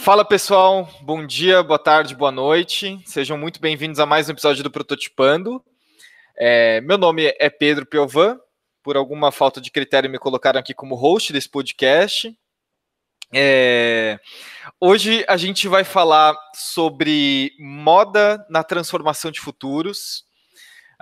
Fala 0.00 0.24
pessoal, 0.24 0.88
bom 1.02 1.26
dia, 1.26 1.62
boa 1.62 1.78
tarde, 1.78 2.16
boa 2.16 2.32
noite. 2.32 2.98
Sejam 3.04 3.36
muito 3.36 3.60
bem-vindos 3.60 4.00
a 4.00 4.06
mais 4.06 4.26
um 4.26 4.32
episódio 4.32 4.64
do 4.64 4.70
Prototipando. 4.70 5.62
É, 6.34 6.80
meu 6.80 6.96
nome 6.96 7.34
é 7.38 7.50
Pedro 7.50 7.84
Piovan. 7.84 8.40
Por 8.82 8.96
alguma 8.96 9.30
falta 9.30 9.60
de 9.60 9.70
critério, 9.70 10.08
me 10.08 10.18
colocaram 10.18 10.58
aqui 10.58 10.72
como 10.72 10.94
host 10.94 11.34
desse 11.34 11.50
podcast. 11.50 12.34
É, 13.30 14.18
hoje 14.80 15.22
a 15.28 15.36
gente 15.36 15.68
vai 15.68 15.84
falar 15.84 16.34
sobre 16.54 17.52
moda 17.60 18.42
na 18.48 18.64
transformação 18.64 19.30
de 19.30 19.38
futuros. 19.38 20.24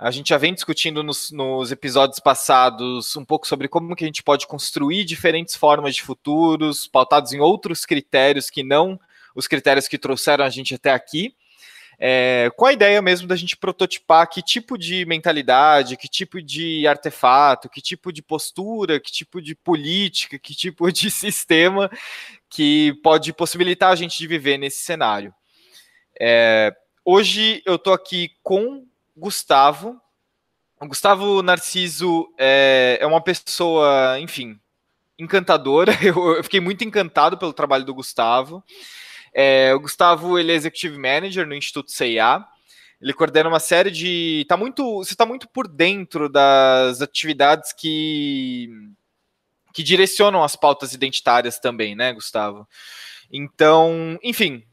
A 0.01 0.11
gente 0.11 0.29
já 0.29 0.37
vem 0.37 0.53
discutindo 0.53 1.03
nos, 1.03 1.29
nos, 1.29 1.73
episódios 1.73 2.21
passados 2.21 3.17
um 3.17 3.25
pouco 3.25 3.45
sobre 3.45 3.67
como 3.67 3.93
que 3.97 4.05
a 4.05 4.07
gente 4.07 4.23
pode 4.23 4.47
construir 4.47 5.03
diferentes 5.03 5.57
formas 5.57 5.93
de 5.93 6.01
futuros, 6.01 6.87
pautados 6.87 7.33
em 7.33 7.41
outros 7.41 7.85
critérios 7.85 8.49
que 8.49 8.63
não 8.63 8.97
os 9.35 9.45
critérios 9.45 9.89
que 9.89 9.97
trouxeram 9.97 10.45
a 10.45 10.49
gente 10.49 10.73
até 10.73 10.93
aqui. 10.93 11.35
É, 11.99 12.49
com 12.55 12.65
a 12.65 12.71
ideia 12.71 13.01
mesmo 13.01 13.27
da 13.27 13.35
gente 13.35 13.57
prototipar 13.57 14.29
que 14.29 14.41
tipo 14.41 14.77
de 14.77 15.05
mentalidade, 15.05 15.97
que 15.97 16.07
tipo 16.07 16.41
de 16.41 16.87
artefato, 16.87 17.67
que 17.67 17.81
tipo 17.81 18.13
de 18.13 18.21
postura, 18.21 19.01
que 19.01 19.11
tipo 19.11 19.41
de 19.41 19.53
política, 19.53 20.39
que 20.39 20.55
tipo 20.55 20.89
de 20.93 21.11
sistema 21.11 21.91
que 22.49 22.93
pode 23.03 23.33
possibilitar 23.33 23.91
a 23.91 23.95
gente 23.97 24.17
de 24.17 24.27
viver 24.27 24.57
nesse 24.57 24.81
cenário. 24.81 25.33
É, 26.17 26.73
hoje 27.03 27.61
eu 27.65 27.75
estou 27.75 27.91
aqui 27.91 28.31
com 28.41 28.87
Gustavo. 29.19 29.99
O 30.79 30.87
Gustavo 30.87 31.43
Narciso 31.43 32.33
é, 32.37 32.97
é 33.01 33.05
uma 33.05 33.21
pessoa, 33.21 34.17
enfim, 34.19 34.57
encantadora. 35.17 35.91
Eu, 36.01 36.37
eu, 36.37 36.43
fiquei 36.43 36.61
muito 36.61 36.83
encantado 36.83 37.37
pelo 37.37 37.53
trabalho 37.53 37.83
do 37.83 37.93
Gustavo. 37.93 38.63
É, 39.33 39.73
o 39.75 39.79
Gustavo 39.79 40.39
ele 40.39 40.51
é 40.51 40.55
Executive 40.55 40.97
Manager 40.97 41.45
no 41.45 41.53
Instituto 41.53 41.91
CIA. 41.91 42.43
Ele 43.01 43.13
coordena 43.13 43.49
uma 43.49 43.59
série 43.59 43.91
de. 43.91 44.45
Tá 44.47 44.57
muito, 44.57 44.97
você 44.97 45.13
está 45.13 45.25
muito 45.25 45.47
por 45.49 45.67
dentro 45.67 46.29
das 46.29 47.01
atividades 47.01 47.73
que, 47.73 48.69
que 49.73 49.83
direcionam 49.83 50.43
as 50.43 50.55
pautas 50.55 50.93
identitárias 50.93 51.59
também, 51.59 51.95
né, 51.95 52.11
Gustavo? 52.13 52.67
Então, 53.31 54.17
enfim, 54.23 54.63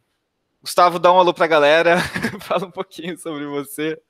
Gustavo, 0.61 0.99
dá 0.99 1.13
um 1.13 1.19
alô 1.19 1.33
para 1.33 1.45
a 1.45 1.49
galera, 1.49 1.99
fala 2.41 2.67
um 2.67 2.71
pouquinho 2.71 3.17
sobre 3.19 3.47
você. 3.47 4.01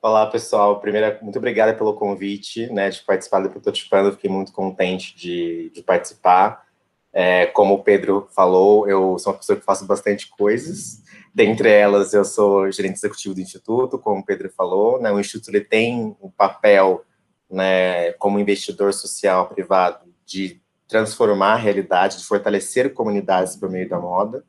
Olá, 0.00 0.26
pessoal. 0.26 0.80
Primeiro, 0.80 1.18
muito 1.22 1.38
obrigada 1.38 1.74
pelo 1.74 1.94
convite, 1.94 2.72
né, 2.72 2.88
de 2.88 3.02
participar 3.02 3.40
do 3.40 3.50
Prototipando. 3.50 4.12
Fiquei 4.12 4.30
muito 4.30 4.52
contente 4.52 5.16
de, 5.16 5.70
de 5.70 5.82
participar. 5.82 6.66
É, 7.12 7.46
como 7.46 7.74
o 7.74 7.82
Pedro 7.82 8.28
falou, 8.34 8.88
eu 8.88 9.18
sou 9.18 9.32
uma 9.32 9.38
pessoa 9.38 9.58
que 9.58 9.64
faço 9.64 9.86
bastante 9.86 10.28
coisas. 10.28 11.02
Dentre 11.34 11.68
elas, 11.70 12.14
eu 12.14 12.24
sou 12.24 12.70
gerente 12.70 12.96
executivo 12.96 13.34
do 13.34 13.40
Instituto, 13.40 13.98
como 13.98 14.20
o 14.20 14.24
Pedro 14.24 14.50
falou. 14.50 15.00
Né, 15.00 15.10
o 15.10 15.18
Instituto 15.18 15.50
ele 15.50 15.64
tem 15.64 16.16
um 16.22 16.30
papel, 16.30 17.04
né, 17.50 18.12
como 18.12 18.38
investidor 18.38 18.92
social 18.92 19.48
privado, 19.48 20.06
de 20.24 20.60
transformar 20.86 21.54
a 21.54 21.56
realidade, 21.56 22.18
de 22.18 22.24
fortalecer 22.24 22.94
comunidades 22.94 23.56
por 23.56 23.68
meio 23.68 23.88
da 23.88 23.98
moda. 23.98 24.44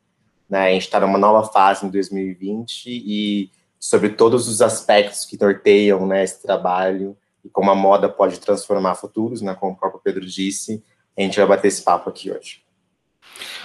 Né, 0.50 0.68
a 0.68 0.72
gente 0.72 0.84
está 0.84 1.00
numa 1.00 1.18
nova 1.18 1.48
fase 1.52 1.86
em 1.86 1.90
2020 1.90 2.88
e 2.88 3.52
sobre 3.80 4.10
todos 4.10 4.48
os 4.48 4.62
aspectos 4.62 5.26
que 5.26 5.40
norteiam 5.40 6.06
né, 6.06 6.24
esse 6.24 6.42
trabalho 6.42 7.18
e 7.44 7.50
como 7.50 7.72
a 7.72 7.76
moda 7.76 8.10
pode 8.10 8.40
transformar 8.40 8.96
futuros, 8.96 9.42
né, 9.42 9.56
como 9.56 9.74
o 9.74 9.76
próprio 9.76 10.02
Pedro 10.04 10.26
disse. 10.26 10.84
A 11.18 11.22
gente 11.22 11.38
vai 11.38 11.48
bater 11.48 11.70
esse 11.70 11.82
papo 11.82 12.10
aqui 12.10 12.32
hoje. 12.32 12.62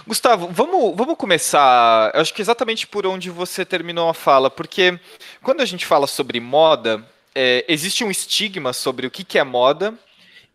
Gustavo, 0.06 0.48
vamos, 0.48 0.96
vamos 0.96 1.16
começar, 1.16 2.12
eu 2.14 2.20
acho 2.20 2.32
que 2.32 2.42
exatamente 2.42 2.86
por 2.86 3.06
onde 3.06 3.30
você 3.30 3.64
terminou 3.64 4.08
a 4.08 4.14
fala, 4.14 4.50
porque 4.50 4.98
quando 5.42 5.62
a 5.62 5.64
gente 5.64 5.86
fala 5.86 6.06
sobre 6.06 6.38
moda, 6.38 7.04
é, 7.34 7.64
existe 7.66 8.04
um 8.04 8.10
estigma 8.10 8.72
sobre 8.72 9.06
o 9.06 9.10
que, 9.10 9.24
que 9.24 9.38
é 9.38 9.44
moda 9.44 9.94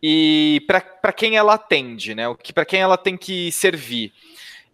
e 0.02 0.64
para 1.02 1.12
quem 1.12 1.36
ela 1.36 1.56
atende, 1.56 2.16
né? 2.16 2.28
O 2.28 2.36
que 2.36 2.54
para 2.54 2.64
quem 2.66 2.80
ela 2.80 2.98
tem 2.98 3.18
que 3.18 3.52
servir. 3.52 4.14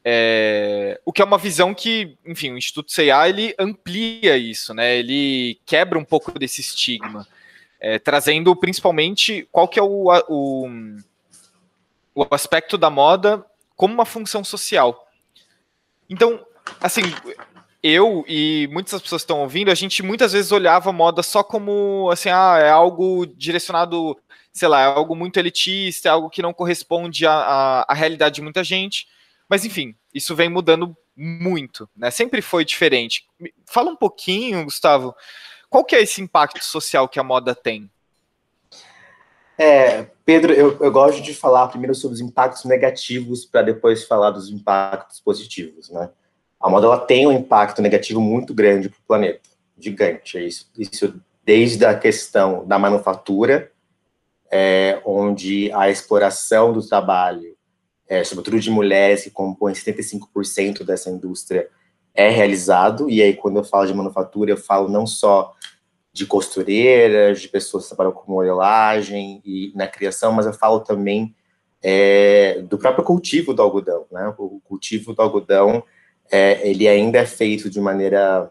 É, 0.08 1.02
o 1.04 1.12
que 1.12 1.20
é 1.20 1.26
uma 1.26 1.38
visão 1.40 1.74
que, 1.74 2.16
enfim, 2.24 2.52
o 2.52 2.58
Instituto 2.60 2.92
CIA 2.92 3.28
ele 3.28 3.56
amplia 3.58 4.38
isso, 4.38 4.72
né? 4.72 4.98
Ele 4.98 5.60
quebra 5.66 5.98
um 5.98 6.06
pouco 6.06 6.38
desse 6.38 6.62
estigma, 6.62 7.28
é, 7.80 7.98
trazendo 7.98 8.56
principalmente 8.56 9.48
qual 9.52 9.68
que 9.68 9.80
é 9.80 9.82
o, 9.82 10.12
o, 10.30 10.70
o 12.14 12.28
aspecto 12.30 12.78
da 12.78 12.92
moda 12.92 13.44
como 13.76 13.96
uma 13.96 14.06
função 14.06 14.44
social. 14.44 15.08
Então, 16.08 16.46
assim, 16.80 17.02
eu 17.82 18.24
e 18.28 18.70
muitas 18.72 19.02
pessoas 19.02 19.24
estão 19.24 19.42
ouvindo, 19.42 19.72
a 19.72 19.76
gente 19.76 20.04
muitas 20.04 20.34
vezes 20.34 20.52
olhava 20.52 20.92
moda 20.94 21.24
só 21.24 21.44
como 21.44 22.12
assim, 22.12 22.30
ah, 22.30 22.60
é 22.60 22.70
algo 22.70 23.26
direcionado, 23.26 24.16
sei 24.54 24.68
lá, 24.68 24.82
é 24.82 24.86
algo 24.86 25.16
muito 25.16 25.38
elitista, 25.38 26.10
é 26.10 26.12
algo 26.12 26.30
que 26.30 26.44
não 26.44 26.54
corresponde 26.54 27.26
à, 27.26 27.86
à 27.88 27.94
realidade 27.96 28.36
de 28.36 28.42
muita 28.44 28.64
gente. 28.64 29.08
Mas 29.50 29.66
enfim, 29.66 29.96
isso 30.14 30.36
vem 30.36 30.50
mudando 30.50 30.96
muito, 31.16 31.90
né? 31.96 32.12
Sempre 32.12 32.42
foi 32.42 32.66
diferente. 32.66 33.26
Fala 33.66 33.92
um 33.92 33.96
pouquinho, 33.96 34.64
Gustavo, 34.66 35.16
qual 35.70 35.84
que 35.84 35.96
é 35.96 36.02
esse 36.02 36.22
impacto 36.22 36.64
social 36.64 37.08
que 37.08 37.20
a 37.20 37.24
moda 37.24 37.56
tem? 37.56 37.90
É, 39.58 40.08
Pedro, 40.26 40.52
eu, 40.54 40.78
eu 40.82 40.92
gosto 40.92 41.22
de 41.22 41.34
falar 41.34 41.68
primeiro 41.68 41.96
sobre 41.96 42.16
os 42.16 42.22
impactos 42.22 42.66
negativos 42.66 43.46
para 43.46 43.62
depois 43.62 44.04
falar 44.04 44.32
dos 44.32 44.50
impactos 44.50 45.22
positivos, 45.22 45.90
né? 45.90 46.10
A 46.60 46.70
moda 46.70 46.88
ela 46.88 47.00
tem 47.00 47.28
um 47.28 47.32
impacto 47.32 47.82
negativo 47.82 48.20
muito 48.20 48.54
grande 48.54 48.90
para 48.90 49.00
o 49.00 49.08
planeta, 49.08 49.42
gigante. 49.78 50.38
É 50.38 50.44
isso, 50.44 50.70
isso 50.78 51.22
desde 51.44 51.86
a 51.86 51.98
questão 51.98 52.66
da 52.66 52.80
manufatura, 52.80 53.72
é, 54.52 55.00
onde 55.06 55.72
a 55.72 55.90
exploração 55.90 56.74
do 56.74 56.86
trabalho 56.86 57.55
é, 58.08 58.24
sobretudo 58.24 58.60
de 58.60 58.70
mulheres, 58.70 59.24
que 59.24 59.32
compõem 59.32 59.74
75% 59.74 60.84
dessa 60.84 61.10
indústria, 61.10 61.68
é 62.14 62.30
realizado. 62.30 63.10
E 63.10 63.22
aí, 63.22 63.34
quando 63.36 63.58
eu 63.58 63.64
falo 63.64 63.88
de 63.88 63.94
manufatura, 63.94 64.52
eu 64.52 64.58
falo 64.58 64.88
não 64.88 65.06
só 65.06 65.54
de 66.14 66.26
costureiras, 66.26 67.42
de 67.42 67.50
pessoas 67.50 67.84
que 67.84 67.90
trabalham 67.90 68.14
com 68.14 68.32
modelagem 68.32 69.42
e 69.44 69.74
na 69.76 69.88
criação, 69.88 70.32
mas 70.32 70.46
eu 70.46 70.54
falo 70.54 70.80
também 70.80 71.36
é, 71.84 72.62
do 72.62 72.78
próprio 72.78 73.04
cultivo 73.04 73.54
do 73.54 73.62
algodão. 73.62 74.06
Né? 74.10 74.34
O 74.38 74.62
cultivo 74.64 75.14
do 75.14 75.22
algodão, 75.22 75.84
é, 76.32 76.68
ele 76.68 76.88
ainda 76.88 77.20
é 77.20 77.26
feito 77.26 77.70
de 77.70 77.82
maneira 77.82 78.50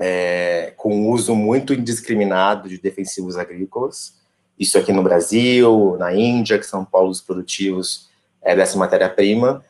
é, 0.00 0.72
com 0.76 1.10
uso 1.10 1.34
muito 1.34 1.74
indiscriminado 1.74 2.68
de 2.68 2.78
defensivos 2.78 3.36
agrícolas. 3.36 4.18
Isso 4.58 4.78
aqui 4.78 4.92
no 4.92 5.02
Brasil, 5.02 5.96
na 5.98 6.14
Índia, 6.14 6.58
que 6.58 6.66
são 6.66 6.84
polos 6.84 7.20
produtivos 7.20 8.09
é, 8.42 8.56
dessa 8.56 8.78
matéria-prima, 8.78 9.64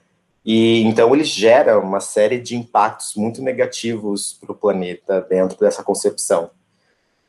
e 0.44 0.82
então 0.82 1.14
ele 1.14 1.24
gera 1.24 1.78
uma 1.78 2.00
série 2.00 2.38
de 2.38 2.56
impactos 2.56 3.14
muito 3.14 3.42
negativos 3.42 4.38
para 4.40 4.52
o 4.52 4.54
planeta 4.54 5.20
dentro 5.20 5.58
dessa 5.58 5.82
concepção. 5.82 6.50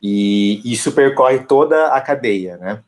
E 0.00 0.60
isso 0.64 0.92
percorre 0.92 1.40
toda 1.40 1.88
a 1.88 2.00
cadeia, 2.00 2.56
né? 2.56 2.82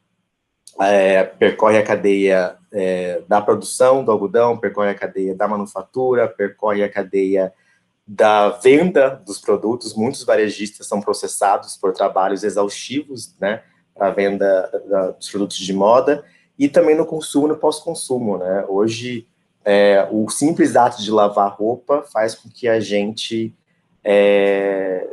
É, 0.81 1.23
percorre 1.23 1.79
a 1.79 1.85
cadeia 1.85 2.57
é, 2.73 3.23
da 3.29 3.41
produção 3.41 4.05
do 4.05 4.11
algodão, 4.11 4.57
percorre 4.57 4.91
a 4.91 4.95
cadeia 4.95 5.35
da 5.35 5.47
manufatura, 5.47 6.27
percorre 6.27 6.83
a 6.83 6.91
cadeia 6.91 7.53
da 8.07 8.49
venda 8.51 9.23
dos 9.25 9.39
produtos. 9.39 9.95
Muitos 9.95 10.25
varejistas 10.25 10.89
são 10.89 11.01
processados 11.01 11.77
por 11.77 11.93
trabalhos 11.93 12.43
exaustivos, 12.43 13.37
né, 13.41 13.63
para 13.95 14.09
a 14.09 14.11
venda 14.11 14.83
da, 14.89 15.11
dos 15.13 15.31
produtos 15.31 15.59
de 15.59 15.73
moda 15.73 16.25
e 16.59 16.69
também 16.69 16.97
no 16.97 17.07
consumo, 17.07 17.49
no 17.49 17.57
pós-consumo, 17.57 18.39
né? 18.39 18.65
Hoje, 18.69 19.27
é, 19.65 20.07
o 20.11 20.29
simples 20.29 20.77
ato 20.77 21.03
de 21.03 21.11
lavar 21.11 21.55
roupa 21.55 22.03
faz 22.13 22.35
com 22.35 22.49
que 22.49 22.69
a 22.69 22.79
gente 22.81 23.55
é, 24.05 25.09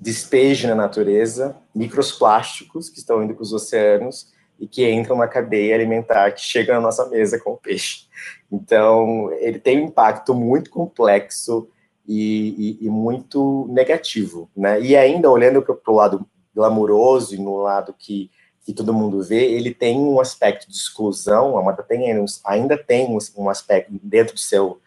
despeje 0.00 0.66
na 0.66 0.74
natureza 0.74 1.56
microplásticos 1.74 2.88
que 2.88 2.98
estão 2.98 3.22
indo 3.22 3.34
para 3.34 3.42
os 3.42 3.52
oceanos 3.52 4.32
e 4.58 4.66
que 4.66 4.88
entram 4.90 5.16
na 5.16 5.28
cadeia 5.28 5.74
alimentar 5.74 6.32
que 6.32 6.40
chega 6.40 6.74
na 6.74 6.80
nossa 6.80 7.08
mesa 7.08 7.38
com 7.38 7.52
o 7.52 7.56
peixe. 7.56 8.06
Então, 8.50 9.30
ele 9.34 9.58
tem 9.58 9.80
um 9.80 9.86
impacto 9.86 10.34
muito 10.34 10.70
complexo 10.70 11.68
e, 12.06 12.78
e, 12.80 12.86
e 12.86 12.90
muito 12.90 13.68
negativo, 13.70 14.50
né? 14.56 14.80
E 14.80 14.96
ainda 14.96 15.30
olhando 15.30 15.62
para 15.62 15.76
o 15.86 15.94
lado 15.94 16.26
glamouroso 16.54 17.34
e 17.34 17.38
no 17.38 17.58
lado 17.58 17.94
que, 17.96 18.30
que 18.68 18.74
todo 18.74 18.92
mundo 18.92 19.22
vê, 19.22 19.50
ele 19.50 19.72
tem 19.72 19.98
um 19.98 20.20
aspecto 20.20 20.70
de 20.70 20.76
exclusão, 20.76 21.56
a 21.56 21.62
moda 21.62 21.82
tem, 21.82 22.14
ainda 22.44 22.76
tem 22.76 23.08
um 23.34 23.48
aspecto 23.48 23.90
dentro 24.02 24.34
do 24.34 24.40
seu, 24.40 24.78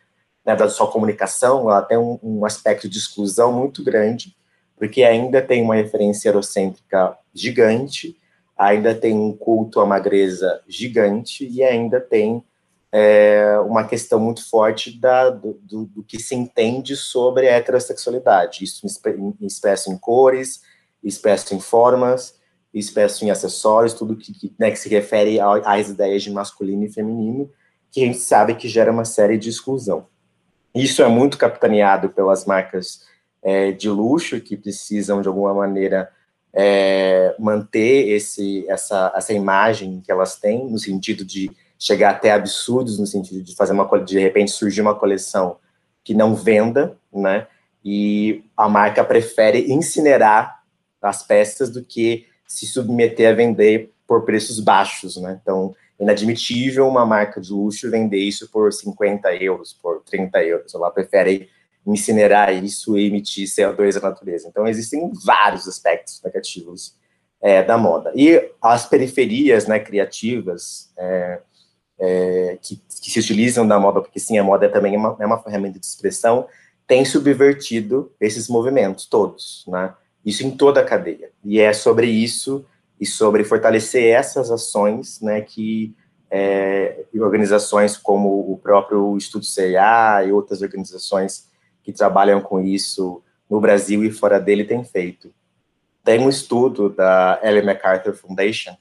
né, 0.46 0.56
da 0.56 0.70
sua 0.70 0.86
comunicação, 0.86 1.62
ela 1.62 1.82
tem 1.82 1.98
um, 1.98 2.20
um 2.22 2.46
aspecto 2.46 2.88
de 2.88 3.00
exclusão 3.00 3.52
muito 3.52 3.84
grande, 3.84 4.38
porque 4.78 5.02
ainda 5.02 5.42
tem 5.42 5.64
uma 5.64 5.74
referência 5.74 6.30
eurocêntrica 6.30 7.18
gigante, 7.34 8.16
ainda 8.56 8.94
tem 8.94 9.18
um 9.18 9.36
culto 9.36 9.80
à 9.80 9.86
magreza 9.88 10.62
gigante 10.68 11.44
e 11.50 11.64
ainda 11.64 12.00
tem 12.00 12.44
é, 12.92 13.58
uma 13.66 13.84
questão 13.84 14.20
muito 14.20 14.48
forte 14.48 14.96
da, 14.96 15.32
do, 15.32 15.54
do, 15.64 15.86
do, 15.86 16.04
que 16.04 16.20
se 16.20 16.36
entende 16.36 16.96
sobre 16.96 17.50
a 17.50 17.54
heterossexualidade. 17.54 18.64
Isso 18.64 18.86
expresso 19.42 19.92
em 19.92 19.98
cores, 19.98 20.62
expresso 21.04 21.56
em 21.56 21.60
formas, 21.60 22.40
expresso 22.74 23.26
em 23.26 23.32
acessórios, 23.32 23.94
tudo 23.94 24.16
que, 24.16 24.34
que, 24.34 24.54
né, 24.58 24.72
que 24.72 24.80
se 24.80 24.90
refere 24.90 25.40
às 25.40 25.90
ideias 25.90 26.24
de 26.24 26.32
masculino 26.32 26.84
e 26.86 26.90
feminino, 26.90 27.50
que 27.92 28.02
a 28.02 28.06
gente 28.06 28.20
sabe 28.20 28.56
que 28.56 28.70
gera 28.70 28.92
uma 28.92 29.06
série 29.06 29.38
de 29.38 29.50
exclusão. 29.50 30.06
Isso 30.74 31.04
é 31.04 31.08
muito 31.08 31.38
capitaneado 31.38 32.10
pelas 32.10 32.46
marcas 32.46 33.02
é, 33.44 33.72
de 33.72 33.90
luxo, 33.90 34.40
que 34.40 34.56
precisam, 34.56 35.22
de 35.22 35.28
alguma 35.28 35.54
maneira, 35.54 36.10
é, 36.54 37.36
manter 37.38 38.10
esse, 38.10 38.66
essa, 38.70 39.12
essa 39.16 39.34
imagem 39.34 40.02
que 40.02 40.12
elas 40.12 40.36
têm, 40.36 40.70
no 40.70 40.80
sentido 40.80 41.26
de 41.26 41.52
chegar 41.82 42.12
até 42.12 42.32
absurdos 42.32 43.00
no 43.00 43.08
sentido 43.08 43.42
de 43.42 43.56
fazer 43.56 43.74
uma 43.74 43.88
de 44.00 44.20
repente 44.20 44.52
surgir 44.52 44.82
uma 44.82 44.94
coleção 44.94 45.58
que 46.04 46.14
não 46.14 46.36
venda, 46.36 46.96
né? 47.12 47.48
E 47.84 48.44
a 48.56 48.70
marca 48.70 49.04
prefere 49.04 49.72
incinerar 49.72 50.62
as 51.02 51.24
peças 51.24 51.72
do 51.72 51.84
que 51.84 52.28
se 52.52 52.68
submeter 52.68 53.32
a 53.32 53.34
vender 53.34 53.92
por 54.06 54.26
preços 54.26 54.60
baixos, 54.60 55.16
né? 55.16 55.40
Então, 55.42 55.74
inadmitível 55.98 56.86
uma 56.86 57.06
marca 57.06 57.40
de 57.40 57.54
luxo 57.54 57.90
vender 57.90 58.18
isso 58.18 58.50
por 58.52 58.74
50 58.74 59.34
euros, 59.36 59.72
por 59.72 60.02
30 60.04 60.44
euros. 60.44 60.76
Ela 60.76 60.92
prefere 60.92 61.50
incinerar 61.88 62.52
isso 62.52 62.98
e 62.98 63.08
emitir 63.08 63.48
CO2 63.48 63.98
à 63.98 64.02
natureza. 64.02 64.50
Então, 64.50 64.68
existem 64.68 65.10
vários 65.24 65.66
aspectos 65.66 66.22
negativos 66.24 66.96
é, 67.42 67.64
da 67.64 67.78
moda. 67.78 68.12
E 68.16 68.52
as 68.62 68.86
periferias 68.86 69.66
né, 69.66 69.80
criativas, 69.80 70.92
é, 70.98 71.40
é, 72.00 72.58
que, 72.62 72.76
que, 72.76 73.12
se 73.12 73.20
utilizam 73.20 73.66
da 73.66 73.80
moda, 73.80 74.02
porque 74.02 74.20
sim, 74.20 74.38
a 74.38 74.44
moda 74.44 74.68
também 74.68 74.96
é 74.96 74.98
uma, 74.98 75.16
é 75.22 75.26
uma 75.26 75.42
ferramenta 75.42 75.80
de 75.80 75.86
expressão, 75.86 76.48
tem 76.86 77.06
subvertido 77.06 78.12
esses 78.20 78.50
movimentos 78.50 79.06
todos, 79.06 79.64
né? 79.70 79.94
Isso 80.26 80.46
em 80.46 80.52
toda 80.52 80.82
a 80.82 80.86
cadeia. 80.86 81.32
E 81.44 81.60
é 81.60 81.74
sobre 81.74 82.08
isso 82.08 82.66
e 83.00 83.06
sobre 83.06 83.44
fortalecer 83.44 84.14
essas 84.14 84.52
ações, 84.52 85.20
né, 85.22 85.42
que 85.42 85.96
é, 86.30 87.04
organizações 87.16 87.98
como 87.98 88.52
o 88.52 88.58
próprio 88.58 89.18
Estudo 89.18 89.44
CIA 89.44 90.24
e 90.26 90.32
outras 90.32 90.62
organizações 90.62 91.50
que 91.84 91.92
trabalham 91.92 92.40
com 92.40 92.62
isso 92.62 93.22
no 93.50 93.60
Brasil 93.60 94.04
e 94.04 94.12
fora 94.12 94.40
dele 94.40 94.64
têm 94.64 94.84
feito. 94.84 95.34
Tem 96.04 96.20
um 96.20 96.30
estudo 96.30 96.90
da 96.90 97.40
Ellen 97.44 97.66
MacArthur 97.66 98.14
Foundation, 98.14 98.78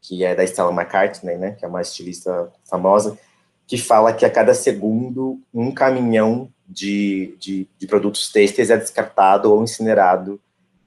que 0.00 0.24
é 0.24 0.34
da 0.34 0.44
Stella 0.44 0.70
McCartney, 0.70 1.36
né, 1.36 1.52
que 1.52 1.64
é 1.64 1.68
uma 1.68 1.80
estilista 1.80 2.52
famosa, 2.68 3.18
que 3.66 3.78
fala 3.78 4.12
que 4.12 4.24
a 4.24 4.30
cada 4.30 4.54
segundo 4.54 5.40
um 5.52 5.72
caminhão 5.72 6.50
de, 6.68 7.34
de, 7.38 7.66
de 7.78 7.86
produtos 7.86 8.30
têxteis 8.30 8.70
é 8.70 8.76
descartado 8.76 9.52
ou 9.52 9.62
incinerado 9.62 10.40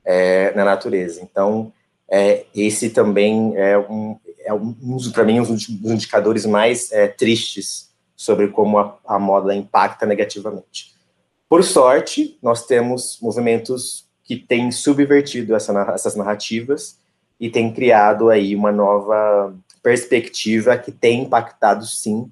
é, 0.07 0.55
na 0.55 0.63
natureza. 0.63 1.21
Então, 1.21 1.73
é, 2.09 2.45
esse 2.55 2.89
também 2.89 3.53
é 3.57 3.77
um, 3.77 4.17
é 4.39 4.53
um 4.53 4.97
para 5.11 5.25
mim, 5.25 5.41
um 5.41 5.43
dos 5.43 5.69
indicadores 5.69 6.45
mais 6.45 6.89
é, 6.93 7.09
tristes 7.09 7.91
sobre 8.15 8.47
como 8.47 8.79
a, 8.79 8.97
a 9.05 9.19
moda 9.19 9.53
impacta 9.53 10.05
negativamente. 10.05 10.95
Por 11.49 11.61
sorte, 11.63 12.37
nós 12.41 12.65
temos 12.65 13.19
movimentos 13.21 14.05
que 14.23 14.37
têm 14.37 14.71
subvertido 14.71 15.53
essa, 15.53 15.73
essas 15.93 16.15
narrativas 16.15 16.97
e 17.39 17.49
tem 17.49 17.71
criado 17.71 18.29
aí 18.29 18.55
uma 18.55 18.71
nova 18.71 19.53
perspectiva 19.83 20.77
que 20.77 20.91
tem 20.91 21.23
impactado, 21.23 21.85
sim, 21.85 22.31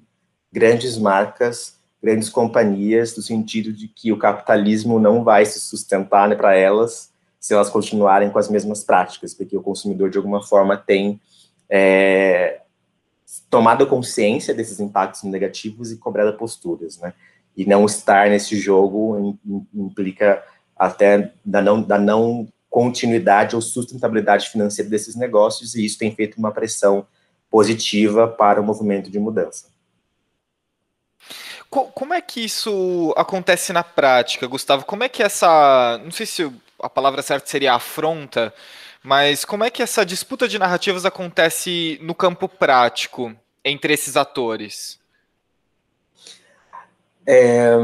grandes 0.50 0.96
marcas, 0.98 1.76
grandes 2.02 2.28
companhias, 2.28 3.16
no 3.16 3.22
sentido 3.22 3.72
de 3.72 3.88
que 3.88 4.12
o 4.12 4.18
capitalismo 4.18 4.98
não 4.98 5.22
vai 5.22 5.44
se 5.44 5.60
sustentar 5.60 6.28
né, 6.28 6.34
para 6.34 6.56
elas 6.56 7.14
se 7.46 7.54
elas 7.54 7.70
continuarem 7.70 8.28
com 8.28 8.40
as 8.40 8.50
mesmas 8.50 8.82
práticas, 8.82 9.32
porque 9.32 9.56
o 9.56 9.62
consumidor, 9.62 10.10
de 10.10 10.18
alguma 10.18 10.42
forma, 10.42 10.76
tem 10.76 11.20
é, 11.70 12.62
tomado 13.48 13.86
consciência 13.86 14.52
desses 14.52 14.80
impactos 14.80 15.22
negativos 15.22 15.92
e 15.92 15.96
cobrado 15.96 16.36
posturas, 16.36 16.98
né? 16.98 17.14
E 17.56 17.64
não 17.64 17.86
estar 17.86 18.28
nesse 18.28 18.58
jogo 18.58 19.38
implica 19.72 20.42
até 20.76 21.32
da 21.44 21.62
não, 21.62 21.80
da 21.80 21.96
não 21.96 22.48
continuidade 22.68 23.54
ou 23.54 23.62
sustentabilidade 23.62 24.50
financeira 24.50 24.90
desses 24.90 25.14
negócios, 25.14 25.76
e 25.76 25.84
isso 25.84 25.98
tem 25.98 26.12
feito 26.12 26.38
uma 26.38 26.50
pressão 26.50 27.06
positiva 27.48 28.26
para 28.26 28.60
o 28.60 28.64
movimento 28.64 29.08
de 29.08 29.20
mudança. 29.20 29.68
Como 31.70 32.12
é 32.12 32.20
que 32.20 32.44
isso 32.44 33.14
acontece 33.16 33.72
na 33.72 33.84
prática, 33.84 34.48
Gustavo? 34.48 34.84
Como 34.84 35.04
é 35.04 35.08
que 35.08 35.22
essa. 35.22 36.00
Não 36.02 36.10
sei 36.10 36.26
se 36.26 36.52
a 36.80 36.88
palavra 36.88 37.22
certa 37.22 37.48
seria 37.48 37.74
afronta, 37.74 38.52
mas 39.02 39.44
como 39.44 39.64
é 39.64 39.70
que 39.70 39.82
essa 39.82 40.04
disputa 40.04 40.48
de 40.48 40.58
narrativas 40.58 41.04
acontece 41.04 41.98
no 42.02 42.14
campo 42.14 42.48
prático 42.48 43.34
entre 43.64 43.92
esses 43.92 44.16
atores? 44.16 44.98
É, 47.26 47.76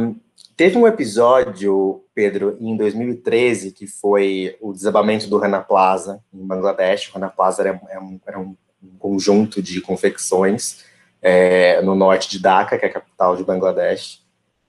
Teve 0.62 0.78
um 0.78 0.86
episódio, 0.86 2.04
Pedro, 2.14 2.56
em 2.60 2.76
2013, 2.76 3.72
que 3.72 3.86
foi 3.86 4.56
o 4.60 4.72
desabamento 4.72 5.28
do 5.28 5.38
Rana 5.38 5.60
Plaza, 5.60 6.22
em 6.32 6.46
Bangladesh. 6.46 7.08
O 7.08 7.14
Rana 7.14 7.28
Plaza 7.28 7.62
era, 7.62 7.80
era, 7.88 8.00
um, 8.00 8.20
era 8.24 8.38
um, 8.38 8.54
conjunto 8.98 9.62
de 9.62 9.80
confecções 9.80 10.84
é, 11.20 11.82
no 11.82 11.96
norte 11.96 12.28
de 12.30 12.38
Dhaka, 12.38 12.78
que 12.78 12.84
é 12.84 12.88
a 12.88 12.92
capital 12.92 13.34
de 13.34 13.42
Bangladesh, 13.42 14.21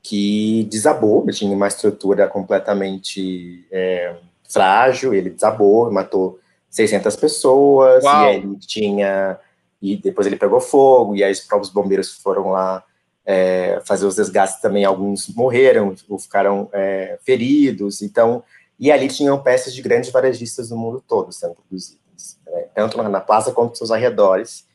que 0.03 0.67
desabou, 0.69 1.25
tinha 1.31 1.55
uma 1.55 1.67
estrutura 1.67 2.27
completamente 2.27 3.65
é, 3.71 4.13
frágil, 4.43 5.13
ele 5.13 5.29
desabou, 5.29 5.89
matou 5.89 6.37
600 6.69 7.15
pessoas, 7.15 8.03
Uau. 8.03 8.25
e 8.25 8.27
aí 8.27 8.57
tinha... 8.57 9.39
E 9.81 9.97
depois 9.97 10.27
ele 10.27 10.37
pegou 10.37 10.61
fogo, 10.61 11.15
e 11.15 11.23
aí 11.23 11.31
os 11.31 11.41
próprios 11.41 11.71
bombeiros 11.71 12.13
foram 12.13 12.49
lá 12.51 12.83
é, 13.25 13.81
fazer 13.85 14.05
os 14.05 14.15
desgastes 14.15 14.61
também, 14.61 14.85
alguns 14.85 15.27
morreram 15.29 15.93
ou 16.09 16.19
ficaram 16.19 16.69
é, 16.71 17.17
feridos, 17.21 18.01
então, 18.01 18.43
e 18.79 18.91
ali 18.91 19.07
tinham 19.07 19.41
peças 19.41 19.73
de 19.73 19.81
grandes 19.81 20.09
varejistas 20.09 20.69
do 20.69 20.77
mundo 20.77 21.03
todo 21.05 21.33
sendo 21.33 21.55
produzidas, 21.55 22.39
né, 22.47 22.65
tanto 22.73 23.01
na 23.01 23.19
Plaza 23.19 23.51
quanto 23.51 23.71
nos 23.71 23.77
seus 23.77 23.91
arredores, 23.91 24.65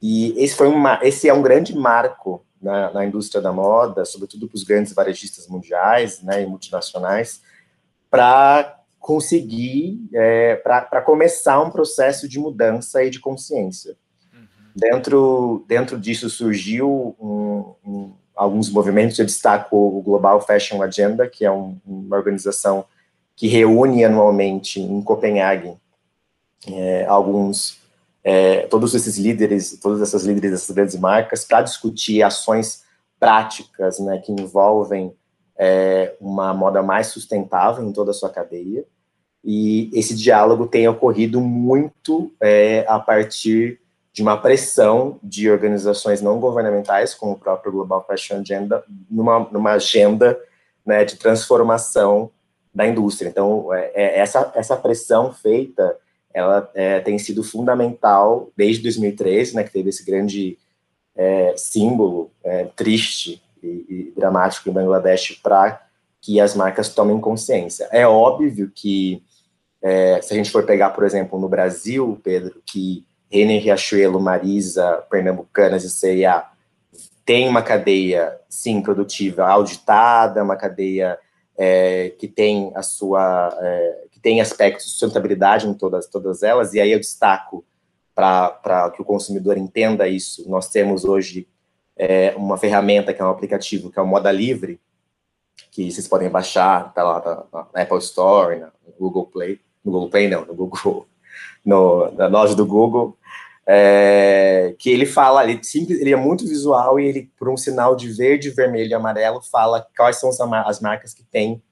e 0.00 0.32
esse, 0.42 0.54
foi 0.54 0.68
uma, 0.68 0.98
esse 1.02 1.28
é 1.28 1.34
um 1.34 1.42
grande 1.42 1.76
marco 1.76 2.42
na, 2.60 2.92
na 2.92 3.06
indústria 3.06 3.40
da 3.40 3.52
moda, 3.52 4.04
sobretudo 4.04 4.48
para 4.48 4.56
os 4.56 4.64
grandes 4.64 4.92
varejistas 4.92 5.46
mundiais 5.48 6.22
né, 6.22 6.42
e 6.42 6.46
multinacionais, 6.46 7.42
para 8.10 8.78
conseguir, 8.98 10.00
é, 10.12 10.56
para 10.56 11.00
começar 11.02 11.60
um 11.60 11.70
processo 11.70 12.28
de 12.28 12.38
mudança 12.38 13.02
e 13.02 13.10
de 13.10 13.20
consciência. 13.20 13.96
Dentro, 14.74 15.64
dentro 15.66 15.98
disso 15.98 16.30
surgiu 16.30 17.16
um, 17.18 17.74
um, 17.84 18.12
alguns 18.34 18.70
movimentos, 18.70 19.18
eu 19.18 19.26
destaco 19.26 19.76
o 19.76 20.02
Global 20.02 20.40
Fashion 20.40 20.82
Agenda, 20.82 21.26
que 21.26 21.44
é 21.44 21.50
um, 21.50 21.78
uma 21.84 22.16
organização 22.16 22.84
que 23.34 23.48
reúne 23.48 24.04
anualmente 24.04 24.80
em 24.80 25.02
Copenhague 25.02 25.76
é, 26.66 27.06
alguns, 27.06 27.77
é, 28.22 28.66
todos 28.66 28.94
esses 28.94 29.16
líderes, 29.16 29.78
todas 29.80 30.02
essas 30.02 30.24
líderes 30.24 30.50
dessas 30.50 30.74
grandes 30.74 30.96
marcas, 30.96 31.44
para 31.44 31.62
discutir 31.62 32.22
ações 32.22 32.84
práticas 33.18 33.98
né, 33.98 34.18
que 34.18 34.32
envolvem 34.32 35.14
é, 35.58 36.14
uma 36.20 36.54
moda 36.54 36.82
mais 36.82 37.08
sustentável 37.08 37.84
em 37.84 37.92
toda 37.92 38.10
a 38.10 38.14
sua 38.14 38.30
cadeia. 38.30 38.84
E 39.44 39.90
esse 39.92 40.14
diálogo 40.14 40.66
tem 40.66 40.86
ocorrido 40.88 41.40
muito 41.40 42.32
é, 42.40 42.84
a 42.88 42.98
partir 42.98 43.80
de 44.12 44.22
uma 44.22 44.36
pressão 44.36 45.18
de 45.22 45.48
organizações 45.48 46.20
não 46.20 46.40
governamentais, 46.40 47.14
como 47.14 47.32
o 47.32 47.38
próprio 47.38 47.70
Global 47.70 48.04
Fashion 48.04 48.40
Agenda, 48.40 48.82
numa, 49.08 49.40
numa 49.50 49.72
agenda 49.72 50.38
né, 50.84 51.04
de 51.04 51.16
transformação 51.16 52.30
da 52.74 52.86
indústria. 52.86 53.28
Então, 53.28 53.72
é, 53.72 53.92
é, 53.94 54.18
essa, 54.18 54.50
essa 54.54 54.76
pressão 54.76 55.32
feita, 55.32 55.96
ela 56.32 56.70
é, 56.74 57.00
tem 57.00 57.18
sido 57.18 57.42
fundamental 57.42 58.50
desde 58.56 58.82
2013, 58.82 59.56
né, 59.56 59.64
que 59.64 59.72
teve 59.72 59.88
esse 59.88 60.04
grande 60.04 60.58
é, 61.16 61.54
símbolo 61.56 62.30
é, 62.44 62.66
triste 62.76 63.42
e, 63.62 63.66
e, 63.66 64.12
dramático 64.16 64.68
em 64.68 64.72
Bangladesh 64.72 65.40
para 65.42 65.84
que 66.20 66.40
as 66.40 66.54
marcas 66.54 66.88
tomem 66.88 67.18
consciência. 67.20 67.88
É 67.90 68.06
óbvio 68.06 68.70
que, 68.74 69.22
é, 69.82 70.20
se 70.22 70.32
a 70.32 70.36
gente 70.36 70.50
for 70.50 70.64
pegar, 70.64 70.90
por 70.90 71.04
exemplo, 71.04 71.38
no 71.38 71.48
Brasil, 71.48 72.20
Pedro, 72.22 72.62
que 72.64 73.04
Renner, 73.30 73.62
Riachuelo, 73.62 74.20
Marisa, 74.20 75.04
Pernambucanas 75.10 75.84
e 75.84 75.90
C&A 75.90 76.50
tem 77.24 77.46
uma 77.46 77.62
cadeia, 77.62 78.38
sim, 78.48 78.80
produtiva 78.80 79.46
auditada, 79.46 80.42
uma 80.42 80.56
cadeia 80.56 81.18
é, 81.58 82.10
que 82.18 82.26
tem 82.26 82.72
a 82.74 82.82
sua, 82.82 83.54
é, 83.60 84.04
que 84.18 84.22
tem 84.22 84.40
aspectos 84.40 84.86
de 84.86 84.90
sustentabilidade 84.92 85.66
em 85.66 85.74
todas, 85.74 86.08
todas 86.08 86.42
elas, 86.42 86.74
e 86.74 86.80
aí 86.80 86.90
eu 86.90 86.98
destaco 86.98 87.64
para 88.14 88.90
que 88.94 89.00
o 89.00 89.04
consumidor 89.04 89.56
entenda 89.56 90.08
isso, 90.08 90.48
nós 90.50 90.68
temos 90.68 91.04
hoje 91.04 91.46
é, 91.96 92.34
uma 92.36 92.58
ferramenta 92.58 93.14
que 93.14 93.22
é 93.22 93.24
um 93.24 93.30
aplicativo, 93.30 93.90
que 93.90 93.98
é 93.98 94.02
o 94.02 94.06
Moda 94.06 94.32
Livre, 94.32 94.80
que 95.70 95.90
vocês 95.90 96.08
podem 96.08 96.28
baixar, 96.28 96.92
tá 96.92 97.04
lá 97.04 97.20
tá, 97.20 97.68
na 97.72 97.82
Apple 97.82 97.98
Store, 97.98 98.58
no 98.58 98.92
Google 98.98 99.26
Play, 99.26 99.60
no 99.84 99.92
Google 99.92 100.10
Play 100.10 100.28
não, 100.28 100.44
no 100.44 100.54
Google, 100.54 101.06
no, 101.64 102.10
na 102.12 102.26
loja 102.26 102.56
do 102.56 102.66
Google, 102.66 103.16
é, 103.64 104.74
que 104.78 104.90
ele 104.90 105.06
fala, 105.06 105.44
ele, 105.44 105.62
simples, 105.62 106.00
ele 106.00 106.12
é 106.12 106.16
muito 106.16 106.44
visual 106.44 106.98
e 106.98 107.06
ele, 107.06 107.30
por 107.38 107.48
um 107.48 107.56
sinal 107.56 107.94
de 107.94 108.10
verde, 108.10 108.50
vermelho 108.50 108.90
e 108.90 108.94
amarelo, 108.94 109.40
fala 109.42 109.86
quais 109.96 110.16
são 110.16 110.30
as 110.30 110.80
marcas 110.80 111.14
que 111.14 111.22
têm 111.22 111.62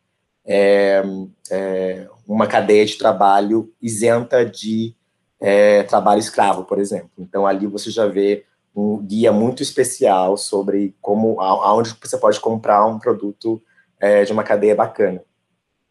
é, 0.47 1.03
é, 1.51 2.09
uma 2.27 2.47
cadeia 2.47 2.87
de 2.87 2.97
trabalho 2.97 3.73
isenta 3.83 4.45
de 4.47 4.95
é, 5.41 5.83
trabalho 5.83 6.21
escravo, 6.21 6.65
por 6.65 6.79
exemplo. 6.79 7.11
Então, 7.19 7.47
ali 7.47 7.67
você 7.67 7.91
já 7.91 8.07
vê 8.07 8.45
um 8.75 8.99
guia 8.99 9.33
muito 9.33 9.63
especial 9.63 10.37
sobre 10.37 10.95
como 11.01 11.41
aonde 11.41 11.97
você 12.01 12.17
pode 12.17 12.39
comprar 12.39 12.87
um 12.87 12.99
produto 12.99 13.61
é, 13.99 14.25
de 14.25 14.33
uma 14.33 14.45
cadeia 14.45 14.75
bacana. 14.75 15.23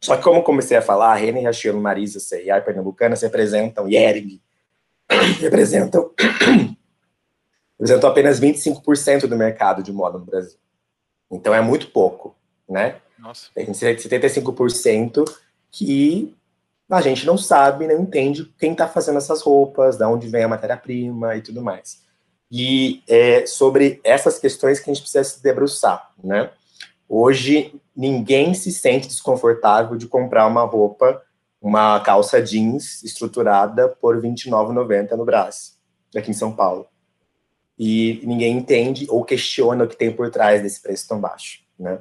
Só 0.01 0.15
que, 0.15 0.23
como 0.23 0.43
comecei 0.43 0.77
a 0.77 0.81
falar, 0.81 1.11
a 1.11 1.15
Rene, 1.15 1.39
Riachuelo, 1.39 1.81
Marisa, 1.81 2.19
C&A 2.19 2.57
e 2.57 2.61
Pernambucanas 2.61 3.21
representam, 3.23 3.89
e 3.89 3.97
representam, 5.41 6.11
representam 7.79 8.09
apenas 8.09 8.39
25% 8.39 9.27
do 9.27 9.35
mercado 9.35 9.81
de 9.81 9.91
moda 9.91 10.19
no 10.19 10.25
Brasil. 10.25 10.59
Então, 11.31 11.53
é 11.55 11.61
muito 11.61 11.89
pouco, 11.89 12.35
né? 12.69 12.97
Nossa. 13.17 13.47
Tem 13.53 13.65
75% 13.65 15.25
que 15.71 16.35
a 16.89 17.01
gente 17.01 17.25
não 17.25 17.37
sabe, 17.37 17.87
não 17.87 18.01
entende 18.01 18.45
quem 18.59 18.71
está 18.71 18.87
fazendo 18.87 19.17
essas 19.17 19.41
roupas, 19.41 19.97
de 19.97 20.05
onde 20.05 20.27
vem 20.27 20.43
a 20.43 20.47
matéria-prima 20.47 21.35
e 21.35 21.41
tudo 21.41 21.61
mais. 21.61 22.03
E 22.51 23.03
é 23.07 23.45
sobre 23.45 23.99
essas 24.03 24.37
questões 24.37 24.79
que 24.79 24.89
a 24.89 24.93
gente 24.93 25.01
precisa 25.01 25.23
se 25.23 25.41
debruçar, 25.41 26.11
né? 26.23 26.51
Hoje, 27.07 27.73
ninguém 27.95 28.53
se 28.53 28.71
sente 28.71 29.07
desconfortável 29.07 29.97
de 29.97 30.07
comprar 30.07 30.47
uma 30.47 30.63
roupa, 30.63 31.21
uma 31.61 31.99
calça 31.99 32.41
jeans 32.41 33.03
estruturada 33.03 33.89
por 33.89 34.15
R$ 34.15 34.29
29,90 34.29 35.11
no 35.11 35.25
Brás, 35.25 35.77
aqui 36.15 36.31
em 36.31 36.33
São 36.33 36.55
Paulo. 36.55 36.87
E 37.77 38.21
ninguém 38.23 38.57
entende 38.57 39.05
ou 39.09 39.23
questiona 39.23 39.83
o 39.83 39.87
que 39.87 39.97
tem 39.97 40.11
por 40.11 40.29
trás 40.29 40.61
desse 40.61 40.81
preço 40.81 41.07
tão 41.07 41.19
baixo, 41.19 41.63
né? 41.77 41.99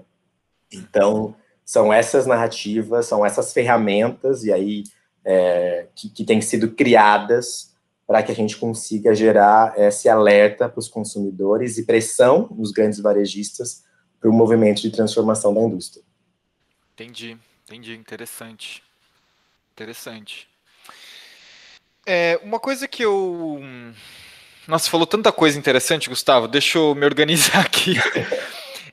Então, 0.73 1.35
são 1.65 1.93
essas 1.93 2.27
narrativas, 2.27 3.07
são 3.07 3.25
essas 3.25 3.53
ferramentas, 3.53 4.45
e 4.45 4.53
aí, 4.53 4.85
é, 5.25 5.87
que, 5.95 6.09
que 6.09 6.25
têm 6.25 6.41
sido 6.41 6.73
criadas 6.73 7.75
para 8.07 8.23
que 8.23 8.31
a 8.31 8.35
gente 8.35 8.57
consiga 8.57 9.15
gerar 9.15 9.79
esse 9.79 10.09
alerta 10.09 10.69
para 10.69 10.79
os 10.79 10.89
consumidores 10.89 11.79
e 11.79 11.87
pressão 11.87 12.49
nos 12.55 12.71
grandes 12.71 13.01
varejistas 13.01 13.85
para 14.21 14.29
o 14.29 14.33
movimento 14.33 14.83
de 14.83 14.91
transformação 14.91 15.55
da 15.55 15.61
indústria. 15.63 16.05
Entendi, 16.93 17.37
entendi, 17.65 17.95
interessante. 17.95 18.83
Interessante. 19.73 20.49
É, 22.07 22.39
uma 22.43 22.61
coisa 22.61 22.87
que 22.87 23.05
eu. 23.05 23.61
Nossa, 24.69 24.91
falou 24.91 25.07
tanta 25.07 25.33
coisa 25.33 25.59
interessante, 25.59 26.09
Gustavo, 26.09 26.47
deixa 26.47 26.79
eu 26.79 26.95
me 26.95 27.05
organizar 27.05 27.61
aqui. 27.65 27.95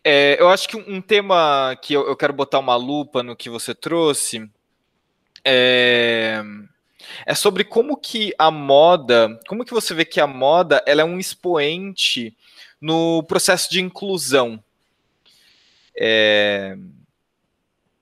É, 0.03 0.37
eu 0.39 0.49
acho 0.49 0.67
que 0.67 0.77
um 0.77 0.99
tema 0.99 1.77
que 1.81 1.93
eu, 1.93 2.07
eu, 2.07 2.15
quero 2.15 2.33
botar 2.33 2.59
uma 2.59 2.75
lupa 2.75 3.21
no 3.21 3.35
que 3.35 3.49
você 3.49 3.75
trouxe 3.75 4.49
é, 5.45 6.41
é, 7.25 7.35
sobre 7.35 7.63
como 7.63 7.95
que 7.95 8.33
a 8.37 8.49
moda, 8.49 9.39
como 9.47 9.63
que 9.63 9.73
você 9.73 9.93
vê 9.93 10.03
que 10.03 10.19
a 10.19 10.25
moda 10.25 10.83
ela 10.87 11.01
é 11.01 11.05
um 11.05 11.19
expoente 11.19 12.35
no 12.79 13.23
processo 13.23 13.69
de 13.69 13.79
inclusão. 13.79 14.63
É... 15.95 16.75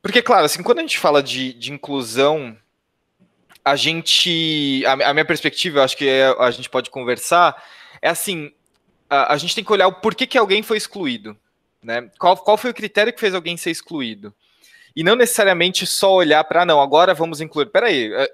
Porque, 0.02 0.22
claro, 0.22 0.46
assim, 0.46 0.64
quando 0.64 0.80
a 0.80 0.82
gente 0.82 0.98
fala 0.98 1.22
de, 1.22 1.52
de 1.54 1.74
inclusão, 1.74 2.58
a 3.64 3.76
gente. 3.76 4.84
A, 4.86 5.10
a 5.10 5.14
minha 5.14 5.26
perspectiva, 5.26 5.80
eu 5.80 5.84
acho 5.84 5.98
que 5.98 6.08
é, 6.08 6.34
a 6.40 6.52
gente 6.52 6.70
pode 6.70 6.90
conversar, 6.90 7.62
é 8.02 8.10
assim: 8.10 8.54
a, 9.10 9.34
a, 9.34 9.38
gente 9.38 9.54
tem 9.54 9.64
que 9.64 9.72
olhar 9.72 9.88
o 9.88 9.94
porquê 9.94 10.26
que 10.26 10.38
alguém 10.38 10.64
foi 10.64 10.78
excluído. 10.78 11.38
Né? 11.84 12.10
Qual, 12.20 12.36
qual 12.38 12.58
foi 12.58 12.72
o 12.72 12.74
critério 12.74 13.14
que 13.14 13.20
fez 13.20 13.34
alguém 13.34 13.58
ser 13.58 13.72
excluído? 13.72 14.34
E 14.96 15.04
não 15.04 15.16
necessariamente 15.16 15.86
só 15.86 16.14
olhar 16.14 16.44
para, 16.44 16.66
não, 16.66 16.82
agora 16.82 17.14
vamos 17.14 17.42
incluir. 17.42 17.68
Peraí, 17.68 18.12
é, 18.14 18.32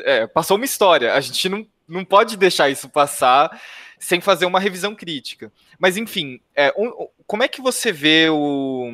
é, 0.00 0.26
passou 0.26 0.56
uma 0.56 0.64
história, 0.64 1.14
a 1.14 1.20
gente 1.20 1.48
não, 1.48 1.66
não 1.86 2.04
pode 2.04 2.36
deixar 2.36 2.68
isso 2.68 2.88
passar 2.88 3.60
sem 3.98 4.20
fazer 4.20 4.46
uma 4.46 4.60
revisão 4.60 4.94
crítica. 4.94 5.52
Mas, 5.78 5.96
enfim, 5.96 6.40
é, 6.54 6.72
um, 6.76 7.08
como 7.26 7.42
é 7.42 7.48
que 7.48 7.60
você 7.60 7.92
vê 7.92 8.28
o, 8.28 8.90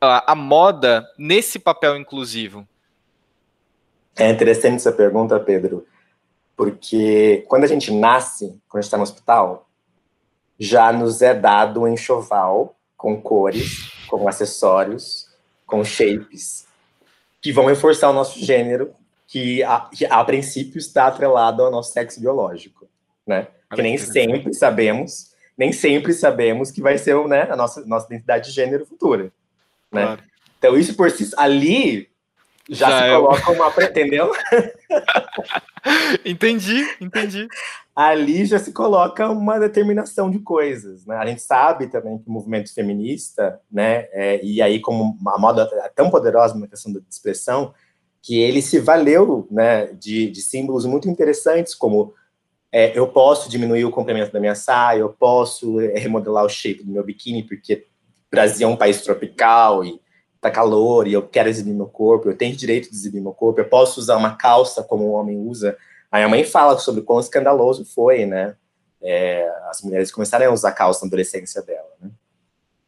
a, 0.00 0.32
a, 0.32 0.34
moda 0.34 1.06
nesse 1.18 1.58
papel 1.58 1.96
inclusivo? 1.96 2.66
É 4.16 4.30
interessante 4.30 4.76
essa 4.76 4.92
pergunta, 4.92 5.38
Pedro, 5.40 5.86
porque 6.56 7.44
quando 7.48 7.64
a 7.64 7.66
gente 7.66 7.90
nasce, 7.92 8.58
quando 8.68 8.78
a 8.78 8.82
gente 8.82 8.84
está 8.84 8.96
no 8.96 9.02
hospital, 9.02 9.68
já 10.58 10.92
nos 10.92 11.22
é 11.22 11.34
dado 11.34 11.82
um 11.82 11.88
enxoval 11.88 12.74
com 12.96 13.20
cores, 13.20 13.90
com 14.08 14.28
acessórios, 14.28 15.28
com 15.66 15.84
shapes, 15.84 16.66
que 17.40 17.52
vão 17.52 17.66
reforçar 17.66 18.10
o 18.10 18.14
nosso 18.14 18.38
gênero, 18.38 18.94
que 19.26 19.62
a, 19.62 19.80
que 19.80 20.06
a 20.06 20.22
princípio 20.24 20.78
está 20.78 21.06
atrelado 21.06 21.62
ao 21.62 21.70
nosso 21.70 21.92
sexo 21.92 22.20
biológico, 22.20 22.86
né? 23.26 23.48
Que 23.74 23.82
nem 23.82 23.98
sempre 23.98 24.54
sabemos 24.54 25.34
nem 25.56 25.72
sempre 25.72 26.12
sabemos 26.12 26.70
que 26.70 26.80
vai 26.80 26.98
ser 26.98 27.16
né, 27.26 27.42
a 27.50 27.56
nossa, 27.56 27.84
nossa 27.86 28.06
identidade 28.06 28.48
de 28.48 28.54
gênero 28.54 28.84
futura. 28.84 29.24
Né? 29.90 30.02
Claro. 30.02 30.22
Então, 30.58 30.76
isso 30.76 30.94
por 30.94 31.10
si 31.10 31.30
ali 31.36 32.08
já, 32.68 32.90
já 32.90 32.98
se 32.98 33.04
é... 33.04 33.14
coloca 33.14 33.50
uma. 33.52 33.84
Entendeu? 33.84 34.32
entendi, 36.24 36.84
entendi. 37.00 37.46
Ali 37.94 38.44
já 38.44 38.58
se 38.58 38.72
coloca 38.72 39.28
uma 39.30 39.58
determinação 39.58 40.30
de 40.30 40.40
coisas. 40.40 41.06
Né? 41.06 41.16
A 41.16 41.26
gente 41.26 41.42
sabe 41.42 41.86
também 41.86 42.18
que 42.18 42.28
o 42.28 42.32
movimento 42.32 42.72
feminista, 42.74 43.60
né, 43.70 44.08
é, 44.10 44.44
e 44.44 44.60
aí, 44.60 44.80
como 44.80 45.16
a 45.28 45.38
moda 45.38 45.68
é 45.72 45.88
tão 45.88 46.10
poderosa 46.10 46.58
na 46.58 46.66
questão 46.66 46.92
da 46.92 47.00
expressão, 47.08 47.72
que 48.20 48.40
ele 48.40 48.60
se 48.62 48.80
valeu 48.80 49.46
né, 49.50 49.86
de, 49.92 50.30
de 50.30 50.42
símbolos 50.42 50.86
muito 50.86 51.08
interessantes, 51.08 51.74
como 51.74 52.14
é, 52.72 52.98
eu 52.98 53.06
posso 53.06 53.48
diminuir 53.48 53.84
o 53.84 53.90
comprimento 53.90 54.32
da 54.32 54.40
minha 54.40 54.56
saia, 54.56 55.00
eu 55.00 55.10
posso 55.10 55.80
é, 55.80 55.98
remodelar 55.98 56.44
o 56.44 56.48
shape 56.48 56.82
do 56.82 56.90
meu 56.90 57.04
biquíni, 57.04 57.44
porque 57.44 57.86
Brasil 58.34 58.68
é 58.68 58.70
um 58.70 58.76
país 58.76 59.00
tropical 59.02 59.84
e 59.84 60.00
tá 60.40 60.50
calor 60.50 61.06
e 61.06 61.12
eu 61.12 61.22
quero 61.22 61.48
exibir 61.48 61.72
meu 61.72 61.86
corpo, 61.86 62.28
eu 62.28 62.36
tenho 62.36 62.56
direito 62.56 62.90
de 62.90 62.96
exibir 62.96 63.20
meu 63.20 63.32
corpo, 63.32 63.60
eu 63.60 63.68
posso 63.68 64.00
usar 64.00 64.16
uma 64.16 64.34
calça 64.34 64.82
como 64.82 65.04
o 65.04 65.12
homem 65.12 65.38
usa. 65.38 65.76
A 66.10 66.18
minha 66.18 66.28
mãe 66.28 66.44
fala 66.44 66.78
sobre 66.78 67.02
quão 67.02 67.20
escandaloso 67.20 67.84
foi, 67.84 68.26
né? 68.26 68.56
É, 69.02 69.48
as 69.68 69.82
mulheres 69.82 70.10
começaram 70.10 70.46
a 70.46 70.52
usar 70.52 70.72
calça 70.72 71.04
na 71.04 71.08
adolescência 71.08 71.62
dela, 71.62 71.90
né? 72.00 72.10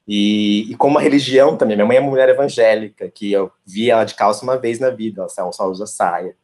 E, 0.08 0.70
e 0.70 0.76
como 0.76 0.98
a 0.98 1.02
religião 1.02 1.56
também, 1.56 1.76
minha 1.76 1.86
mãe 1.86 1.96
é 1.96 2.00
uma 2.00 2.10
mulher 2.10 2.28
evangélica, 2.28 3.10
que 3.10 3.32
eu 3.32 3.50
vi 3.66 3.90
ela 3.90 4.04
de 4.04 4.14
calça 4.14 4.44
uma 4.44 4.56
vez 4.56 4.78
na 4.78 4.90
vida, 4.90 5.26
ela 5.36 5.52
só 5.52 5.68
usa 5.68 5.86
saia. 5.86 6.36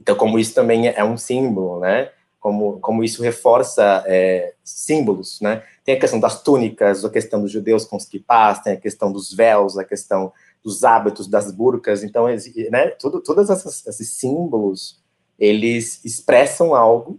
Então, 0.00 0.16
como 0.16 0.38
isso 0.38 0.54
também 0.54 0.88
é 0.88 1.04
um 1.04 1.18
símbolo, 1.18 1.80
né? 1.80 2.10
como, 2.40 2.80
como 2.80 3.04
isso 3.04 3.22
reforça 3.22 4.02
é, 4.06 4.54
símbolos, 4.64 5.40
né? 5.42 5.62
Tem 5.84 5.94
a 5.94 6.00
questão 6.00 6.18
das 6.18 6.42
túnicas, 6.42 7.04
a 7.04 7.10
questão 7.10 7.42
dos 7.42 7.52
judeus 7.52 7.84
com 7.84 7.96
os 7.96 8.06
kipás, 8.06 8.60
tem 8.60 8.72
a 8.72 8.80
questão 8.80 9.12
dos 9.12 9.32
véus, 9.32 9.76
a 9.76 9.84
questão 9.84 10.32
dos 10.64 10.82
hábitos, 10.82 11.28
das 11.28 11.52
burcas, 11.52 12.02
então, 12.02 12.26
né, 12.70 12.88
tudo, 12.98 13.22
todos 13.22 13.48
esses 13.48 14.10
símbolos, 14.14 14.98
eles 15.40 16.04
expressam 16.04 16.74
algo 16.74 17.18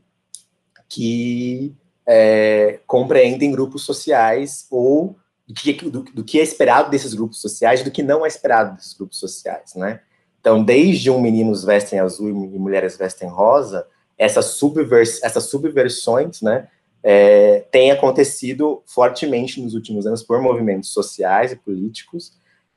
que 0.88 1.76
é, 2.08 2.80
compreendem 2.86 3.52
grupos 3.52 3.84
sociais 3.84 4.68
ou 4.70 5.16
do 5.48 5.54
que, 5.54 5.74
do, 5.90 6.04
do 6.04 6.24
que 6.24 6.40
é 6.40 6.44
esperado 6.44 6.92
desses 6.92 7.14
grupos 7.14 7.42
sociais 7.42 7.84
do 7.84 7.92
que 7.92 8.04
não 8.04 8.24
é 8.24 8.28
esperado 8.28 8.76
desses 8.76 8.94
grupos 8.94 9.18
sociais, 9.18 9.74
né? 9.76 10.02
Então, 10.40 10.64
desde 10.64 11.10
um 11.12 11.22
meninos 11.22 11.64
vestem 11.64 12.00
azul 12.00 12.30
e 12.30 12.34
mulheres 12.34 12.98
vestem 12.98 13.30
rosa, 13.30 13.86
essas, 14.18 14.46
subvers 14.46 15.22
subversões, 15.42 16.42
né, 16.42 16.68
é, 17.04 17.66
têm 17.72 17.92
acontecido 17.92 18.82
fortemente 18.86 19.62
nos 19.62 19.74
últimos 19.74 20.06
anos 20.06 20.24
por 20.24 20.42
movimentos 20.42 20.92
sociais 20.92 21.52
e 21.52 21.56
políticos 21.56 22.34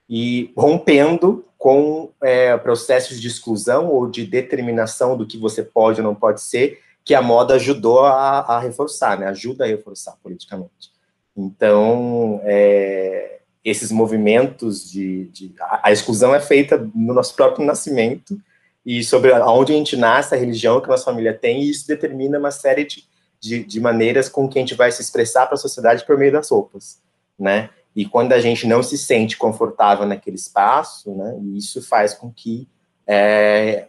e 0.08 0.52
rompendo 0.56 1.44
com 1.64 2.10
é, 2.22 2.54
processos 2.58 3.18
de 3.18 3.26
exclusão 3.26 3.88
ou 3.88 4.06
de 4.06 4.26
determinação 4.26 5.16
do 5.16 5.26
que 5.26 5.38
você 5.38 5.62
pode 5.62 5.98
ou 5.98 6.06
não 6.06 6.14
pode 6.14 6.42
ser, 6.42 6.78
que 7.02 7.14
a 7.14 7.22
moda 7.22 7.54
ajudou 7.54 8.00
a, 8.00 8.40
a 8.40 8.58
reforçar, 8.60 9.18
né? 9.18 9.28
Ajuda 9.28 9.64
a 9.64 9.66
reforçar 9.66 10.14
politicamente. 10.22 10.92
Então, 11.34 12.38
é, 12.44 13.38
esses 13.64 13.90
movimentos 13.90 14.90
de, 14.90 15.24
de 15.28 15.54
a, 15.58 15.88
a, 15.88 15.90
exclusão 15.90 16.34
é 16.34 16.40
feita 16.40 16.76
no 16.94 17.14
nosso 17.14 17.34
próprio 17.34 17.64
nascimento 17.64 18.38
e 18.84 19.02
sobre 19.02 19.32
aonde 19.32 19.72
a 19.72 19.76
gente 19.76 19.96
nasce, 19.96 20.34
a 20.34 20.38
religião 20.38 20.82
que 20.82 20.88
a 20.88 20.90
nossa 20.90 21.06
família 21.06 21.32
tem, 21.32 21.62
e 21.62 21.70
isso 21.70 21.88
determina 21.88 22.38
uma 22.38 22.50
série 22.50 22.84
de, 22.84 23.04
de, 23.40 23.64
de 23.64 23.80
maneiras 23.80 24.28
com 24.28 24.46
que 24.50 24.58
a 24.58 24.60
gente 24.60 24.74
vai 24.74 24.92
se 24.92 25.00
expressar 25.00 25.46
para 25.46 25.54
a 25.54 25.56
sociedade 25.56 26.04
por 26.04 26.18
meio 26.18 26.32
das 26.32 26.50
roupas, 26.50 27.00
né? 27.38 27.70
E 27.94 28.04
quando 28.04 28.32
a 28.32 28.40
gente 28.40 28.66
não 28.66 28.82
se 28.82 28.98
sente 28.98 29.36
confortável 29.36 30.06
naquele 30.06 30.36
espaço, 30.36 31.14
né, 31.14 31.38
isso 31.54 31.80
faz 31.80 32.14
com 32.14 32.30
que 32.30 32.68
é, 33.06 33.86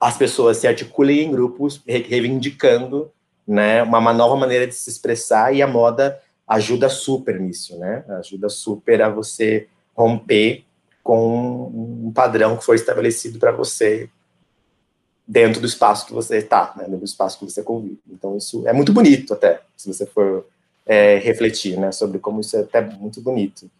as 0.00 0.16
pessoas 0.16 0.56
se 0.56 0.66
articulem 0.66 1.24
em 1.24 1.30
grupos 1.30 1.82
reivindicando 1.86 3.10
né, 3.46 3.82
uma 3.82 4.12
nova 4.12 4.36
maneira 4.36 4.66
de 4.66 4.74
se 4.74 4.88
expressar 4.88 5.54
e 5.54 5.60
a 5.60 5.66
moda 5.66 6.20
ajuda 6.46 6.88
super 6.88 7.40
nisso, 7.40 7.78
né? 7.78 8.04
Ajuda 8.20 8.48
super 8.48 9.02
a 9.02 9.08
você 9.08 9.66
romper 9.94 10.64
com 11.02 12.06
um 12.06 12.12
padrão 12.14 12.56
que 12.56 12.64
foi 12.64 12.76
estabelecido 12.76 13.38
para 13.38 13.52
você 13.52 14.08
dentro 15.26 15.60
do 15.60 15.66
espaço 15.66 16.06
que 16.06 16.12
você 16.12 16.38
está, 16.38 16.74
né? 16.76 16.84
dentro 16.84 16.98
do 16.98 17.04
espaço 17.04 17.38
que 17.38 17.44
você 17.44 17.62
convive. 17.62 17.98
Então 18.10 18.36
isso 18.36 18.66
é 18.66 18.72
muito 18.72 18.92
bonito 18.92 19.32
até, 19.32 19.62
se 19.76 19.92
você 19.92 20.06
for 20.06 20.46
é, 20.86 21.16
refletir, 21.18 21.78
né, 21.78 21.92
sobre 21.92 22.18
como 22.18 22.40
isso 22.40 22.56
é 22.56 22.60
até 22.60 22.80
muito 22.80 23.20
bonito. 23.20 23.70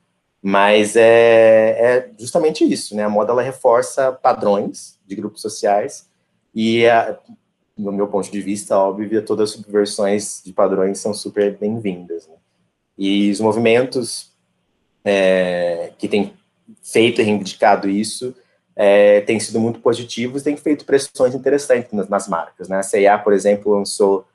Mas 0.47 0.95
é, 0.95 1.71
é 1.71 2.11
justamente 2.19 2.71
isso, 2.71 2.95
né? 2.95 3.03
A 3.03 3.09
moda 3.09 3.33
ela 3.33 3.41
reforça 3.41 4.13
padrões 4.13 4.99
de 5.07 5.17
grupos 5.17 5.41
sociais 5.41 6.07
e, 6.55 6.87
a, 6.87 7.19
no 7.77 7.91
meu 7.91 8.07
ponto 8.07 8.31
de 8.31 8.41
vista, 8.43 8.79
óbvio, 8.79 9.25
todas 9.25 9.51
as 9.51 9.57
subversões 9.57 10.43
de 10.45 10.53
padrões 10.53 10.99
são 10.99 11.15
super 11.15 11.57
bem-vindas. 11.57 12.29
Né? 12.29 12.35
E 12.97 13.31
os 13.31 13.41
movimentos 13.41 14.33
é, 15.03 15.93
que 15.99 16.09
têm 16.09 16.35
feito 16.83 17.21
e 17.21 17.25
reivindicado 17.25 17.89
isso 17.89 18.35
é, 18.77 19.23
têm 19.23 19.41
sido 19.41 19.59
muito 19.59 19.81
positivos, 19.81 20.43
têm 20.43 20.57
feito 20.57 20.85
pressões 20.85 21.35
interessantes 21.35 21.93
nas, 21.93 22.09
nas 22.09 22.29
marcas. 22.29 22.69
Né? 22.69 22.77
A 22.77 22.83
C&A, 22.83 23.19
por 23.19 23.33
exemplo, 23.33 23.73
lançou 23.73 24.27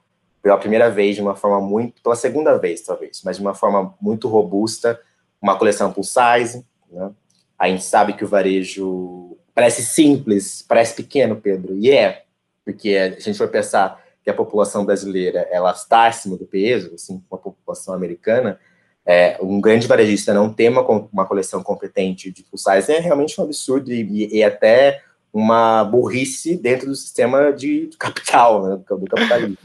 pela 0.41 0.57
primeira 0.57 0.89
vez, 0.89 1.15
de 1.15 1.21
uma 1.21 1.35
forma 1.35 1.59
muito, 1.59 2.01
pela 2.01 2.15
segunda 2.15 2.57
vez 2.57 2.81
talvez, 2.81 3.21
mas 3.23 3.37
de 3.37 3.41
uma 3.41 3.53
forma 3.53 3.93
muito 4.01 4.27
robusta, 4.27 4.99
uma 5.41 5.57
coleção 5.57 5.91
plus 5.91 6.09
size, 6.09 6.65
né? 6.91 7.11
A 7.57 7.67
gente 7.67 7.83
sabe 7.83 8.13
que 8.13 8.23
o 8.23 8.27
varejo 8.27 9.37
parece 9.53 9.83
simples, 9.83 10.63
parece 10.65 10.95
pequeno, 10.95 11.35
Pedro, 11.35 11.75
e 11.77 11.91
é, 11.91 12.23
porque 12.63 12.95
a 12.95 13.09
gente 13.19 13.37
for 13.37 13.49
pensar 13.49 14.01
que 14.23 14.29
a 14.29 14.33
população 14.33 14.85
brasileira 14.85 15.45
ela 15.51 15.71
está 15.71 16.07
acima 16.07 16.37
do 16.37 16.45
peso, 16.45 16.93
assim 16.95 17.21
como 17.27 17.39
a 17.39 17.43
população 17.43 17.93
americana, 17.93 18.57
é, 19.05 19.37
um 19.41 19.59
grande 19.59 19.87
varejista 19.87 20.33
não 20.33 20.53
ter 20.53 20.69
uma, 20.69 20.81
uma 21.11 21.25
coleção 21.25 21.63
competente 21.63 22.31
de 22.31 22.43
plus 22.43 22.63
size 22.63 22.91
é 22.91 22.99
realmente 22.99 23.39
um 23.39 23.43
absurdo 23.43 23.91
e, 23.91 24.37
e 24.37 24.43
até 24.43 25.01
uma 25.33 25.83
burrice 25.83 26.55
dentro 26.55 26.87
do 26.87 26.95
sistema 26.95 27.51
de, 27.51 27.89
capital, 27.97 28.63
né, 28.63 28.77
do 28.77 29.05
capitalismo 29.05 29.57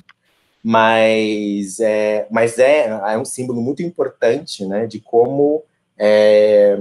mas 0.66 1.78
é, 1.78 2.26
mas 2.30 2.58
é, 2.58 2.86
é 2.86 3.18
um 3.18 3.24
símbolo 3.26 3.60
muito 3.60 3.82
importante, 3.82 4.64
né, 4.64 4.86
de 4.86 4.98
como 4.98 5.62
é, 5.98 6.78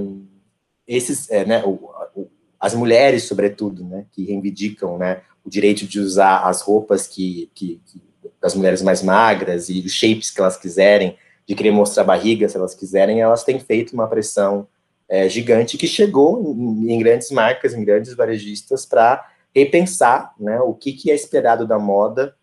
esses, 0.88 1.30
é, 1.30 1.44
né, 1.44 1.62
o, 1.66 1.92
o, 2.16 2.30
as 2.58 2.74
mulheres, 2.74 3.24
sobretudo, 3.24 3.84
né, 3.84 4.06
que 4.13 4.24
reivindicam, 4.24 4.98
né, 4.98 5.22
o 5.44 5.50
direito 5.50 5.86
de 5.86 6.00
usar 6.00 6.44
as 6.48 6.62
roupas 6.62 7.08
que, 7.08 7.51
que, 7.53 7.81
que, 7.86 8.01
das 8.40 8.55
mulheres 8.55 8.81
mais 8.81 9.03
magras 9.03 9.68
e 9.68 9.79
os 9.81 9.92
shapes 9.92 10.31
que 10.31 10.40
elas 10.40 10.55
quiserem, 10.55 11.18
de 11.46 11.53
querer 11.53 11.72
mostrar 11.72 12.05
barriga 12.05 12.48
se 12.48 12.55
elas 12.55 12.74
quiserem, 12.74 13.20
elas 13.20 13.44
têm 13.44 13.60
feito 13.60 13.92
uma 13.92 14.07
pressão 14.07 14.66
é, 15.10 15.27
gigante 15.27 15.77
que 15.77 15.88
chegou 15.88 16.55
em, 16.57 16.94
em, 16.94 17.00
grandes 17.00 17.29
marcas, 17.31 17.74
em 17.74 17.84
grandes 17.84 18.14
varejistas, 18.14 18.86
para 18.86 19.29
repensar, 19.53 20.34
né, 20.40 20.62
o 20.62 20.74
que, 20.74 20.94
que 20.94 21.12
é 21.12 21.16
esperado 21.16 21.68
da 21.68 21.77
moda 21.77 22.34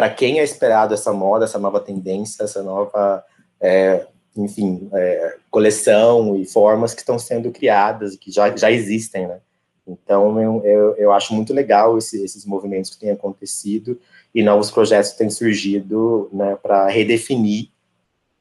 para 0.00 0.08
quem 0.08 0.40
é 0.40 0.42
esperado 0.42 0.94
essa 0.94 1.12
moda, 1.12 1.44
essa 1.44 1.58
nova 1.58 1.78
tendência, 1.78 2.44
essa 2.44 2.62
nova, 2.62 3.22
é, 3.60 4.06
enfim, 4.34 4.88
é, 4.94 5.36
coleção 5.50 6.34
e 6.38 6.46
formas 6.46 6.94
que 6.94 7.02
estão 7.02 7.18
sendo 7.18 7.50
criadas, 7.50 8.16
que 8.16 8.32
já, 8.32 8.56
já 8.56 8.70
existem, 8.70 9.28
né? 9.28 9.40
Então, 9.86 10.40
eu, 10.40 10.64
eu, 10.64 10.96
eu 10.96 11.12
acho 11.12 11.34
muito 11.34 11.52
legal 11.52 11.98
esse, 11.98 12.24
esses 12.24 12.46
movimentos 12.46 12.88
que 12.88 12.98
têm 12.98 13.10
acontecido 13.10 14.00
e 14.34 14.42
novos 14.42 14.70
projetos 14.70 15.12
têm 15.12 15.28
surgido 15.28 16.30
né, 16.32 16.56
para 16.56 16.88
redefinir 16.88 17.68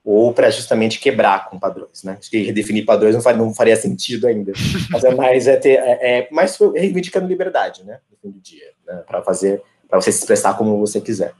ou 0.01 0.33
para 0.33 0.49
justamente 0.49 0.97
quebrar 0.97 1.49
com 1.49 1.59
padrões, 1.59 2.05
né? 2.05 2.15
Acho 2.17 2.29
que 2.29 2.41
redefinir 2.41 2.85
padrões 2.85 3.15
não 3.15 3.21
faria, 3.21 3.43
não 3.43 3.53
faria 3.53 3.75
sentido 3.75 4.27
ainda, 4.27 4.53
mas 4.89 5.03
é 5.03 5.13
mais 5.13 5.45
é 5.45 5.57
ter, 5.57 5.77
é, 5.77 6.19
é 6.19 6.27
mais 6.31 6.57
reivindicando 6.73 7.27
liberdade, 7.27 7.83
né? 7.83 7.99
No 8.09 8.17
fim 8.17 8.31
do 8.31 8.39
dia, 8.39 8.71
né, 8.87 9.03
para 9.05 9.21
fazer, 9.21 9.61
para 9.89 9.99
você 9.99 10.09
se 10.09 10.19
expressar 10.19 10.57
como 10.57 10.79
você 10.79 11.01
quiser. 11.01 11.33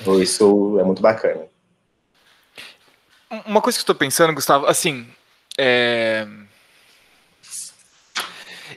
Então, 0.00 0.20
isso 0.20 0.78
é 0.80 0.84
muito 0.84 1.02
bacana. 1.02 1.44
Uma 3.46 3.60
coisa 3.60 3.78
que 3.78 3.80
eu 3.80 3.84
estou 3.84 3.94
pensando, 3.94 4.34
Gustavo, 4.34 4.66
assim, 4.66 5.06
é... 5.56 6.26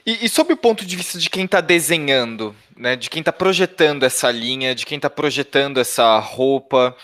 E, 0.06 0.26
e 0.26 0.28
sob 0.28 0.52
o 0.52 0.56
ponto 0.56 0.84
de 0.84 0.96
vista 0.96 1.18
de 1.18 1.30
quem 1.30 1.46
está 1.46 1.60
desenhando, 1.60 2.54
né, 2.76 2.94
de 2.94 3.08
quem 3.08 3.20
está 3.20 3.32
projetando 3.32 4.02
essa 4.02 4.30
linha, 4.30 4.74
de 4.74 4.84
quem 4.84 4.96
está 4.96 5.08
projetando 5.08 5.80
essa 5.80 6.18
roupa, 6.18 6.94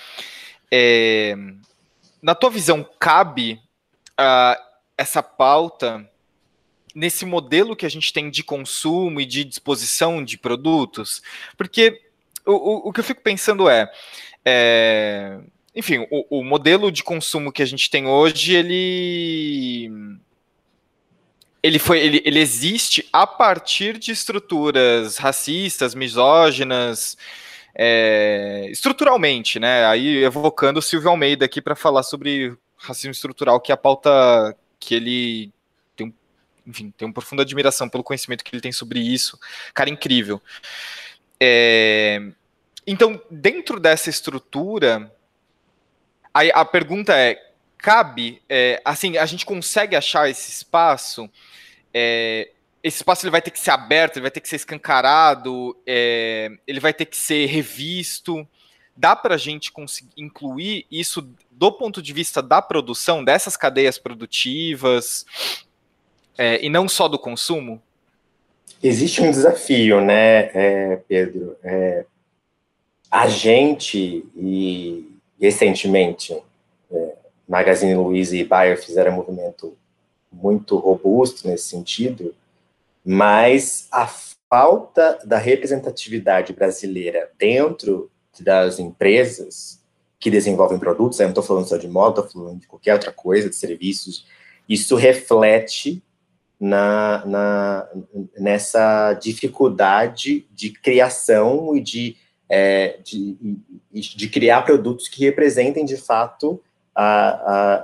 é... 0.71 1.35
na 2.23 2.35
tua 2.35 2.51
visão, 2.51 2.87
cabe 2.99 3.61
uh, 4.21 4.63
essa 4.97 5.23
pauta 5.23 6.07
nesse 6.95 7.25
modelo 7.25 7.75
que 7.75 7.87
a 7.87 7.91
gente 7.91 8.13
tem 8.13 8.31
de 8.31 8.45
consumo 8.45 9.21
e 9.21 9.27
de 9.27 9.45
disposição 9.45 10.23
de 10.23 10.37
produtos? 10.37 11.23
Porque 11.57 12.10
o, 12.51 12.89
o, 12.89 12.93
que 12.93 13.01
eu 13.01 13.05
fico 13.05 13.23
pensando 13.23 13.69
é, 13.69 13.91
é 14.45 15.39
enfim, 15.75 16.07
o, 16.11 16.41
o, 16.41 16.45
modelo 16.45 16.91
de 16.91 17.03
consumo 17.03 17.53
que 17.53 17.63
a 17.63 17.67
gente 17.67 17.89
tem 17.89 18.07
hoje, 18.07 18.55
ele 18.55 19.91
ele 21.63 21.79
foi 21.79 22.01
ele, 22.01 22.23
ele 22.25 22.41
existe 22.41 23.09
a 23.13 23.27
partir 23.27 23.99
de 23.99 24.11
estruturas 24.11 25.17
racistas, 25.19 25.95
misóginas, 25.95 27.17
é, 27.75 28.67
estruturalmente, 28.71 29.61
né? 29.61 29.87
Aí 29.87 30.25
evocando 30.25 30.79
o 30.81 30.83
Silvio 30.83 31.11
Almeida 31.11 31.45
aqui 31.45 31.61
para 31.63 31.77
falar 31.77 32.03
sobre 32.03 32.57
racismo 32.77 33.13
estrutural, 33.13 33.61
que 33.61 33.71
é 33.71 33.75
a 33.75 33.77
pauta 33.77 34.57
que 34.79 34.95
ele 34.95 35.53
tem, 35.95 36.15
enfim, 36.67 36.93
tem 36.97 37.07
uma 37.07 37.15
profunda 37.15 37.43
admiração 37.43 37.89
pelo 37.89 38.03
conhecimento 38.03 38.43
que 38.43 38.55
ele 38.55 38.63
tem 38.63 38.73
sobre 38.73 39.01
isso. 39.01 39.39
Cara 39.75 39.91
incrível. 39.91 40.43
É, 41.39 42.33
então, 42.90 43.20
dentro 43.31 43.79
dessa 43.79 44.11
estrutura, 44.11 45.12
a, 46.35 46.40
a 46.61 46.64
pergunta 46.64 47.16
é: 47.16 47.40
cabe, 47.79 48.42
é, 48.48 48.83
assim, 48.85 49.16
a 49.16 49.26
gente 49.26 49.46
consegue 49.46 49.94
achar 49.94 50.29
esse 50.29 50.50
espaço? 50.50 51.31
É, 51.94 52.50
esse 52.83 52.96
espaço 52.96 53.24
ele 53.24 53.31
vai 53.31 53.42
ter 53.42 53.53
que 53.53 53.61
ser 53.61 53.70
aberto, 53.70 54.16
ele 54.16 54.22
vai 54.22 54.31
ter 54.31 54.40
que 54.40 54.48
ser 54.48 54.57
escancarado, 54.57 55.76
é, 55.87 56.50
ele 56.66 56.81
vai 56.81 56.92
ter 56.92 57.05
que 57.05 57.16
ser 57.16 57.46
revisto. 57.46 58.46
Dá 58.96 59.14
para 59.14 59.37
a 59.37 59.38
gente 59.38 59.70
conseguir 59.70 60.11
incluir 60.16 60.85
isso 60.90 61.26
do 61.50 61.70
ponto 61.70 62.03
de 62.03 62.12
vista 62.12 62.42
da 62.42 62.61
produção, 62.61 63.22
dessas 63.22 63.57
cadeias 63.57 63.98
produtivas, 63.98 65.24
é, 66.37 66.64
e 66.64 66.68
não 66.68 66.88
só 66.88 67.07
do 67.07 67.18
consumo? 67.18 67.81
Existe 68.83 69.20
um 69.20 69.31
desafio, 69.31 70.00
né, 70.00 70.50
é, 70.55 70.96
Pedro? 71.07 71.57
A 73.11 73.27
gente, 73.29 74.25
e 74.37 75.11
recentemente, 75.40 76.40
é, 76.90 77.16
Magazine 77.49 77.94
Luiza 77.94 78.37
e 78.37 78.44
Bayer 78.44 78.81
fizeram 78.81 79.12
um 79.12 79.16
movimento 79.16 79.77
muito 80.31 80.77
robusto 80.77 81.49
nesse 81.49 81.68
sentido, 81.68 82.35
mas 83.05 83.88
a 83.90 84.07
falta 84.49 85.18
da 85.25 85.38
representatividade 85.38 86.53
brasileira 86.53 87.31
dentro 87.38 88.11
das 88.38 88.79
empresas 88.79 89.81
que 90.18 90.31
desenvolvem 90.31 90.79
produtos, 90.79 91.18
eu 91.18 91.25
não 91.25 91.31
estou 91.31 91.42
falando 91.42 91.66
só 91.66 91.77
de 91.77 91.88
moda, 91.88 92.20
estou 92.20 92.42
falando 92.42 92.61
de 92.61 92.68
qualquer 92.68 92.92
outra 92.92 93.11
coisa, 93.11 93.49
de 93.49 93.57
serviços, 93.57 94.27
isso 94.68 94.94
reflete 94.94 96.03
na, 96.61 97.25
na, 97.25 97.88
nessa 98.38 99.14
dificuldade 99.14 100.46
de 100.53 100.70
criação 100.70 101.75
e 101.75 101.81
de, 101.81 102.16
é, 102.51 102.99
de, 103.05 103.39
de, 103.93 104.29
criar 104.29 104.63
produtos 104.63 105.07
que 105.07 105.25
representem 105.25 105.85
de 105.85 105.97
fato 105.97 106.61
a, 106.93 107.05
a, 107.05 107.75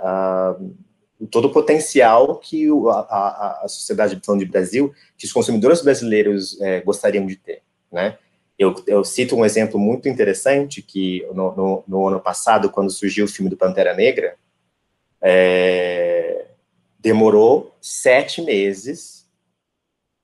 a, 0.51 0.57
todo 1.31 1.47
o 1.47 1.53
potencial 1.53 2.37
que 2.37 2.67
a 3.09 3.65
sociedade 3.69 4.21
falando 4.25 4.41
de 4.41 4.51
Brasil, 4.51 4.93
que 5.17 5.25
os 5.25 5.33
consumidores 5.33 5.83
brasileiros 5.83 6.61
é, 6.61 6.81
gostariam 6.81 7.25
de 7.25 7.37
ter, 7.37 7.63
né? 7.93 8.19
Eu, 8.59 8.75
eu, 8.87 9.05
cito 9.05 9.37
um 9.37 9.45
exemplo 9.45 9.79
muito 9.79 10.09
interessante 10.09 10.81
que 10.81 11.25
no, 11.35 11.55
no, 11.55 11.85
no, 11.87 12.09
ano 12.09 12.19
passado, 12.19 12.71
quando 12.71 12.91
surgiu 12.91 13.27
o 13.27 13.29
filme 13.29 13.51
do 13.51 13.57
Pantera 13.57 13.95
Negra, 13.95 14.35
é, 15.21 16.47
demorou 16.99 17.77
sete 17.83 18.41
meses 18.41 19.29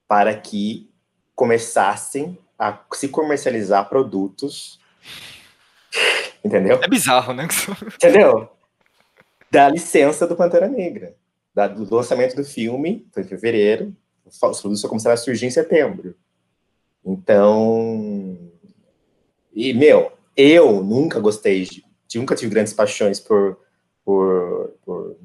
para 0.09 0.35
que 0.35 0.90
começassem 1.35 2.38
a 2.62 2.79
se 2.94 3.09
comercializar 3.09 3.88
produtos, 3.88 4.79
entendeu? 6.44 6.79
É 6.81 6.88
bizarro, 6.88 7.33
né? 7.35 7.48
Entendeu? 7.96 8.48
Da 9.51 9.68
licença 9.68 10.29
do 10.29 10.37
Pantera 10.37 10.68
Negra, 10.68 11.16
da, 11.53 11.66
do 11.66 11.92
lançamento 11.92 12.37
do 12.37 12.44
filme, 12.44 13.05
foi 13.12 13.25
em 13.25 13.27
fevereiro, 13.27 13.96
os 14.25 14.38
produtos 14.38 14.81
só 14.81 14.88
começaram 14.88 15.14
a 15.14 15.16
surgir 15.16 15.46
em 15.46 15.51
setembro. 15.51 16.14
Então, 17.05 18.38
e, 19.53 19.75
meu, 19.75 20.12
eu 20.37 20.85
nunca 20.85 21.18
gostei 21.18 21.64
de, 21.64 21.85
nunca 22.14 22.37
tive 22.37 22.53
grandes 22.53 22.72
paixões 22.72 23.18
por, 23.18 23.59
por, 24.05 24.72
por 24.85 25.16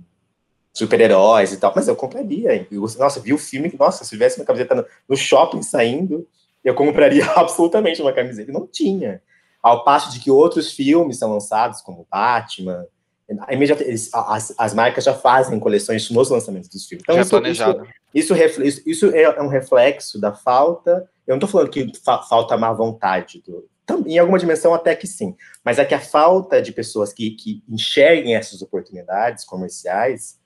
super-heróis 0.73 1.53
e 1.53 1.57
tal, 1.57 1.71
mas 1.75 1.87
eu 1.87 1.95
compraria. 1.95 2.67
Nossa, 2.97 3.19
vi 3.19 3.31
o 3.31 3.37
filme, 3.37 3.71
nossa, 3.77 4.03
se 4.03 4.09
tivesse 4.09 4.39
uma 4.39 4.45
camiseta 4.45 4.73
no, 4.73 4.85
no 5.07 5.15
shopping 5.15 5.61
saindo, 5.61 6.27
eu 6.63 6.75
compraria 6.75 7.25
absolutamente 7.35 8.01
uma 8.01 8.13
camiseta. 8.13 8.51
Não 8.51 8.67
tinha. 8.67 9.21
Ao 9.61 9.83
passo 9.83 10.11
de 10.11 10.19
que 10.19 10.31
outros 10.31 10.71
filmes 10.71 11.17
são 11.17 11.31
lançados, 11.31 11.81
como 11.81 12.07
Batman, 12.09 12.85
eles, 13.49 14.09
as, 14.13 14.53
as 14.57 14.73
marcas 14.73 15.03
já 15.03 15.13
fazem 15.13 15.59
coleções 15.59 16.09
nos 16.09 16.29
lançamentos 16.29 16.69
dos 16.69 16.85
filmes. 16.85 17.03
Então, 17.03 17.15
já 17.15 17.21
é 17.21 17.23
isso, 17.23 17.29
planejado. 17.29 17.87
Isso, 18.13 18.35
isso, 18.35 18.81
isso, 18.85 19.05
é 19.07 19.41
um 19.41 19.47
reflexo 19.47 20.19
da 20.19 20.33
falta. 20.33 21.09
Eu 21.25 21.31
não 21.31 21.37
estou 21.37 21.49
falando 21.49 21.69
que 21.69 21.91
fa, 22.03 22.21
falta 22.23 22.57
má 22.57 22.71
vontade, 22.71 23.43
do, 23.45 23.67
em 24.05 24.17
alguma 24.17 24.39
dimensão 24.39 24.73
até 24.73 24.95
que 24.95 25.07
sim, 25.07 25.35
mas 25.63 25.79
é 25.79 25.85
que 25.85 25.95
a 25.95 25.99
falta 25.99 26.61
de 26.61 26.71
pessoas 26.73 27.13
que, 27.13 27.31
que 27.31 27.63
enxerguem 27.69 28.35
essas 28.35 28.61
oportunidades 28.61 29.45
comerciais 29.45 30.37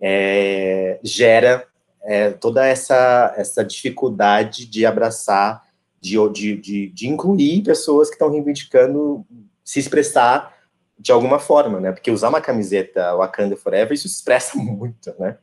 é, 0.00 1.00
gera 1.02 1.66
é, 2.04 2.30
toda 2.30 2.66
essa, 2.66 3.34
essa 3.36 3.64
dificuldade 3.64 4.66
de 4.66 4.84
abraçar, 4.84 5.62
de, 6.00 6.16
de, 6.30 6.56
de, 6.56 6.88
de 6.90 7.08
incluir 7.08 7.62
pessoas 7.62 8.08
que 8.08 8.14
estão 8.14 8.30
reivindicando 8.30 9.24
se 9.64 9.78
expressar 9.78 10.54
de 10.98 11.10
alguma 11.10 11.38
forma, 11.38 11.80
né? 11.80 11.92
Porque 11.92 12.10
usar 12.10 12.28
uma 12.28 12.40
camiseta 12.40 13.16
Wakanda 13.16 13.56
Forever, 13.56 13.92
isso 13.92 14.06
expressa 14.06 14.56
muito, 14.58 15.14
né? 15.18 15.38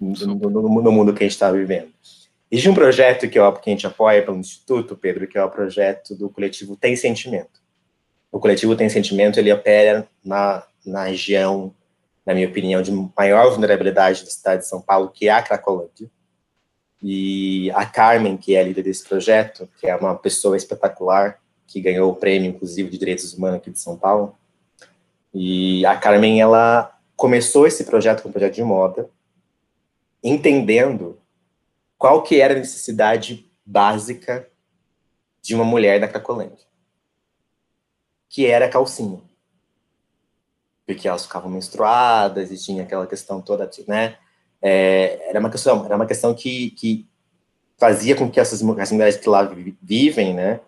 No, 0.00 0.34
no, 0.34 0.82
no 0.82 0.92
mundo 0.92 1.12
que 1.12 1.22
a 1.22 1.26
gente 1.26 1.32
está 1.32 1.50
vivendo. 1.52 1.90
Existe 2.50 2.68
um 2.68 2.74
projeto 2.74 3.28
que, 3.28 3.38
ó, 3.38 3.52
que 3.52 3.70
a 3.70 3.72
gente 3.72 3.86
apoia 3.86 4.22
pelo 4.24 4.38
Instituto, 4.38 4.96
Pedro, 4.96 5.28
que 5.28 5.38
é 5.38 5.44
o 5.44 5.50
projeto 5.50 6.16
do 6.16 6.28
coletivo 6.28 6.76
Tem 6.76 6.96
Sentimento. 6.96 7.60
O 8.32 8.40
coletivo 8.40 8.74
Tem 8.74 8.88
Sentimento, 8.88 9.38
ele 9.38 9.52
opera 9.52 10.08
na, 10.24 10.64
na 10.84 11.04
região 11.04 11.72
na 12.30 12.34
minha 12.34 12.48
opinião, 12.48 12.80
de 12.80 12.92
maior 13.16 13.50
vulnerabilidade 13.50 14.24
da 14.24 14.30
cidade 14.30 14.62
de 14.62 14.68
São 14.68 14.80
Paulo, 14.80 15.10
que 15.10 15.28
é 15.28 15.32
a 15.32 15.42
Cracolândia. 15.42 16.08
E 17.02 17.72
a 17.72 17.84
Carmen, 17.84 18.36
que 18.36 18.54
é 18.54 18.60
a 18.60 18.62
líder 18.62 18.84
desse 18.84 19.02
projeto, 19.02 19.68
que 19.80 19.88
é 19.88 19.96
uma 19.96 20.14
pessoa 20.14 20.56
espetacular, 20.56 21.40
que 21.66 21.80
ganhou 21.80 22.08
o 22.08 22.14
prêmio, 22.14 22.50
inclusive, 22.50 22.88
de 22.88 22.98
Direitos 22.98 23.34
Humanos 23.34 23.56
aqui 23.56 23.70
de 23.72 23.80
São 23.80 23.96
Paulo. 23.96 24.36
E 25.34 25.84
a 25.84 25.96
Carmen, 25.96 26.40
ela 26.40 26.96
começou 27.16 27.66
esse 27.66 27.82
projeto 27.82 28.22
como 28.22 28.32
projeto 28.32 28.54
de 28.54 28.62
moda, 28.62 29.10
entendendo 30.22 31.18
qual 31.98 32.22
que 32.22 32.40
era 32.40 32.54
a 32.54 32.58
necessidade 32.58 33.50
básica 33.66 34.48
de 35.42 35.52
uma 35.52 35.64
mulher 35.64 35.98
da 35.98 36.06
Cracolândia, 36.06 36.64
que 38.28 38.46
era 38.46 38.66
a 38.66 38.70
calcinha 38.70 39.20
porque 40.90 41.06
elas 41.06 41.22
ficavam 41.22 41.48
menstruadas 41.48 42.50
e 42.50 42.58
tinha 42.58 42.82
aquela 42.82 43.06
questão 43.06 43.40
toda, 43.40 43.70
né? 43.86 44.16
É, 44.60 45.28
era 45.28 45.38
uma 45.38 45.48
questão, 45.48 45.84
era 45.84 45.94
uma 45.94 46.04
questão 46.04 46.34
que, 46.34 46.72
que 46.72 47.06
fazia 47.78 48.16
com 48.16 48.28
que 48.28 48.40
essas 48.40 48.60
as 48.60 48.90
mulheres 48.90 49.16
que 49.16 49.28
lá 49.28 49.48
vivem, 49.80 50.34
né, 50.34 50.58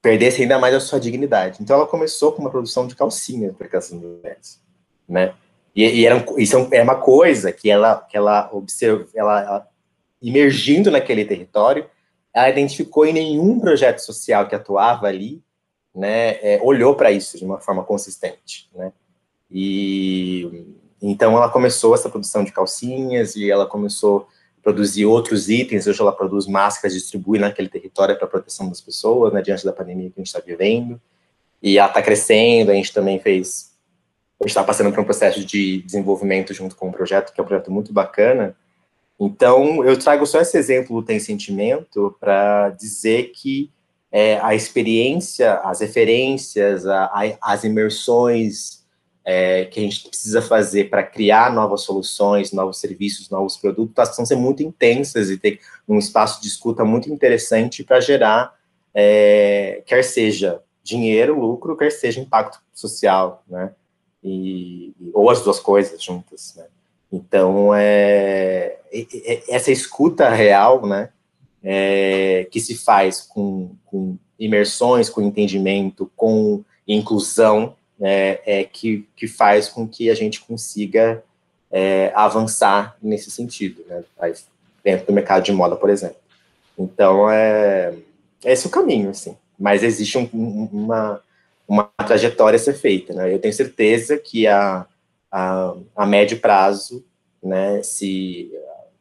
perdessem 0.00 0.44
ainda 0.44 0.60
mais 0.60 0.76
a 0.76 0.80
sua 0.80 1.00
dignidade. 1.00 1.58
Então 1.60 1.74
ela 1.74 1.88
começou 1.88 2.30
com 2.30 2.40
uma 2.40 2.50
produção 2.50 2.86
de 2.86 2.94
calcinha 2.94 3.52
para 3.52 3.66
essas 3.76 3.90
mulheres, 3.90 4.60
né? 5.08 5.34
E, 5.74 5.82
e 5.82 6.06
era, 6.06 6.24
isso 6.38 6.56
é, 6.70 6.76
é 6.76 6.82
uma 6.84 7.00
coisa 7.00 7.50
que 7.50 7.68
ela, 7.68 7.96
que 7.96 8.16
ela 8.16 8.48
observa, 8.52 9.08
ela, 9.12 9.40
ela 9.42 9.68
imergindo 10.22 10.88
naquele 10.88 11.24
território, 11.24 11.90
ela 12.32 12.48
identificou 12.48 13.04
em 13.04 13.12
nenhum 13.12 13.58
projeto 13.58 13.98
social 13.98 14.46
que 14.46 14.54
atuava 14.54 15.08
ali, 15.08 15.42
né, 15.92 16.38
é, 16.42 16.60
olhou 16.62 16.94
para 16.94 17.10
isso 17.10 17.36
de 17.36 17.44
uma 17.44 17.58
forma 17.58 17.82
consistente, 17.82 18.70
né? 18.72 18.92
E 19.52 20.66
então 21.02 21.36
ela 21.36 21.48
começou 21.48 21.94
essa 21.94 22.08
produção 22.08 22.44
de 22.44 22.52
calcinhas 22.52 23.34
e 23.34 23.50
ela 23.50 23.66
começou 23.66 24.28
a 24.60 24.62
produzir 24.62 25.04
outros 25.04 25.50
itens. 25.50 25.86
Hoje 25.88 26.00
ela 26.00 26.12
produz 26.12 26.46
máscaras, 26.46 26.94
distribui 26.94 27.40
naquele 27.40 27.68
território 27.68 28.16
para 28.16 28.28
proteção 28.28 28.68
das 28.68 28.80
pessoas, 28.80 29.32
né, 29.32 29.42
diante 29.42 29.64
da 29.64 29.72
pandemia 29.72 30.08
que 30.08 30.14
a 30.16 30.20
gente 30.20 30.28
está 30.28 30.38
vivendo. 30.38 31.00
E 31.60 31.76
ela 31.76 31.88
está 31.88 32.00
crescendo. 32.00 32.70
A 32.70 32.74
gente 32.74 32.92
também 32.92 33.18
fez, 33.18 33.72
a 34.40 34.44
gente 34.44 34.50
está 34.50 34.62
passando 34.62 34.92
por 34.92 35.00
um 35.00 35.04
processo 35.04 35.44
de 35.44 35.82
desenvolvimento 35.82 36.54
junto 36.54 36.76
com 36.76 36.88
um 36.88 36.92
projeto 36.92 37.32
que 37.32 37.40
é 37.40 37.42
um 37.42 37.46
projeto 37.46 37.70
muito 37.70 37.92
bacana. 37.92 38.56
Então 39.18 39.84
eu 39.84 39.98
trago 39.98 40.24
só 40.24 40.40
esse 40.40 40.56
exemplo 40.56 41.02
Tem 41.02 41.18
Sentimento 41.18 42.16
para 42.20 42.70
dizer 42.70 43.32
que 43.34 43.72
é, 44.12 44.38
a 44.38 44.54
experiência, 44.54 45.54
as 45.60 45.80
referências, 45.80 46.86
a, 46.86 47.06
a, 47.06 47.54
as 47.54 47.64
imersões 47.64 48.81
é, 49.24 49.66
que 49.66 49.80
a 49.80 49.82
gente 49.82 50.08
precisa 50.08 50.42
fazer 50.42 50.90
para 50.90 51.02
criar 51.02 51.52
novas 51.52 51.82
soluções, 51.82 52.52
novos 52.52 52.78
serviços, 52.78 53.30
novos 53.30 53.56
produtos, 53.56 53.94
precisam 53.94 54.26
ser 54.26 54.36
muito 54.36 54.62
intensas 54.62 55.30
e 55.30 55.38
ter 55.38 55.60
um 55.88 55.98
espaço 55.98 56.40
de 56.42 56.48
escuta 56.48 56.84
muito 56.84 57.10
interessante 57.10 57.84
para 57.84 58.00
gerar, 58.00 58.54
é, 58.94 59.82
quer 59.86 60.02
seja 60.02 60.60
dinheiro, 60.82 61.38
lucro, 61.38 61.76
quer 61.76 61.90
seja 61.90 62.20
impacto 62.20 62.60
social, 62.74 63.44
né? 63.48 63.72
E, 64.24 64.92
ou 65.12 65.30
as 65.30 65.42
duas 65.42 65.58
coisas 65.58 66.02
juntas, 66.02 66.54
né? 66.56 66.64
Então, 67.12 67.74
é, 67.74 68.78
essa 69.48 69.70
escuta 69.70 70.30
real, 70.30 70.86
né, 70.86 71.10
é, 71.62 72.48
que 72.50 72.58
se 72.58 72.74
faz 72.74 73.20
com, 73.20 73.72
com 73.84 74.16
imersões, 74.38 75.10
com 75.10 75.20
entendimento, 75.20 76.10
com 76.16 76.64
inclusão, 76.88 77.76
é, 78.02 78.40
é, 78.44 78.64
que, 78.64 79.06
que 79.16 79.28
faz 79.28 79.68
com 79.68 79.86
que 79.86 80.10
a 80.10 80.14
gente 80.14 80.40
consiga 80.40 81.22
é, 81.70 82.12
avançar 82.14 82.96
nesse 83.00 83.30
sentido, 83.30 83.84
né? 83.88 84.02
dentro 84.82 85.06
do 85.06 85.12
mercado 85.12 85.44
de 85.44 85.52
moda, 85.52 85.76
por 85.76 85.88
exemplo. 85.88 86.16
Então, 86.76 87.30
é, 87.30 87.94
é 88.44 88.52
esse 88.52 88.66
o 88.66 88.70
caminho, 88.70 89.10
assim. 89.10 89.36
Mas 89.58 89.82
existe 89.82 90.18
um, 90.18 90.28
uma, 90.72 91.20
uma 91.68 91.84
trajetória 91.84 92.56
a 92.56 92.60
ser 92.60 92.74
feita, 92.74 93.14
né? 93.14 93.32
Eu 93.32 93.38
tenho 93.38 93.54
certeza 93.54 94.18
que 94.18 94.46
a, 94.46 94.84
a, 95.30 95.74
a 95.94 96.06
médio 96.06 96.40
prazo, 96.40 97.04
né, 97.42 97.82
se 97.82 98.50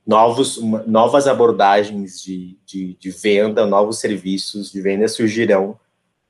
novos, 0.05 0.57
uma, 0.57 0.83
novas 0.83 1.27
abordagens 1.27 2.21
de, 2.21 2.57
de, 2.65 2.93
de, 2.99 3.09
venda, 3.09 3.65
novos 3.65 3.99
serviços 3.99 4.71
de 4.71 4.81
venda 4.81 5.07
surgirão 5.07 5.79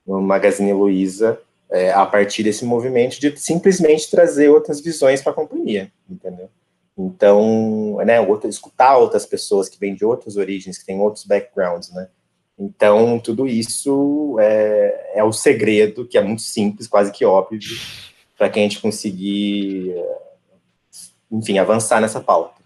no 0.05 0.21
Magazine 0.21 0.71
Luiza 0.73 1.39
é, 1.71 1.91
a 1.91 2.05
partir 2.05 2.43
desse 2.43 2.65
movimento 2.65 3.19
de 3.19 3.35
simplesmente 3.37 4.11
trazer 4.11 4.49
outras 4.49 4.81
visões 4.81 5.21
para 5.21 5.31
a 5.31 5.35
companhia, 5.35 5.91
entendeu? 6.09 6.49
Então, 6.97 7.97
né, 8.05 8.19
outra, 8.19 8.49
escutar 8.49 8.97
outras 8.97 9.25
pessoas 9.25 9.69
que 9.69 9.79
vêm 9.79 9.95
de 9.95 10.03
outras 10.03 10.35
origens, 10.35 10.77
que 10.77 10.85
têm 10.85 10.99
outros 10.99 11.25
backgrounds, 11.25 11.91
né? 11.91 12.09
Então, 12.59 13.19
tudo 13.19 13.47
isso 13.47 14.37
é, 14.39 15.13
é 15.15 15.23
o 15.23 15.31
segredo, 15.31 16.05
que 16.05 16.17
é 16.17 16.21
muito 16.21 16.43
simples, 16.43 16.87
quase 16.87 17.11
que 17.11 17.25
óbvio, 17.25 17.59
para 18.37 18.49
que 18.49 18.59
a 18.59 18.63
gente 18.63 18.79
conseguir, 18.79 19.95
enfim, 21.31 21.57
avançar 21.57 21.99
nessa 21.99 22.19
pauta. 22.19 22.61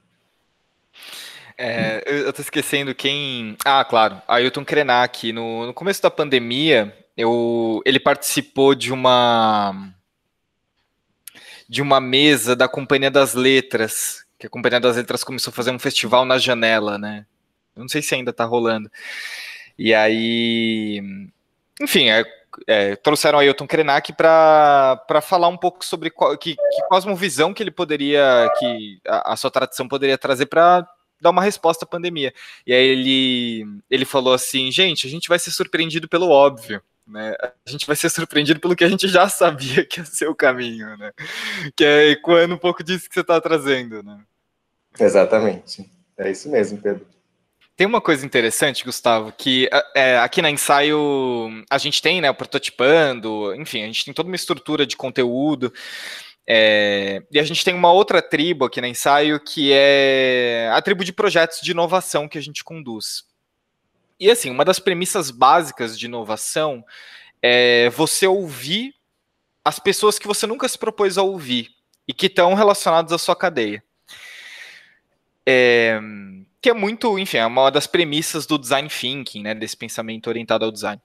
É, 1.58 2.04
eu 2.06 2.34
tô 2.34 2.42
esquecendo 2.42 2.94
quem. 2.94 3.56
Ah, 3.64 3.86
claro, 3.86 4.22
Ailton 4.28 4.66
Krenak. 4.66 5.32
No, 5.32 5.68
no 5.68 5.74
começo 5.74 6.02
da 6.02 6.12
pandemia, 6.12 6.94
eu, 7.18 7.82
ele 7.86 8.00
participou 8.00 8.76
de 8.76 8.92
uma 8.92 9.94
de 11.68 11.82
uma 11.82 12.00
mesa 12.00 12.56
da 12.56 12.68
Companhia 12.68 13.10
das 13.10 13.34
Letras, 13.34 14.24
que 14.38 14.46
a 14.46 14.50
Companhia 14.50 14.80
das 14.80 14.98
Letras 14.98 15.24
começou 15.24 15.52
a 15.52 15.54
fazer 15.54 15.72
um 15.72 15.80
festival 15.80 16.24
na 16.24 16.38
janela, 16.38 16.98
né? 16.98 17.26
Eu 17.76 17.82
não 17.82 17.90
sei 17.90 18.02
se 18.02 18.14
ainda 18.14 18.32
tá 18.32 18.46
rolando. 18.46 18.90
E 19.78 19.94
aí, 19.94 21.02
enfim, 21.82 22.10
é, 22.10 22.24
é, 22.68 22.96
trouxeram 22.96 23.40
Ailton 23.40 23.68
Krenak 23.68 24.14
para 24.14 25.22
falar 25.22 25.48
um 25.48 25.58
pouco 25.58 25.84
sobre 25.84 26.10
qual, 26.10 26.38
que, 26.38 26.56
que 26.56 26.82
cosmovisão 26.88 27.54
que 27.54 27.62
ele 27.62 27.72
poderia, 27.72 28.50
que 28.60 29.00
a, 29.08 29.34
a 29.34 29.36
sua 29.36 29.52
tradição 29.52 29.88
poderia 29.88 30.18
trazer 30.18 30.46
para 30.46 30.88
dar 31.20 31.32
uma 31.32 31.42
resposta 31.42 31.84
à 31.84 31.88
pandemia. 31.88 32.34
E 32.66 32.74
aí 32.74 32.86
ele, 32.86 33.66
ele 33.90 34.06
falou 34.06 34.34
assim, 34.34 34.72
gente, 34.72 35.08
a 35.08 35.10
gente 35.10 35.28
vai 35.28 35.40
ser 35.40 35.52
surpreendido 35.52 36.08
pelo 36.08 36.30
óbvio. 36.30 36.82
Né? 37.08 37.36
A 37.40 37.70
gente 37.70 37.86
vai 37.86 37.96
ser 37.96 38.10
surpreendido 38.10 38.60
pelo 38.60 38.76
que 38.76 38.84
a 38.84 38.90
gente 38.90 39.08
já 39.08 39.28
sabia 39.30 39.86
que 39.86 40.00
ia 40.00 40.06
ser 40.06 40.28
o 40.28 40.36
caminho, 40.36 40.98
né? 40.98 41.12
Que 41.76 41.84
é 41.84 42.10
ecoando 42.12 42.56
um 42.56 42.60
pouco 42.60 42.84
disso 42.84 43.08
que 43.08 43.14
você 43.14 43.22
está 43.22 43.40
trazendo, 43.40 44.02
né? 44.02 44.20
Exatamente. 45.00 45.90
É 46.18 46.32
isso 46.32 46.50
mesmo, 46.50 46.82
Pedro. 46.82 47.06
Tem 47.76 47.86
uma 47.86 48.00
coisa 48.00 48.26
interessante, 48.26 48.86
Gustavo, 48.86 49.34
que 49.34 49.70
é, 49.94 50.18
aqui 50.20 50.42
na 50.42 50.50
ensaio 50.50 50.98
a 51.70 51.78
gente 51.78 52.02
tem, 52.02 52.22
né, 52.22 52.30
o 52.30 52.36
prototipando, 52.36 53.54
enfim, 53.56 53.84
a 53.84 53.88
gente 53.88 54.06
tem 54.06 54.14
toda 54.14 54.30
uma 54.30 54.36
estrutura 54.36 54.88
de 54.88 54.96
conteúdo. 54.96 55.74
É, 56.48 57.22
e 57.32 57.40
a 57.40 57.44
gente 57.44 57.66
tem 57.66 57.74
uma 57.74 57.92
outra 57.92 58.22
tribo 58.22 58.66
aqui 58.66 58.80
na 58.80 58.88
ensaio 58.88 59.40
que 59.40 59.72
é 59.74 60.70
a 60.72 60.82
tribo 60.82 61.04
de 61.04 61.12
projetos 61.12 61.60
de 61.62 61.72
inovação 61.72 62.30
que 62.30 62.38
a 62.38 62.42
gente 62.42 62.64
conduz. 62.64 63.24
E 64.20 64.32
assim, 64.32 64.50
uma 64.50 64.64
das 64.64 64.80
premissas 64.80 65.30
básicas 65.30 65.98
de 65.98 66.06
inovação 66.06 66.84
é 67.42 67.90
você 67.90 68.26
ouvir 68.26 68.96
as 69.64 69.80
pessoas 69.80 70.18
que 70.20 70.28
você 70.28 70.48
nunca 70.48 70.68
se 70.68 70.78
propôs 70.78 71.18
a 71.18 71.24
ouvir 71.24 71.72
e 72.08 72.14
que 72.14 72.28
estão 72.28 72.54
relacionadas 72.54 73.12
à 73.12 73.18
sua 73.18 73.36
cadeia. 73.36 73.84
É, 75.46 76.00
que 76.62 76.70
é 76.70 76.74
muito, 76.74 77.20
enfim, 77.20 77.38
é 77.38 77.46
uma 77.46 77.70
das 77.70 77.88
premissas 77.88 78.46
do 78.46 78.58
design 78.58 78.90
thinking, 78.90 79.44
né, 79.44 79.54
desse 79.54 79.76
pensamento 79.76 80.28
orientado 80.28 80.66
ao 80.66 80.72
design. 80.72 81.02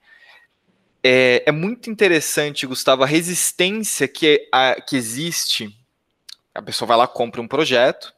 É, 1.03 1.43
é 1.47 1.53
muito 1.53 1.91
interessante, 1.91 2.67
Gustavo, 2.67 3.03
a 3.03 3.07
resistência 3.07 4.07
que, 4.07 4.49
a, 4.53 4.81
que 4.81 4.97
existe. 4.97 5.75
A 6.55 6.63
pessoa 6.63 6.87
vai 6.87 6.97
lá, 6.97 7.07
compra 7.07 7.41
um 7.41 7.49
projeto, 7.49 8.13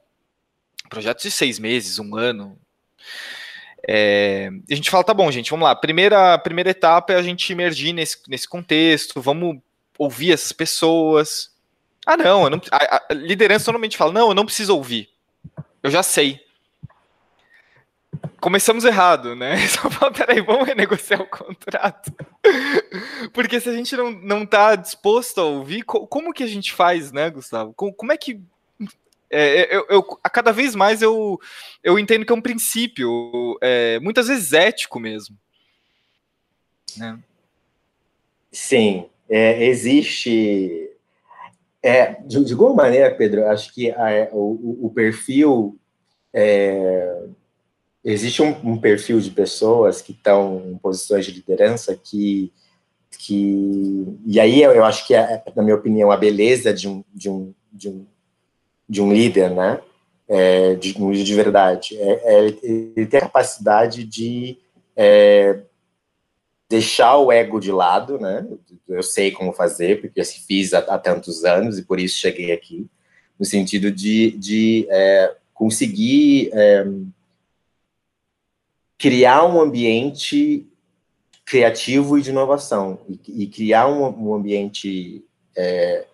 projeto 0.88 1.22
de 1.22 1.30
seis 1.30 1.58
meses, 1.58 1.98
um 1.98 2.16
ano. 2.16 2.58
É, 3.88 4.50
a 4.70 4.74
gente 4.74 4.90
fala, 4.90 5.04
tá 5.04 5.14
bom, 5.14 5.30
gente, 5.30 5.50
vamos 5.50 5.64
lá. 5.64 5.74
Primeira, 5.74 6.38
primeira 6.38 6.70
etapa 6.70 7.12
é 7.12 7.16
a 7.16 7.22
gente 7.22 7.52
emergir 7.52 7.92
nesse, 7.92 8.18
nesse 8.28 8.48
contexto, 8.48 9.20
vamos 9.20 9.58
ouvir 9.98 10.32
essas 10.32 10.52
pessoas. 10.52 11.50
Ah, 12.06 12.16
não, 12.16 12.48
não 12.50 12.60
a, 12.70 13.02
a 13.10 13.14
liderança 13.14 13.70
normalmente 13.70 13.96
fala, 13.96 14.12
não, 14.12 14.28
eu 14.28 14.34
não 14.34 14.44
preciso 14.44 14.76
ouvir. 14.76 15.08
Eu 15.82 15.90
já 15.90 16.02
sei 16.02 16.40
começamos 18.42 18.84
errado, 18.84 19.36
né? 19.36 19.56
Só 19.68 19.88
fala, 19.88 20.12
peraí, 20.12 20.40
vamos 20.40 20.66
renegociar 20.66 21.22
o 21.22 21.26
contrato. 21.26 22.12
Porque 23.32 23.60
se 23.60 23.68
a 23.68 23.72
gente 23.72 23.96
não, 23.96 24.10
não 24.10 24.44
tá 24.44 24.74
disposto 24.74 25.40
a 25.40 25.44
ouvir, 25.44 25.84
como 25.84 26.32
que 26.32 26.42
a 26.42 26.48
gente 26.48 26.72
faz, 26.72 27.12
né, 27.12 27.30
Gustavo? 27.30 27.72
Como 27.72 28.12
é 28.12 28.16
que. 28.16 28.42
É, 29.34 29.74
eu, 29.74 29.86
eu, 29.88 30.18
a 30.22 30.28
cada 30.28 30.52
vez 30.52 30.74
mais 30.74 31.00
eu, 31.00 31.40
eu 31.82 31.98
entendo 31.98 32.26
que 32.26 32.32
é 32.32 32.36
um 32.36 32.42
princípio, 32.42 33.58
é, 33.62 33.98
muitas 34.00 34.28
vezes 34.28 34.52
ético 34.52 35.00
mesmo. 35.00 35.38
Né? 36.98 37.18
Sim, 38.52 39.06
é, 39.28 39.64
existe. 39.64 40.90
É, 41.82 42.12
de, 42.26 42.44
de, 42.44 42.52
alguma 42.52 42.74
maneira, 42.74 43.12
Pedro, 43.12 43.46
acho 43.48 43.72
que 43.72 43.90
a, 43.90 44.28
o, 44.32 44.86
o, 44.86 44.90
perfil 44.90 45.78
é, 46.32 47.24
existe 48.04 48.42
um, 48.42 48.50
um, 48.62 48.78
perfil 48.78 49.18
de 49.18 49.30
pessoas 49.30 50.02
que 50.02 50.12
estão 50.12 50.62
em 50.66 50.76
posições 50.76 51.24
de 51.24 51.32
liderança 51.32 51.96
que, 51.96 52.52
que 53.18 54.06
e 54.24 54.38
aí 54.38 54.62
eu, 54.62 54.70
eu 54.72 54.84
acho 54.84 55.04
que 55.06 55.14
é, 55.14 55.42
na 55.56 55.62
minha 55.62 55.74
opinião 55.74 56.12
a 56.12 56.16
beleza 56.16 56.72
de 56.72 56.88
um 56.88 57.02
de 57.12 57.28
um, 57.28 57.52
de 57.72 57.88
um, 57.88 58.06
de 58.92 59.00
um 59.00 59.10
líder 59.10 59.50
né? 59.50 59.80
É, 60.28 60.74
de 60.74 60.94
um 61.02 61.10
líder 61.10 61.24
de 61.24 61.34
verdade. 61.34 61.96
É, 61.96 62.12
é 62.24 62.46
ele 62.46 63.06
ter 63.06 63.16
a 63.16 63.22
capacidade 63.22 64.04
de 64.04 64.58
é, 64.94 65.60
deixar 66.68 67.16
o 67.16 67.32
ego 67.32 67.58
de 67.58 67.72
lado 67.72 68.18
né? 68.18 68.46
Eu 68.86 69.02
sei 69.02 69.30
como 69.30 69.54
fazer 69.54 70.02
porque 70.02 70.20
eu 70.20 70.24
fiz 70.26 70.74
há, 70.74 70.80
há 70.80 70.98
tantos 70.98 71.42
anos 71.42 71.78
e 71.78 71.84
por 71.84 71.98
isso 71.98 72.18
cheguei 72.18 72.52
aqui 72.52 72.86
no 73.38 73.46
sentido 73.46 73.90
de, 73.90 74.32
de 74.32 74.86
é, 74.90 75.36
conseguir 75.54 76.50
é, 76.52 76.86
criar 78.98 79.46
um 79.46 79.58
ambiente 79.58 80.66
criativo 81.46 82.18
e 82.18 82.22
de 82.22 82.28
inovação 82.28 82.98
e, 83.08 83.42
e 83.42 83.46
criar 83.46 83.88
um, 83.88 84.28
um 84.28 84.34
ambiente 84.34 85.24
é, 85.56 86.04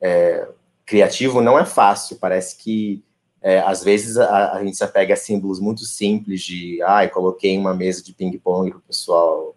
é, 0.00 0.48
criativo 0.88 1.40
não 1.40 1.58
é 1.58 1.64
fácil. 1.64 2.16
Parece 2.16 2.56
que 2.56 3.04
é, 3.42 3.60
às 3.60 3.84
vezes 3.84 4.16
a, 4.16 4.54
a, 4.54 4.64
gente 4.64 4.76
se 4.76 4.82
apega 4.82 5.14
a 5.14 5.16
símbolos 5.16 5.60
muito 5.60 5.84
simples 5.84 6.40
de, 6.42 6.80
ah, 6.82 7.06
coloquei 7.08 7.56
uma 7.56 7.74
mesa 7.74 8.02
de 8.02 8.12
ping-pong 8.12 8.70
para 8.70 8.78
o 8.78 8.82
pessoal, 8.82 9.54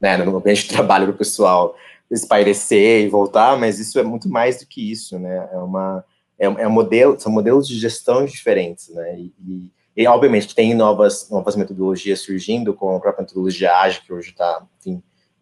né, 0.00 0.16
no 0.18 0.36
ambiente 0.36 0.62
de 0.62 0.68
trabalho 0.68 1.06
para 1.06 1.14
o 1.14 1.18
pessoal 1.18 1.74
espairecer 2.10 3.04
e 3.04 3.08
voltar, 3.08 3.58
mas 3.58 3.78
isso 3.78 3.98
é 3.98 4.02
muito 4.02 4.28
mais 4.28 4.58
do 4.60 4.66
que 4.66 4.90
isso, 4.90 5.18
né? 5.18 5.48
É 5.52 5.58
uma 5.58 6.04
é, 6.38 6.46
é 6.46 6.66
um 6.66 6.70
modelo, 6.70 7.18
são 7.20 7.30
modelos 7.30 7.68
de 7.68 7.78
gestão 7.78 8.24
diferentes, 8.24 8.88
né? 8.88 9.18
E, 9.18 9.32
e 9.46 9.70
e, 9.96 10.06
obviamente, 10.06 10.54
tem 10.54 10.72
novas, 10.72 11.28
novas 11.28 11.56
metodologias 11.56 12.20
surgindo, 12.20 12.72
como 12.72 12.96
a 12.96 13.00
própria 13.00 13.22
metodologia 13.22 13.76
ágil, 13.76 14.02
que 14.02 14.12
hoje 14.12 14.30
está, 14.30 14.64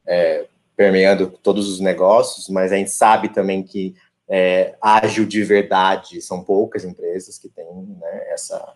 é, 0.07 0.47
permeando 0.77 1.29
todos 1.43 1.69
os 1.69 1.81
negócios, 1.81 2.49
mas 2.49 2.73
a 2.73 2.77
gente 2.77 2.91
sabe 2.91 3.29
também 3.29 3.63
que 3.63 3.95
é, 4.29 4.75
ágil 4.81 5.25
de 5.27 5.43
verdade 5.43 6.21
são 6.21 6.43
poucas 6.43 6.85
empresas 6.85 7.39
que 7.39 7.49
têm 7.49 7.65
né, 8.01 8.25
essa, 8.31 8.75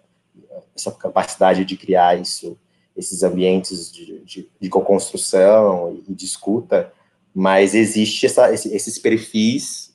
essa 0.75 0.91
capacidade 0.93 1.65
de 1.65 1.77
criar 1.77 2.19
isso, 2.19 2.59
esses 2.97 3.23
ambientes 3.23 3.93
de, 3.93 4.21
de, 4.21 4.49
de 4.61 4.69
co-construção 4.69 6.03
e 6.09 6.15
de 6.15 6.25
escuta, 6.25 6.93
mas 7.35 7.75
existe 7.75 8.27
essa, 8.27 8.53
esses 8.53 8.99
perfis 8.99 9.93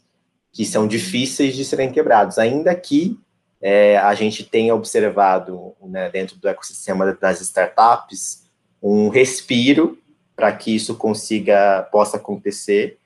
que 0.51 0.65
são 0.65 0.87
difíceis 0.87 1.55
de 1.55 1.63
serem 1.63 1.91
quebrados, 1.91 2.37
ainda 2.37 2.73
que 2.73 3.19
é, 3.61 3.97
a 3.97 4.13
gente 4.13 4.43
tem 4.43 4.71
observado 4.71 5.73
né, 5.81 6.09
dentro 6.09 6.37
do 6.37 6.47
ecossistema 6.47 7.13
das 7.13 7.41
startups 7.41 8.45
um 8.81 9.09
respiro 9.09 9.97
para 10.35 10.51
que 10.51 10.75
isso 10.75 10.95
consiga 10.95 11.87
possa 11.91 12.17
acontecer, 12.17 12.99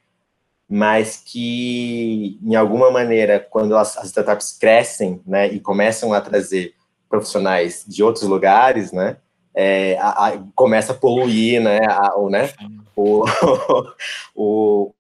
mas 0.74 1.18
que 1.18 2.40
em 2.42 2.56
alguma 2.56 2.90
maneira 2.90 3.46
quando 3.50 3.76
as, 3.76 3.98
as 3.98 4.06
startups 4.06 4.58
crescem, 4.58 5.22
né, 5.28 5.50
e 5.50 5.60
começam 5.60 6.14
a 6.14 6.22
trazer 6.22 6.74
profissionais 7.10 7.84
de 7.86 8.02
outros 8.02 8.24
lugares, 8.24 8.94
né, 8.94 9.18
é, 9.54 9.98
a, 10.00 10.28
a, 10.28 10.38
começa 10.56 10.94
a 10.94 10.96
poluir, 10.96 11.62
né, 11.62 11.80
a, 11.90 12.18
o, 12.18 12.30
né, 12.30 12.50
o, 12.96 13.26
o, 14.34 14.86
o, 14.86 14.94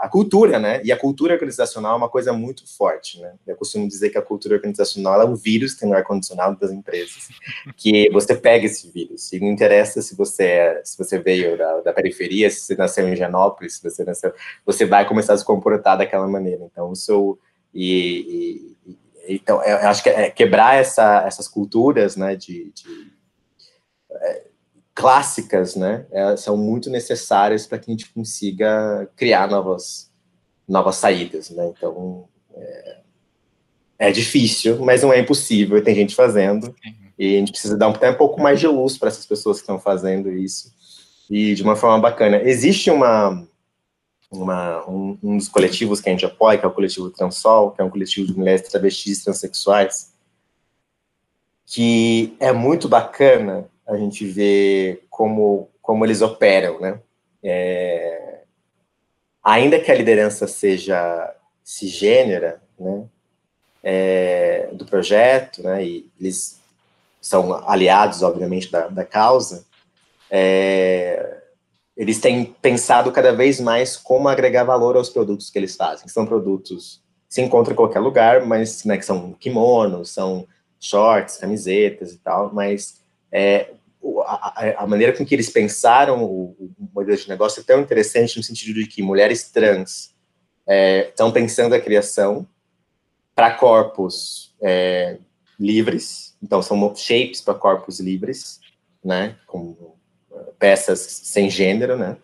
a 0.00 0.08
cultura, 0.08 0.58
né, 0.58 0.80
e 0.82 0.90
a 0.90 0.96
cultura 0.96 1.34
organizacional 1.34 1.92
é 1.92 1.96
uma 1.96 2.08
coisa 2.08 2.32
muito 2.32 2.66
forte, 2.76 3.20
né, 3.20 3.34
eu 3.46 3.54
costumo 3.56 3.86
dizer 3.86 4.10
que 4.10 4.18
a 4.18 4.22
cultura 4.22 4.54
organizacional 4.54 5.20
é 5.20 5.24
um 5.24 5.34
vírus 5.34 5.74
que 5.74 5.80
tem 5.80 5.88
no 5.88 5.94
ar-condicionado 5.94 6.58
das 6.58 6.70
empresas, 6.70 7.28
que 7.76 8.08
você 8.10 8.34
pega 8.34 8.66
esse 8.66 8.90
vírus, 8.90 9.32
e 9.32 9.38
não 9.38 9.48
interessa 9.48 10.00
se 10.00 10.16
você 10.16 10.44
é, 10.44 10.82
se 10.84 10.96
você 10.96 11.18
veio 11.18 11.56
da, 11.56 11.80
da 11.80 11.92
periferia, 11.92 12.50
se 12.50 12.60
você 12.60 12.74
nasceu 12.74 13.08
em 13.08 13.14
Genópolis, 13.14 13.74
se 13.74 13.82
você 13.82 14.02
nasceu, 14.02 14.32
você 14.64 14.86
vai 14.86 15.06
começar 15.06 15.34
a 15.34 15.38
se 15.38 15.44
comportar 15.44 15.98
daquela 15.98 16.26
maneira, 16.26 16.64
então 16.64 16.92
isso, 16.92 17.38
e, 17.74 18.74
e 18.88 19.36
então, 19.36 19.62
eu 19.62 19.88
acho 19.88 20.02
que 20.02 20.08
é 20.08 20.30
quebrar 20.30 20.76
essa, 20.76 21.22
essas 21.26 21.46
culturas, 21.46 22.16
né, 22.16 22.34
de, 22.34 22.72
de 22.72 23.12
é, 24.10 24.49
clássicas, 25.00 25.74
né, 25.76 26.04
é, 26.12 26.36
são 26.36 26.58
muito 26.58 26.90
necessárias 26.90 27.66
para 27.66 27.78
que 27.78 27.90
a 27.90 27.94
gente 27.94 28.12
consiga 28.12 29.08
criar 29.16 29.48
novas, 29.48 30.10
novas 30.68 30.96
saídas, 30.96 31.48
né, 31.48 31.72
então 31.74 32.28
é, 32.54 32.96
é 33.98 34.12
difícil, 34.12 34.78
mas 34.84 35.02
não 35.02 35.10
é 35.10 35.18
impossível, 35.18 35.82
tem 35.82 35.94
gente 35.94 36.14
fazendo, 36.14 36.74
e 37.18 37.36
a 37.36 37.38
gente 37.38 37.52
precisa 37.52 37.78
dar 37.78 37.88
um, 37.88 37.92
um 37.92 38.14
pouco 38.14 38.42
mais 38.42 38.60
de 38.60 38.66
luz 38.66 38.98
para 38.98 39.08
essas 39.08 39.24
pessoas 39.24 39.56
que 39.56 39.62
estão 39.62 39.78
fazendo 39.78 40.30
isso, 40.30 40.70
e 41.30 41.54
de 41.54 41.62
uma 41.62 41.76
forma 41.76 41.98
bacana. 41.98 42.42
Existe 42.42 42.90
uma, 42.90 43.46
uma 44.30 44.86
um, 44.86 45.16
um, 45.22 45.36
dos 45.38 45.48
coletivos 45.48 46.00
que 46.00 46.10
a 46.10 46.12
gente 46.12 46.26
apoia, 46.26 46.58
que 46.58 46.64
é 46.64 46.68
o 46.68 46.72
coletivo 46.72 47.08
Transol, 47.08 47.70
que 47.70 47.80
é 47.80 47.84
um 47.84 47.90
coletivo 47.90 48.26
de 48.26 48.36
mulheres 48.36 48.68
travestis 48.68 49.24
transexuais, 49.24 50.12
que 51.64 52.36
é 52.38 52.52
muito 52.52 52.88
bacana 52.88 53.70
a 53.90 53.96
gente 53.96 54.24
vê 54.24 55.02
como, 55.10 55.68
como 55.82 56.04
eles 56.04 56.22
operam, 56.22 56.80
né? 56.80 57.00
É, 57.42 58.40
ainda 59.42 59.80
que 59.80 59.90
a 59.90 59.94
liderança 59.94 60.46
seja 60.46 61.34
cisgênera, 61.64 62.62
né, 62.78 63.04
é, 63.82 64.68
do 64.72 64.84
projeto, 64.84 65.62
né, 65.62 65.84
e 65.84 66.10
eles 66.20 66.60
são 67.20 67.54
aliados, 67.68 68.22
obviamente, 68.22 68.70
da, 68.70 68.88
da 68.88 69.04
causa, 69.04 69.64
é, 70.30 71.38
eles 71.96 72.20
têm 72.20 72.44
pensado 72.44 73.12
cada 73.12 73.32
vez 73.32 73.60
mais 73.60 73.96
como 73.96 74.28
agregar 74.28 74.64
valor 74.64 74.96
aos 74.96 75.10
produtos 75.10 75.50
que 75.50 75.58
eles 75.58 75.76
fazem. 75.76 76.08
São 76.08 76.24
produtos 76.24 77.02
que 77.28 77.34
se 77.34 77.42
encontram 77.42 77.72
em 77.72 77.76
qualquer 77.76 78.00
lugar, 78.00 78.46
mas 78.46 78.84
né, 78.84 78.96
que 78.96 79.04
são 79.04 79.32
kimonos, 79.32 80.10
são 80.10 80.46
shorts, 80.78 81.36
camisetas 81.36 82.12
e 82.12 82.18
tal, 82.18 82.54
mas 82.54 83.00
é, 83.30 83.70
a, 84.24 84.82
a, 84.82 84.86
maneira 84.86 85.16
com 85.16 85.24
que 85.24 85.34
eles 85.34 85.50
pensaram 85.50 86.24
o, 86.24 86.56
o, 86.58 86.88
modelo 86.94 87.16
de 87.16 87.28
negócio 87.28 87.60
é 87.60 87.64
tão 87.64 87.80
interessante 87.80 88.36
no 88.36 88.42
sentido 88.42 88.74
de 88.74 88.86
que 88.86 89.02
mulheres 89.02 89.50
trans 89.50 90.14
é, 90.66 91.08
estão 91.08 91.30
pensando 91.30 91.74
a 91.74 91.80
criação 91.80 92.46
para 93.34 93.54
corpos 93.54 94.54
é, 94.60 95.18
livres, 95.58 96.36
então 96.42 96.62
são 96.62 96.94
shapes 96.96 97.40
para 97.40 97.54
corpos 97.54 98.00
livres, 98.00 98.60
né, 99.04 99.36
com 99.46 99.94
peças 100.58 101.00
sem 101.00 101.50
gênero, 101.50 101.96
né, 101.96 102.16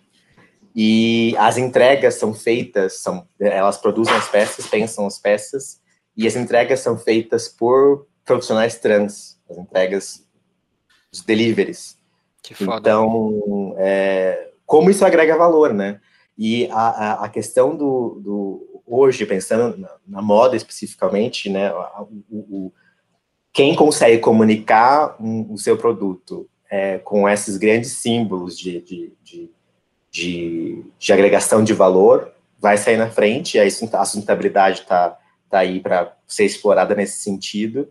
e 0.75 1.35
as 1.39 1.57
entregas 1.57 2.17
são 2.17 2.35
feitas, 2.35 3.01
são, 3.01 3.27
elas 3.41 3.79
produzem 3.79 4.15
as 4.15 4.29
peças, 4.29 4.67
pensam 4.67 5.07
as 5.07 5.19
peças, 5.19 5.81
e 6.15 6.27
as 6.27 6.37
entregas 6.37 6.81
são 6.81 6.99
feitas 6.99 7.49
por 7.49 8.07
profissionais 8.27 8.79
trans, 8.79 9.39
as 9.49 9.57
entregas, 9.57 10.26
os 11.13 11.23
deliveries. 11.23 11.99
Que 12.43 12.55
foda. 12.55 12.79
Então, 12.79 13.75
é, 13.79 14.51
como 14.65 14.91
isso 14.91 15.05
agrega 15.05 15.37
valor, 15.37 15.73
né? 15.73 16.01
E 16.39 16.69
a, 16.71 16.75
a, 16.75 17.25
a 17.25 17.29
questão 17.29 17.75
do, 17.75 18.21
do, 18.23 18.83
hoje, 18.87 19.25
pensando 19.25 19.77
na, 19.77 19.91
na 20.07 20.23
moda 20.23 20.57
especificamente, 20.57 21.49
né? 21.49 21.73
O, 22.31 22.37
o, 22.37 22.73
quem 23.53 23.75
consegue 23.75 24.19
comunicar 24.19 25.17
um, 25.19 25.53
o 25.53 25.59
seu 25.59 25.77
produto 25.77 26.49
é, 26.71 26.99
com 26.99 27.29
esses 27.29 27.57
grandes 27.57 27.93
símbolos 27.93 28.59
de, 28.59 28.81
de, 28.83 29.13
de, 29.23 29.51
de, 30.11 30.85
de 30.99 31.13
agregação 31.13 31.65
de 31.65 31.73
valor 31.73 32.33
vai 32.59 32.77
sair 32.77 32.97
na 32.97 33.11
frente, 33.11 33.59
a 33.59 33.71
sustentabilidade 33.71 34.81
está 34.81 35.17
tá 35.49 35.59
aí 35.59 35.81
para 35.81 36.17
ser 36.27 36.45
explorada 36.45 36.95
nesse 36.95 37.21
sentido, 37.23 37.89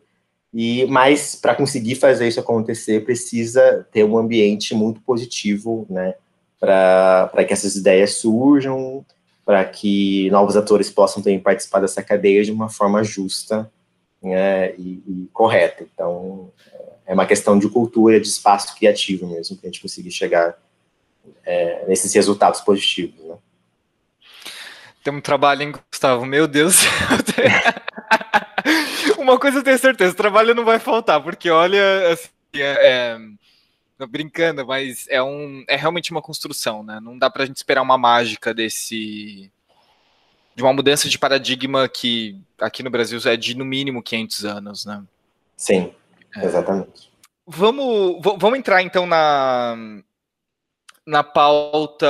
e 0.57 0.85
mas 0.85 1.35
para 1.35 1.53
conseguir 1.53 1.95
fazer 1.95 2.29
isso 2.29 2.39
acontecer 2.39 3.03
precisa 3.03 3.85
ter 3.91 4.05
um 4.05 4.17
ambiente 4.17 4.73
muito 4.73 5.01
positivo, 5.01 5.85
né, 5.89 6.15
para 6.57 7.43
que 7.45 7.51
essas 7.51 7.75
ideias 7.75 8.13
surjam, 8.13 9.05
para 9.45 9.65
que 9.65 10.29
novos 10.29 10.55
atores 10.55 10.89
possam 10.89 11.21
também 11.21 11.41
participar 11.41 11.81
dessa 11.81 12.01
cadeia 12.01 12.41
de 12.41 12.53
uma 12.53 12.69
forma 12.69 13.03
justa 13.03 13.69
né, 14.23 14.73
e, 14.75 15.03
e, 15.05 15.29
correta. 15.33 15.85
Então, 15.93 16.49
é 17.05 17.13
uma 17.13 17.25
questão 17.25 17.59
de 17.59 17.67
cultura, 17.67 18.17
de 18.17 18.27
espaço 18.27 18.73
criativo 18.77 19.27
mesmo, 19.27 19.57
para 19.57 19.67
a 19.67 19.71
gente 19.71 19.81
conseguir 19.81 20.11
chegar 20.11 20.57
é, 21.45 21.85
nesses 21.85 22.13
resultados 22.13 22.61
positivos. 22.61 23.19
Né? 23.25 23.35
Tem 25.03 25.13
um 25.13 25.19
trabalho, 25.19 25.63
hein, 25.63 25.73
Gustavo? 25.91 26.25
Meu 26.25 26.47
Deus. 26.47 26.77
Uma 29.25 29.39
coisa 29.39 29.57
eu 29.57 29.63
tenho 29.63 29.79
certeza, 29.79 30.13
trabalho 30.13 30.53
não 30.53 30.63
vai 30.63 30.77
faltar, 30.77 31.19
porque 31.19 31.49
olha, 31.49 32.11
assim, 32.11 32.29
é, 32.53 33.17
é, 33.99 34.05
brincando, 34.05 34.63
mas 34.67 35.07
é, 35.09 35.21
um, 35.21 35.65
é 35.67 35.75
realmente 35.75 36.11
uma 36.11 36.21
construção, 36.21 36.83
né? 36.83 36.99
Não 36.99 37.17
dá 37.17 37.27
pra 37.27 37.43
gente 37.43 37.57
esperar 37.57 37.81
uma 37.81 37.97
mágica 37.97 38.53
desse. 38.53 39.51
de 40.53 40.61
uma 40.61 40.71
mudança 40.71 41.09
de 41.09 41.17
paradigma 41.17 41.89
que 41.89 42.39
aqui 42.61 42.83
no 42.83 42.91
Brasil 42.91 43.19
é 43.25 43.35
de 43.35 43.57
no 43.57 43.65
mínimo 43.65 44.03
500 44.03 44.45
anos, 44.45 44.85
né? 44.85 45.03
Sim, 45.57 45.91
é. 46.35 46.45
exatamente. 46.45 47.11
Vamos, 47.47 48.21
vamos 48.37 48.59
entrar 48.59 48.83
então 48.83 49.07
na, 49.07 49.75
na 51.03 51.23
pauta 51.23 52.07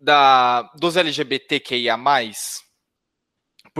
da, 0.00 0.62
dos 0.74 0.96
LGBTQIA 0.96 1.98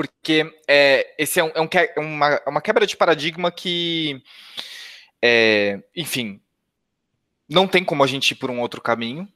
porque 0.08 0.50
é, 0.66 1.14
esse 1.18 1.40
é, 1.40 1.44
um, 1.44 1.48
é, 1.54 1.60
um, 1.60 1.68
é 1.72 2.00
uma, 2.00 2.28
é 2.28 2.48
uma, 2.48 2.60
quebra 2.60 2.86
de 2.86 2.96
paradigma 2.96 3.50
que, 3.50 4.22
é, 5.22 5.82
enfim, 5.94 6.40
não 7.48 7.66
tem 7.66 7.84
como 7.84 8.02
a 8.02 8.06
gente 8.06 8.30
ir 8.30 8.36
por 8.36 8.50
um 8.50 8.60
outro 8.60 8.80
caminho. 8.80 9.28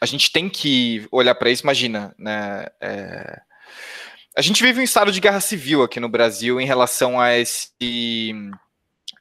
A 0.00 0.06
gente 0.06 0.32
tem 0.32 0.48
que 0.48 1.06
olhar 1.12 1.34
para 1.34 1.50
isso. 1.50 1.62
Imagina, 1.62 2.14
né? 2.18 2.66
É, 2.80 3.40
a 4.36 4.42
gente 4.42 4.62
vive 4.62 4.80
um 4.80 4.84
estado 4.84 5.12
de 5.12 5.20
guerra 5.20 5.40
civil 5.40 5.82
aqui 5.82 6.00
no 6.00 6.08
Brasil 6.08 6.60
em 6.60 6.66
relação 6.66 7.20
a 7.20 7.36
esse 7.36 8.34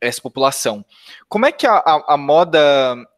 essa 0.02 0.22
população. 0.22 0.86
Como 1.28 1.46
é 1.46 1.52
que 1.52 1.68
a, 1.68 1.74
a, 1.74 2.14
a 2.14 2.18
moda 2.18 2.60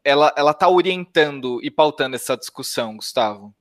ela 0.03 0.33
ela 0.35 0.51
está 0.51 0.67
orientando 0.67 1.59
e 1.63 1.69
pautando 1.69 2.15
essa 2.15 2.35
discussão, 2.35 2.95
Gustavo? 2.95 3.53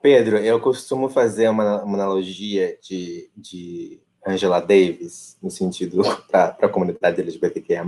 Pedro, 0.00 0.38
eu 0.38 0.60
costumo 0.60 1.08
fazer 1.08 1.48
uma, 1.48 1.82
uma 1.82 1.94
analogia 1.94 2.78
de, 2.80 3.30
de 3.36 4.00
Angela 4.24 4.60
Davis, 4.60 5.36
no 5.42 5.50
sentido 5.50 6.02
para 6.30 6.56
a 6.60 6.68
comunidade 6.68 7.20
LGBTQIA+. 7.20 7.84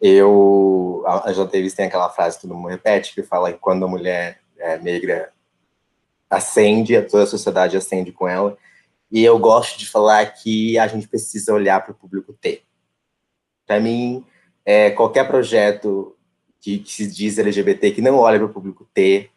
Eu, 0.00 1.02
a 1.06 1.28
Angela 1.28 1.46
Davis 1.46 1.74
tem 1.74 1.86
aquela 1.86 2.08
frase 2.08 2.36
que 2.36 2.42
todo 2.42 2.54
mundo 2.54 2.68
repete, 2.68 3.14
que 3.14 3.22
fala 3.22 3.52
que 3.52 3.58
quando 3.58 3.84
a 3.84 3.88
mulher 3.88 4.40
é, 4.56 4.78
negra 4.78 5.32
acende, 6.28 7.00
toda 7.02 7.24
a 7.24 7.26
sociedade 7.26 7.76
acende 7.76 8.12
com 8.12 8.28
ela. 8.28 8.56
E 9.10 9.24
eu 9.24 9.38
gosto 9.38 9.78
de 9.78 9.88
falar 9.88 10.24
que 10.26 10.78
a 10.78 10.86
gente 10.86 11.08
precisa 11.08 11.52
olhar 11.52 11.84
para 11.84 11.92
o 11.92 11.96
público 11.96 12.32
T. 12.32 12.62
Para 13.66 13.80
mim, 13.80 14.24
é, 14.64 14.90
qualquer 14.90 15.26
projeto 15.26 16.16
que, 16.60 16.78
que, 16.78 16.92
se 16.92 17.06
diz 17.08 17.38
LGBT 17.38 17.90
que 17.90 18.00
não 18.00 18.16
olha 18.16 18.38
para 18.38 18.46
o 18.46 18.52
público 18.52 18.88
T 18.94 19.28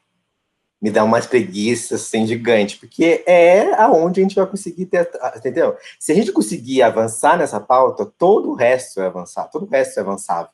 me 0.83 0.91
dá 0.91 1.01
uma 1.01 1.21
preguiça 1.21 1.95
assim 1.95 2.27
gigante, 2.27 2.77
porque 2.77 3.23
é 3.25 3.73
aonde 3.75 4.19
a 4.19 4.23
gente 4.23 4.35
vai 4.35 4.45
conseguir 4.45 4.85
ter, 4.87 5.09
entendeu? 5.33 5.77
Se 5.97 6.11
a 6.11 6.15
gente 6.15 6.29
conseguir 6.33 6.81
avançar 6.81 7.37
nessa 7.37 7.57
pauta, 7.57 8.05
todo 8.05 8.49
o 8.49 8.53
resto 8.53 8.99
é 8.99 9.05
avançar, 9.05 9.49
todo 9.49 9.63
o 9.65 9.69
resto 9.69 9.97
é 9.97 10.01
avançável, 10.01 10.51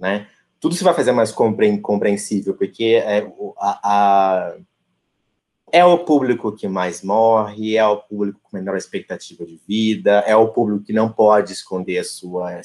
né? 0.00 0.26
Tudo 0.58 0.74
se 0.74 0.82
vai 0.82 0.92
fazer 0.92 1.12
mais 1.12 1.30
compreensível, 1.30 2.54
porque 2.54 3.00
é, 3.06 3.24
a, 3.56 3.80
a, 3.84 4.56
é 5.70 5.84
o 5.84 5.98
público 5.98 6.50
que 6.50 6.66
mais 6.66 7.00
morre, 7.00 7.76
é 7.76 7.86
o 7.86 7.98
público 7.98 8.40
com 8.42 8.56
menor 8.56 8.76
expectativa 8.76 9.46
de 9.46 9.60
vida, 9.68 10.24
é 10.26 10.34
o 10.34 10.48
público 10.48 10.82
que 10.82 10.92
não 10.92 11.08
pode 11.08 11.52
esconder 11.52 12.00
a 12.00 12.04
sua, 12.04 12.60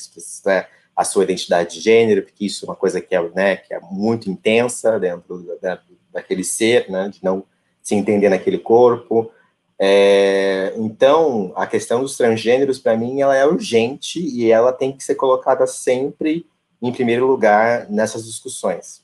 a 0.96 1.04
sua 1.04 1.24
identidade 1.26 1.76
de 1.76 1.80
gênero, 1.80 2.24
porque 2.24 2.48
isso 2.48 2.66
é 2.66 2.70
uma 2.70 2.76
coisa 2.76 3.00
que 3.00 3.14
é, 3.14 3.30
né, 3.30 3.58
que 3.58 3.72
é 3.72 3.80
muito 3.80 4.32
intensa 4.32 5.00
dentro 5.00 5.46
da, 5.62 5.80
daquele 6.18 6.44
ser, 6.44 6.90
né, 6.90 7.10
de 7.10 7.24
não 7.24 7.44
se 7.82 7.94
entender 7.94 8.28
naquele 8.28 8.58
corpo. 8.58 9.32
É, 9.80 10.74
então, 10.76 11.54
a 11.56 11.68
questão 11.68 12.02
dos 12.02 12.18
transgêneros, 12.18 12.80
para 12.80 12.98
mim, 12.98 13.22
ela 13.22 13.36
é 13.36 13.46
urgente 13.46 14.20
e 14.20 14.52
ela 14.52 14.74
tem 14.74 14.92
que 14.92 15.04
ser 15.04 15.14
colocada 15.14 15.68
sempre 15.68 16.46
em 16.82 16.92
primeiro 16.92 17.28
lugar 17.28 17.88
nessas 17.90 18.26
discussões. 18.26 19.04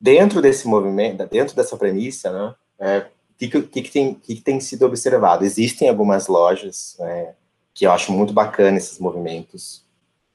Dentro 0.00 0.40
desse 0.40 0.66
movimento, 0.66 1.26
dentro 1.26 1.54
dessa 1.54 1.76
premissa, 1.76 2.32
né, 2.32 2.54
é, 2.78 3.06
que, 3.38 3.48
que, 3.48 3.82
que, 3.82 3.90
tem, 3.90 4.14
que, 4.14 4.36
tem 4.36 4.58
sido 4.60 4.86
observado? 4.86 5.44
Existem 5.44 5.88
algumas 5.88 6.28
lojas 6.28 6.96
né, 6.98 7.34
que 7.74 7.84
eu 7.86 7.92
acho 7.92 8.10
muito 8.10 8.32
bacana 8.32 8.78
esses 8.78 8.98
movimentos, 8.98 9.84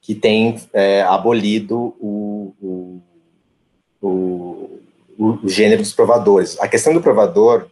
que 0.00 0.14
têm 0.14 0.60
é, 0.72 1.02
abolido 1.02 1.94
o, 2.00 2.54
o, 2.60 3.02
o 4.00 4.79
o, 5.20 5.46
gênero 5.46 5.82
dos 5.82 5.92
provadores. 5.92 6.58
A 6.58 6.66
questão 6.66 6.94
do 6.94 7.02
provador 7.02 7.66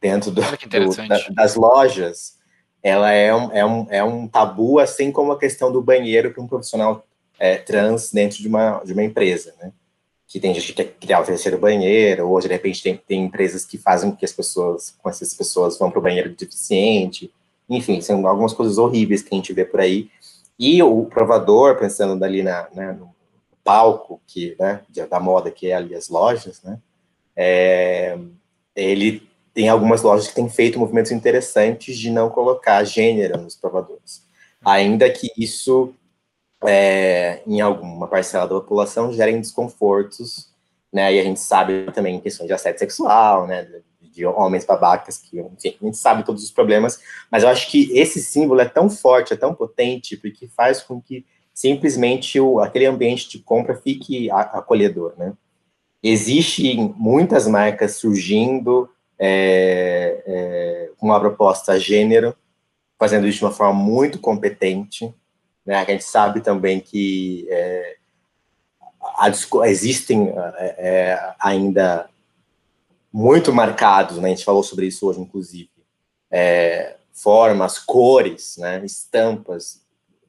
dentro 0.00 0.30
do, 0.30 0.40
do, 0.40 1.08
da, 1.08 1.18
das 1.30 1.54
lojas, 1.54 2.38
ela 2.82 3.12
é 3.12 3.34
um, 3.34 3.52
é, 3.52 3.64
um, 3.66 3.86
é 3.90 4.02
um 4.02 4.26
tabu, 4.26 4.78
assim 4.78 5.12
como 5.12 5.32
a 5.32 5.38
questão 5.38 5.70
do 5.70 5.82
banheiro 5.82 6.32
para 6.32 6.42
um 6.42 6.46
profissional 6.46 7.04
é, 7.38 7.56
trans 7.56 8.10
dentro 8.10 8.38
de 8.38 8.48
uma, 8.48 8.80
de 8.82 8.94
uma 8.94 9.04
empresa, 9.04 9.54
né? 9.60 9.72
Que 10.26 10.40
tem 10.40 10.54
gente 10.54 10.68
que 10.68 10.72
quer 10.72 10.94
criar 10.98 11.20
o 11.20 11.24
terceiro 11.24 11.58
banheiro, 11.58 12.28
ou 12.28 12.40
de 12.40 12.48
repente 12.48 12.82
tem, 12.82 12.96
tem 12.96 13.24
empresas 13.24 13.64
que 13.64 13.76
fazem 13.76 14.10
com 14.10 14.16
que 14.16 14.24
as 14.24 14.32
pessoas, 14.32 14.96
com 15.00 15.08
essas 15.08 15.34
pessoas 15.34 15.78
vão 15.78 15.90
para 15.90 16.00
o 16.00 16.02
banheiro 16.02 16.34
deficiente, 16.34 17.30
enfim, 17.68 18.00
são 18.00 18.26
algumas 18.26 18.52
coisas 18.52 18.78
horríveis 18.78 19.22
que 19.22 19.34
a 19.34 19.36
gente 19.36 19.52
vê 19.52 19.64
por 19.64 19.80
aí. 19.80 20.08
E 20.58 20.82
o 20.82 21.04
provador, 21.04 21.76
pensando 21.76 22.24
ali 22.24 22.42
na, 22.42 22.68
né, 22.72 22.92
no 22.92 23.14
palco 23.62 24.20
que, 24.26 24.56
né, 24.58 24.80
da 25.10 25.20
moda, 25.20 25.50
que 25.50 25.68
é 25.68 25.74
ali 25.74 25.94
as 25.94 26.08
lojas, 26.08 26.62
né, 26.62 26.78
é, 27.36 28.18
ele 28.74 29.28
tem 29.52 29.68
algumas 29.68 30.02
lojas 30.02 30.28
que 30.28 30.34
têm 30.34 30.48
feito 30.48 30.78
movimentos 30.78 31.12
interessantes 31.12 31.98
de 31.98 32.10
não 32.10 32.28
colocar 32.28 32.84
gênero 32.84 33.40
nos 33.40 33.56
provadores. 33.56 34.22
Ainda 34.64 35.08
que 35.10 35.30
isso, 35.36 35.94
é, 36.64 37.40
em 37.46 37.60
alguma 37.60 38.08
parcela 38.08 38.46
da 38.46 38.54
população, 38.54 39.12
gere 39.12 39.38
desconfortos, 39.38 40.50
né? 40.92 41.14
E 41.14 41.20
a 41.20 41.22
gente 41.22 41.40
sabe 41.40 41.90
também 41.92 42.20
questões 42.20 42.46
de 42.46 42.52
assédio 42.52 42.80
sexual, 42.80 43.46
né? 43.46 43.66
De 44.00 44.24
homens 44.26 44.64
babacas, 44.64 45.18
que, 45.18 45.38
enfim, 45.40 45.76
a 45.80 45.84
gente 45.84 45.96
sabe 45.96 46.24
todos 46.24 46.42
os 46.42 46.50
problemas, 46.50 47.00
mas 47.30 47.42
eu 47.42 47.48
acho 47.48 47.70
que 47.70 47.90
esse 47.98 48.20
símbolo 48.20 48.60
é 48.60 48.68
tão 48.68 48.88
forte, 48.88 49.32
é 49.32 49.36
tão 49.36 49.54
potente, 49.54 50.16
porque 50.16 50.48
faz 50.48 50.82
com 50.82 51.00
que 51.00 51.24
simplesmente 51.52 52.40
o, 52.40 52.60
aquele 52.60 52.86
ambiente 52.86 53.28
de 53.28 53.38
compra 53.38 53.76
fique 53.76 54.30
acolhedor, 54.30 55.14
né? 55.16 55.32
Existem 56.02 56.94
muitas 56.96 57.46
marcas 57.46 57.96
surgindo 57.96 58.88
é, 59.18 60.22
é, 60.26 60.90
com 60.96 61.06
uma 61.06 61.20
proposta 61.20 61.78
gênero, 61.78 62.34
fazendo 62.98 63.26
isso 63.26 63.38
de 63.38 63.44
uma 63.44 63.52
forma 63.52 63.74
muito 63.74 64.18
competente. 64.18 65.12
Né? 65.64 65.74
A 65.74 65.84
gente 65.84 66.04
sabe 66.04 66.40
também 66.40 66.80
que 66.80 67.46
é, 67.50 67.96
a, 69.18 69.30
existem 69.68 70.28
é, 70.28 70.74
é, 70.78 71.34
ainda 71.40 72.08
muito 73.12 73.52
marcados, 73.52 74.18
né? 74.18 74.28
a 74.28 74.30
gente 74.30 74.44
falou 74.44 74.62
sobre 74.62 74.86
isso 74.86 75.06
hoje, 75.06 75.20
inclusive, 75.20 75.70
é, 76.30 76.96
formas, 77.12 77.78
cores, 77.78 78.56
né? 78.58 78.84
estampas 78.84 79.85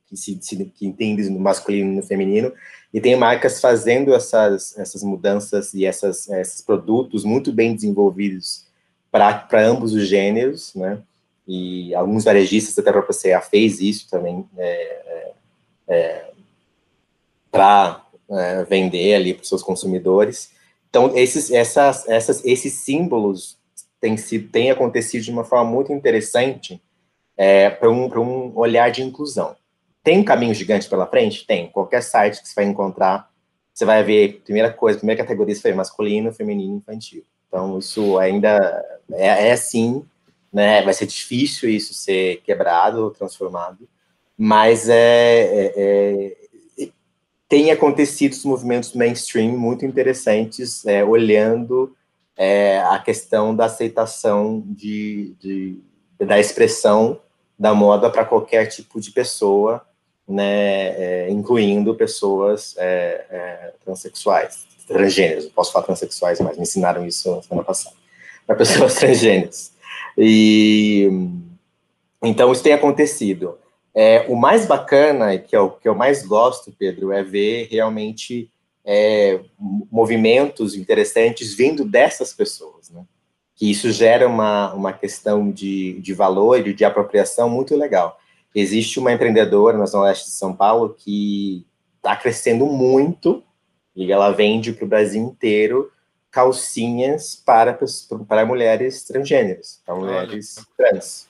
que 0.08 0.16
se, 0.16 0.38
se 0.42 0.66
que 0.66 0.88
entendem 0.88 1.30
no 1.30 1.40
masculino 1.40 1.94
e 1.94 1.96
no 1.98 2.04
feminino, 2.04 2.52
e 2.94 3.02
tem 3.02 3.16
marcas 3.16 3.60
fazendo 3.60 4.14
essas, 4.14 4.78
essas 4.78 5.04
mudanças 5.04 5.74
e 5.74 5.86
essas, 5.86 6.30
esses 6.30 6.62
produtos 6.62 7.24
muito 7.24 7.52
bem 7.52 7.76
desenvolvidos 7.76 8.66
para 9.12 9.48
ambos 9.68 9.94
os 9.94 10.08
gêneros, 10.08 10.74
né? 10.76 11.02
E 11.48 11.96
alguns 11.96 12.26
varejistas, 12.26 12.78
até 12.78 12.90
a 12.90 12.94
própria 12.94 13.18
CA 13.18 13.42
fez 13.42 13.80
isso 13.80 14.10
também, 14.10 14.46
é, 14.58 14.66
é, 14.68 15.34
é 15.88 16.32
para 17.50 18.06
é, 18.30 18.64
vender 18.66 19.16
ali 19.16 19.34
para 19.34 19.44
os 19.44 19.50
seus 19.50 19.64
consumidores. 19.64 20.52
Então, 20.90 21.16
esses, 21.16 21.50
essas, 21.52 22.08
essas, 22.08 22.44
esses 22.44 22.74
símbolos 22.74 23.58
têm, 24.00 24.18
sido, 24.18 24.50
têm 24.50 24.72
acontecido 24.72 25.24
de 25.24 25.32
uma 25.32 25.44
forma 25.44 25.70
muito 25.72 25.94
interessante 25.94 26.82
é, 27.38 27.70
para 27.70 27.90
um, 27.90 28.08
um 28.08 28.58
olhar 28.58 28.92
de 28.92 29.02
inclusão. 29.02 29.56
Tem 30.08 30.20
um 30.20 30.24
caminho 30.24 30.54
gigante 30.54 30.88
pela 30.88 31.06
frente? 31.06 31.46
Tem. 31.46 31.68
Qualquer 31.68 32.02
site 32.02 32.42
que 32.42 32.48
você 32.48 32.56
vai 32.56 32.64
encontrar, 32.64 33.30
você 33.74 33.84
vai 33.84 34.02
ver, 34.06 34.42
primeira 34.46 34.72
coisa, 34.72 34.98
primeira 34.98 35.22
categoria 35.22 35.54
foi 35.54 35.74
masculino, 35.74 36.32
feminino, 36.32 36.78
infantil. 36.78 37.26
Então, 37.46 37.78
isso 37.78 38.18
ainda 38.18 38.58
é, 39.12 39.50
é 39.50 39.52
assim, 39.52 40.06
né? 40.50 40.82
Vai 40.82 40.94
ser 40.94 41.08
difícil 41.08 41.70
isso 41.70 41.94
ser 41.94 42.38
quebrado 42.46 43.04
ou 43.04 43.12
transformado, 43.12 43.86
mas 44.38 44.88
é, 44.88 45.42
é, 45.44 45.74
é 46.78 46.90
tem 47.50 47.72
acontecido 47.72 48.32
os 48.32 48.46
movimentos 48.46 48.94
mainstream 48.94 49.58
muito 49.58 49.86
interessantes, 49.86 50.86
é, 50.86 51.04
olhando 51.04 51.94
é, 52.38 52.80
a 52.80 52.98
questão 52.98 53.54
da 53.54 53.66
aceitação 53.66 54.64
de, 54.68 55.36
de, 55.38 55.82
da 56.18 56.40
expressão 56.40 57.20
da 57.60 57.74
moda 57.74 58.10
para 58.10 58.24
qualquer 58.24 58.68
tipo 58.68 59.02
de 59.02 59.12
pessoa, 59.12 59.86
né, 60.28 60.90
é, 60.90 61.30
incluindo 61.30 61.96
pessoas 61.96 62.76
é, 62.78 63.26
é, 63.30 63.74
transexuais, 63.84 64.66
transgêneros. 64.88 65.46
Não 65.46 65.52
posso 65.52 65.72
falar 65.72 65.86
transexuais, 65.86 66.40
mas 66.42 66.58
me 66.58 66.64
ensinaram 66.64 67.06
isso 67.06 67.36
na 67.36 67.42
semana 67.42 67.64
passada. 67.64 67.96
Para 68.46 68.56
pessoas 68.56 68.96
transgêneros. 69.00 69.72
E 70.18 71.10
então 72.22 72.52
isso 72.52 72.64
tem 72.64 72.74
acontecido. 72.74 73.58
É, 73.94 74.26
o 74.28 74.36
mais 74.36 74.66
bacana, 74.66 75.38
que 75.38 75.56
é 75.56 75.60
o 75.60 75.72
que 75.72 75.88
eu 75.88 75.96
mais 75.96 76.26
gosto, 76.26 76.72
Pedro, 76.78 77.12
é 77.12 77.24
ver 77.24 77.68
realmente 77.72 78.52
é, 78.86 79.40
movimentos 79.60 80.76
interessantes 80.76 81.54
vindo 81.54 81.84
dessas 81.84 82.34
pessoas, 82.34 82.90
né? 82.90 83.04
Que 83.56 83.72
isso 83.72 83.92
gera 83.92 84.28
uma, 84.28 84.72
uma 84.74 84.94
questão 84.94 85.50
de, 85.50 86.00
de 86.00 86.14
valor 86.14 86.68
e 86.68 86.74
de 86.74 86.86
apropriação 86.86 87.50
muito 87.50 87.76
legal. 87.76 88.20
Existe 88.56 89.00
uma 89.00 89.12
empreendedora 89.12 89.78
na 89.78 89.86
Zona 89.86 90.06
Leste 90.06 90.26
de 90.26 90.32
São 90.32 90.56
Paulo 90.56 90.96
que 90.98 91.66
está 91.98 92.16
crescendo 92.16 92.66
muito 92.66 93.44
e 93.96 94.12
ela 94.12 94.32
vende 94.32 94.72
para 94.72 94.86
o 94.86 94.88
Brasil 94.88 95.22
inteiro 95.22 95.92
calcinhas 96.32 97.36
para, 97.36 97.78
para 98.28 98.46
mulheres 98.46 99.04
transgêneras, 99.04 99.82
para 99.86 99.96
mulheres 99.96 100.56
trans. 100.78 101.28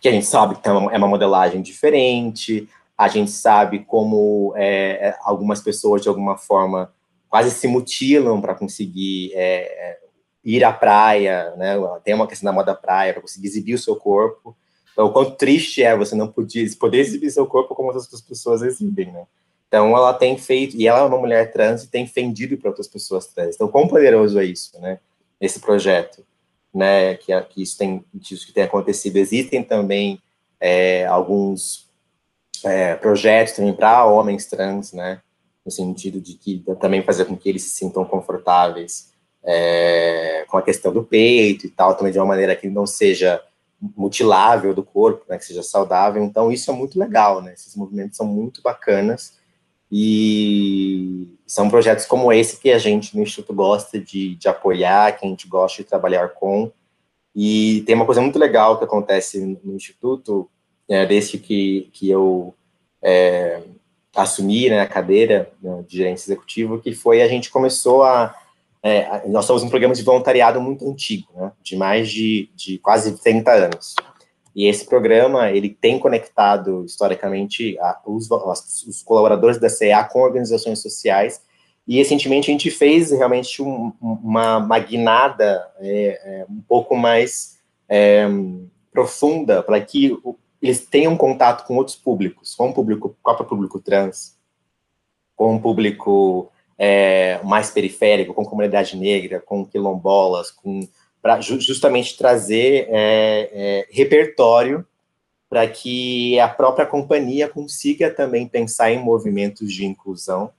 Que 0.00 0.08
a 0.08 0.12
gente 0.12 0.26
sabe 0.26 0.56
que 0.56 0.68
é 0.68 0.72
uma 0.72 0.92
é 0.92 0.98
modelagem 0.98 1.62
diferente, 1.62 2.68
a 2.96 3.08
gente 3.08 3.30
sabe 3.30 3.80
como 3.80 4.52
é, 4.56 5.08
é, 5.08 5.16
algumas 5.22 5.60
pessoas, 5.60 6.02
de 6.02 6.08
alguma 6.08 6.36
forma, 6.36 6.92
quase 7.28 7.50
se 7.50 7.66
mutilam 7.66 8.40
para 8.40 8.54
conseguir 8.54 9.32
é, 9.34 9.62
é, 9.62 9.98
ir 10.44 10.62
à 10.62 10.72
praia, 10.72 11.54
né? 11.56 11.74
Tem 12.04 12.14
uma 12.14 12.26
questão 12.26 12.46
da 12.46 12.52
moda 12.52 12.74
praia, 12.74 13.12
para 13.12 13.22
conseguir 13.22 13.48
exibir 13.48 13.74
o 13.74 13.78
seu 13.78 13.96
corpo. 13.96 14.56
O 14.96 15.10
quanto 15.10 15.36
triste 15.36 15.82
é 15.82 15.96
você 15.96 16.14
não 16.14 16.28
poder, 16.28 16.72
poder 16.76 16.98
exibir 16.98 17.30
seu 17.30 17.46
corpo 17.46 17.74
como 17.74 17.88
outras 17.88 18.20
pessoas 18.20 18.62
exibem, 18.62 19.10
né? 19.10 19.26
Então, 19.66 19.96
ela 19.96 20.14
tem 20.14 20.38
feito, 20.38 20.76
e 20.76 20.86
ela 20.86 21.00
é 21.00 21.02
uma 21.02 21.18
mulher 21.18 21.52
trans 21.52 21.82
e 21.82 21.88
tem 21.88 22.06
fendido 22.06 22.56
para 22.56 22.70
outras 22.70 22.86
pessoas 22.86 23.26
trans. 23.26 23.56
Então, 23.56 23.66
quão 23.66 23.88
poderoso 23.88 24.38
é 24.38 24.44
isso, 24.44 24.78
né? 24.80 25.00
Esse 25.40 25.58
projeto, 25.58 26.24
né? 26.72 27.16
Que, 27.16 27.38
que 27.42 27.62
isso 27.62 27.76
tem, 27.76 28.04
isso 28.30 28.46
que 28.46 28.52
tem 28.52 28.62
acontecido. 28.62 29.16
Existem 29.16 29.64
também 29.64 30.22
é, 30.60 31.04
alguns 31.06 31.90
é, 32.64 32.94
projetos 32.94 33.54
também 33.54 33.72
para 33.72 34.06
homens 34.06 34.46
trans, 34.46 34.92
né? 34.92 35.20
No 35.64 35.72
sentido 35.72 36.20
de 36.20 36.34
que 36.34 36.62
também 36.80 37.02
fazer 37.02 37.24
com 37.24 37.36
que 37.36 37.48
eles 37.48 37.62
se 37.62 37.70
sintam 37.70 38.04
confortáveis 38.04 39.12
é, 39.42 40.44
com 40.48 40.56
a 40.56 40.62
questão 40.62 40.92
do 40.92 41.02
peito 41.02 41.66
e 41.66 41.70
tal, 41.70 41.94
também 41.94 42.12
de 42.12 42.18
uma 42.18 42.26
maneira 42.26 42.54
que 42.54 42.68
não 42.68 42.86
seja 42.86 43.42
mutilável 43.96 44.74
do 44.74 44.82
corpo, 44.82 45.24
né, 45.28 45.38
que 45.38 45.44
seja 45.44 45.62
saudável. 45.62 46.22
Então, 46.22 46.50
isso 46.50 46.70
é 46.70 46.74
muito 46.74 46.98
legal, 46.98 47.42
né? 47.42 47.52
Esses 47.52 47.76
movimentos 47.76 48.16
são 48.16 48.26
muito 48.26 48.62
bacanas 48.62 49.38
e 49.90 51.36
são 51.46 51.68
projetos 51.68 52.06
como 52.06 52.32
esse 52.32 52.58
que 52.58 52.70
a 52.70 52.78
gente 52.78 53.16
no 53.16 53.22
Instituto 53.22 53.54
gosta 53.54 53.98
de, 53.98 54.34
de 54.36 54.48
apoiar, 54.48 55.12
que 55.12 55.26
a 55.26 55.28
gente 55.28 55.46
gosta 55.46 55.82
de 55.82 55.88
trabalhar 55.88 56.30
com. 56.30 56.72
E 57.34 57.82
tem 57.86 57.94
uma 57.94 58.06
coisa 58.06 58.20
muito 58.20 58.38
legal 58.38 58.78
que 58.78 58.84
acontece 58.84 59.58
no 59.62 59.74
Instituto, 59.74 60.48
é, 60.88 61.04
desde 61.04 61.38
que, 61.38 61.90
que 61.92 62.08
eu 62.10 62.54
é, 63.02 63.62
assumi 64.14 64.70
né, 64.70 64.80
a 64.80 64.86
cadeira 64.86 65.50
né, 65.62 65.84
de 65.86 65.96
gerente 65.96 66.22
executivo, 66.22 66.80
que 66.80 66.92
foi 66.92 67.22
a 67.22 67.28
gente 67.28 67.50
começou 67.50 68.02
a 68.02 68.34
é, 68.86 69.26
nós 69.28 69.46
somos 69.46 69.62
um 69.62 69.70
programa 69.70 69.94
de 69.94 70.02
voluntariado 70.02 70.60
muito 70.60 70.86
antigo, 70.86 71.32
né, 71.34 71.50
de 71.62 71.74
mais 71.74 72.10
de, 72.10 72.50
de 72.54 72.76
quase 72.78 73.18
30 73.18 73.50
anos. 73.50 73.94
E 74.54 74.66
esse 74.66 74.84
programa, 74.84 75.50
ele 75.50 75.70
tem 75.70 75.98
conectado, 75.98 76.84
historicamente, 76.84 77.78
a, 77.80 77.98
os, 78.04 78.28
os, 78.86 79.02
colaboradores 79.02 79.58
da 79.58 79.70
CEA 79.70 80.04
com 80.04 80.20
organizações 80.20 80.82
sociais, 80.82 81.40
e 81.88 81.96
recentemente 81.96 82.50
a 82.50 82.52
gente 82.52 82.70
fez 82.70 83.10
realmente 83.10 83.62
um, 83.62 83.90
uma 84.00 84.60
magnada 84.60 85.66
é, 85.80 86.20
é, 86.22 86.46
um 86.48 86.60
pouco 86.60 86.94
mais 86.94 87.58
é, 87.88 88.26
profunda 88.92 89.62
para 89.62 89.80
que 89.80 90.12
o, 90.22 90.36
eles 90.60 90.84
tenham 90.84 91.16
contato 91.16 91.66
com 91.66 91.76
outros 91.76 91.96
públicos, 91.96 92.54
com 92.54 92.68
o 92.68 92.74
público, 92.74 93.08
com 93.08 93.14
o 93.14 93.22
próprio 93.22 93.46
público 93.46 93.80
trans, 93.80 94.36
com 95.34 95.56
o 95.56 95.60
público 95.60 96.52
é, 96.78 97.40
mais 97.42 97.70
periférico, 97.70 98.34
com 98.34 98.44
comunidade 98.44 98.96
negra, 98.96 99.40
com 99.40 99.64
quilombolas, 99.64 100.50
com 100.50 100.86
para 101.22 101.40
justamente 101.40 102.18
trazer 102.18 102.86
é, 102.90 103.50
é, 103.50 103.86
repertório 103.90 104.86
para 105.48 105.66
que 105.66 106.38
a 106.38 106.48
própria 106.48 106.84
companhia 106.84 107.48
consiga 107.48 108.10
também 108.10 108.46
pensar 108.46 108.90
em 108.90 109.02
movimentos 109.02 109.72
de 109.72 109.86
inclusão 109.86 110.50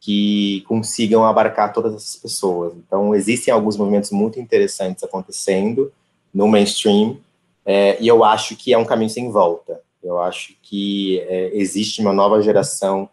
que 0.00 0.64
consigam 0.66 1.24
abarcar 1.24 1.72
todas 1.72 1.94
essas 1.94 2.16
pessoas. 2.16 2.72
Então, 2.76 3.14
existem 3.14 3.54
alguns 3.54 3.76
movimentos 3.76 4.10
muito 4.10 4.40
interessantes 4.40 5.04
acontecendo 5.04 5.92
no 6.34 6.48
mainstream, 6.48 7.18
é, 7.64 7.96
e 8.00 8.08
eu 8.08 8.24
acho 8.24 8.56
que 8.56 8.72
é 8.72 8.78
um 8.78 8.84
caminho 8.84 9.10
sem 9.10 9.30
volta. 9.30 9.80
Eu 10.02 10.20
acho 10.20 10.54
que 10.62 11.20
é, 11.28 11.50
existe 11.52 12.00
uma 12.00 12.12
nova 12.12 12.40
geração 12.40 13.08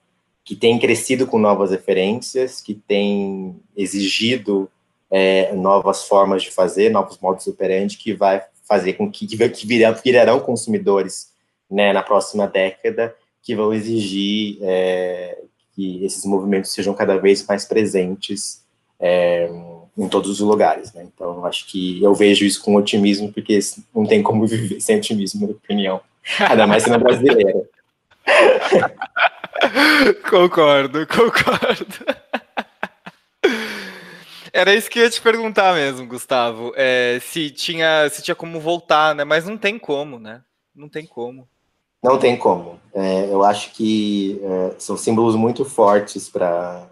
que 0.46 0.56
tem 0.56 0.78
crescido 0.78 1.26
com 1.26 1.40
novas 1.40 1.72
referências, 1.72 2.62
que 2.62 2.76
tem 2.76 3.60
exigido 3.76 4.70
é, 5.10 5.52
novas 5.56 6.04
formas 6.08 6.44
de 6.44 6.52
fazer, 6.52 6.92
novos 6.92 7.18
modos 7.18 7.48
operandi, 7.48 7.98
que 7.98 8.14
vai 8.14 8.44
fazer 8.64 8.94
com 8.94 9.10
que, 9.12 9.26
que 9.26 9.68
virarão 10.04 10.40
consumidores 10.40 11.34
né, 11.70 11.92
na 11.92 12.04
próxima 12.04 12.48
década, 12.48 13.16
que 13.42 13.56
vão 13.56 13.74
exigir 13.74 14.60
é, 14.62 15.40
que 15.76 16.06
esses 16.06 16.24
movimentos 16.26 16.72
sejam 16.72 16.94
cada 16.94 17.18
vez 17.18 17.46
mais 17.48 17.66
presentes 17.66 18.64
é, 19.00 19.50
em 19.98 20.08
todos 20.08 20.30
os 20.30 20.40
lugares. 20.40 20.94
Né? 20.94 21.08
Então, 21.14 21.44
acho 21.46 21.66
que 21.66 22.02
eu 22.04 22.14
vejo 22.14 22.46
isso 22.46 22.64
com 22.64 22.76
otimismo, 22.76 23.34
porque 23.34 23.58
não 23.96 24.06
tem 24.06 24.22
como 24.22 24.46
viver 24.48 24.80
sem 24.80 24.98
otimismo, 24.98 25.42
na 25.42 25.48
minha 25.48 25.58
opinião, 25.58 26.02
ainda 26.40 26.68
mais 26.68 26.84
sendo 26.84 27.00
brasileira. 27.00 27.68
concordo, 30.30 31.08
concordo. 31.08 32.06
Era 34.52 34.74
isso 34.74 34.90
que 34.90 35.00
eu 35.00 35.04
ia 35.04 35.10
te 35.10 35.22
perguntar 35.22 35.74
mesmo, 35.74 36.08
Gustavo. 36.08 36.72
É, 36.76 37.20
se 37.22 37.50
tinha, 37.50 38.10
se 38.10 38.22
tinha 38.22 38.36
como 38.36 38.60
voltar, 38.60 39.14
né? 39.14 39.24
Mas 39.24 39.46
não 39.46 39.58
tem 39.58 39.78
como, 39.78 40.18
né? 40.18 40.42
Não 40.74 40.88
tem 40.88 41.06
como. 41.06 41.48
Não 42.02 42.18
tem 42.18 42.38
como. 42.38 42.80
É, 42.94 43.26
eu 43.26 43.44
acho 43.44 43.72
que 43.72 44.40
é, 44.44 44.76
são 44.78 44.96
símbolos 44.96 45.36
muito 45.36 45.66
fortes 45.66 46.30
para 46.30 46.88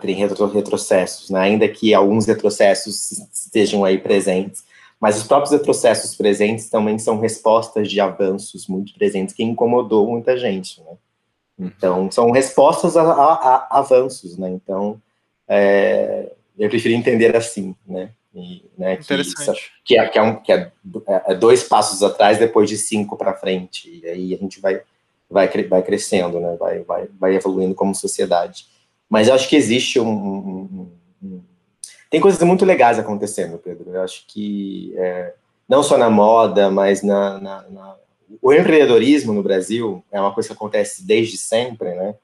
terem 0.00 0.16
retro, 0.16 0.46
retrocessos, 0.46 1.30
né? 1.30 1.40
ainda 1.40 1.68
que 1.68 1.94
alguns 1.94 2.26
retrocessos 2.26 3.12
estejam 3.32 3.84
aí 3.84 3.98
presentes, 3.98 4.64
mas 5.00 5.16
os 5.16 5.26
próprios 5.26 5.50
retrocessos 5.50 6.14
presentes 6.14 6.68
também 6.68 6.98
são 6.98 7.18
respostas 7.18 7.90
de 7.90 7.98
avanços 8.00 8.68
muito 8.68 8.92
presentes 8.92 9.34
que 9.34 9.42
incomodou 9.42 10.06
muita 10.06 10.36
gente, 10.36 10.82
né? 10.82 10.92
Então, 11.58 12.10
são 12.10 12.30
respostas 12.30 12.96
a, 12.96 13.02
a, 13.02 13.34
a 13.34 13.78
avanços, 13.78 14.36
né? 14.36 14.50
Então, 14.50 15.00
é, 15.48 16.30
eu 16.58 16.68
prefiro 16.68 16.94
entender 16.94 17.34
assim, 17.34 17.74
né? 17.86 18.10
E, 18.34 18.62
né 18.78 18.96
que, 18.96 19.04
que, 19.84 19.98
é, 19.98 20.08
que, 20.08 20.18
é, 20.18 20.22
um, 20.22 20.36
que 20.36 20.52
é, 20.52 20.70
é, 21.06 21.34
dois 21.34 21.64
passos 21.64 22.02
atrás 22.02 22.38
depois 22.38 22.68
de 22.68 22.76
cinco 22.76 23.16
para 23.16 23.34
frente. 23.34 24.00
E 24.02 24.06
aí 24.06 24.34
a 24.34 24.38
gente 24.38 24.60
vai, 24.60 24.82
vai, 25.30 25.48
vai 25.64 25.82
crescendo, 25.82 26.38
né? 26.40 26.56
Vai, 26.58 26.80
vai, 26.80 27.08
vai 27.18 27.34
evoluindo 27.34 27.74
como 27.74 27.94
sociedade. 27.94 28.66
Mas 29.08 29.28
eu 29.28 29.34
acho 29.34 29.48
que 29.48 29.56
existe 29.56 29.98
um, 29.98 30.08
um 30.08 30.90
tem 32.10 32.20
coisas 32.20 32.42
muito 32.42 32.64
legais 32.64 32.98
acontecendo, 32.98 33.56
Pedro. 33.56 33.90
Eu 33.94 34.02
acho 34.02 34.24
que 34.26 34.92
é, 34.96 35.32
não 35.68 35.82
só 35.82 35.96
na 35.96 36.10
moda, 36.10 36.68
mas 36.68 37.02
na, 37.04 37.38
na, 37.38 37.62
na, 37.70 37.96
o 38.42 38.52
empreendedorismo 38.52 39.32
no 39.32 39.44
Brasil 39.44 40.04
é 40.10 40.20
uma 40.20 40.34
coisa 40.34 40.48
que 40.48 40.54
acontece 40.54 41.06
desde 41.06 41.38
sempre, 41.38 41.94
né? 41.94 42.16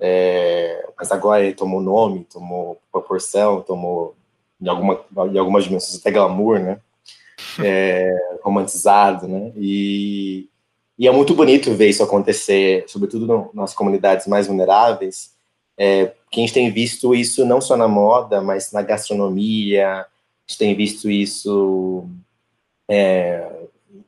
É, 0.00 0.88
mas 0.96 1.12
agora 1.12 1.44
ele 1.44 1.54
tomou 1.54 1.82
nome, 1.82 2.26
tomou 2.32 2.80
proporção, 2.90 3.60
tomou 3.60 4.16
em, 4.58 4.68
alguma, 4.68 5.04
em 5.30 5.38
algumas 5.38 5.64
dimensões 5.64 6.00
até 6.00 6.10
glamour, 6.10 6.58
né? 6.60 6.80
É, 7.62 8.10
romantizado, 8.42 9.28
né? 9.28 9.52
E, 9.56 10.48
e 10.98 11.06
é 11.06 11.10
muito 11.12 11.34
bonito 11.34 11.74
ver 11.74 11.90
isso 11.90 12.02
acontecer, 12.02 12.84
sobretudo 12.88 13.26
no, 13.26 13.50
nas 13.52 13.74
comunidades 13.74 14.26
mais 14.26 14.46
vulneráveis, 14.46 15.36
é, 15.78 16.12
que 16.30 16.40
a 16.40 16.42
gente 16.42 16.52
tem 16.52 16.70
visto 16.70 17.14
isso 17.14 17.46
não 17.46 17.60
só 17.60 17.76
na 17.76 17.86
moda, 17.86 18.42
mas 18.42 18.72
na 18.72 18.82
gastronomia, 18.82 20.00
a 20.00 20.06
gente 20.46 20.58
tem 20.58 20.74
visto 20.74 21.08
isso 21.08 22.06
é, 22.88 23.48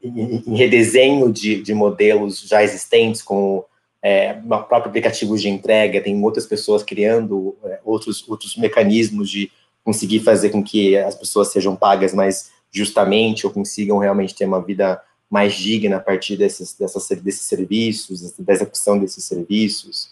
em, 0.03 0.57
redesenho 0.57 1.33
de, 1.33 1.63
de, 1.63 1.73
modelos 1.73 2.41
já 2.41 2.63
existentes, 2.63 3.23
como 3.23 3.65
é, 4.03 4.33
próprio 4.33 4.89
aplicativo 4.89 5.37
de 5.39 5.49
entrega, 5.49 6.01
tem 6.01 6.21
outras 6.23 6.47
pessoas 6.47 6.83
criando 6.83 7.57
é, 7.65 7.79
outros, 7.85 8.27
outros 8.29 8.57
mecanismos 8.57 9.31
de 9.31 9.51
conseguir 9.85 10.21
fazer 10.21 10.51
com 10.51 10.63
que 10.63 10.97
as 10.97 11.15
pessoas 11.15 11.53
sejam 11.53 11.77
pagas 11.77 12.13
mais 12.13 12.51
justamente 12.71 13.47
ou 13.47 13.53
consigam 13.53 13.99
realmente 13.99 14.35
ter 14.35 14.45
uma 14.45 14.61
vida 14.61 15.01
mais 15.29 15.55
digna 15.55 15.97
a 15.97 16.01
partir 16.01 16.37
desses, 16.37 16.75
dessas, 16.75 17.09
desses 17.23 17.43
serviços, 17.43 18.33
da 18.39 18.53
execução 18.53 18.99
desses 18.99 19.25
serviços. 19.25 20.11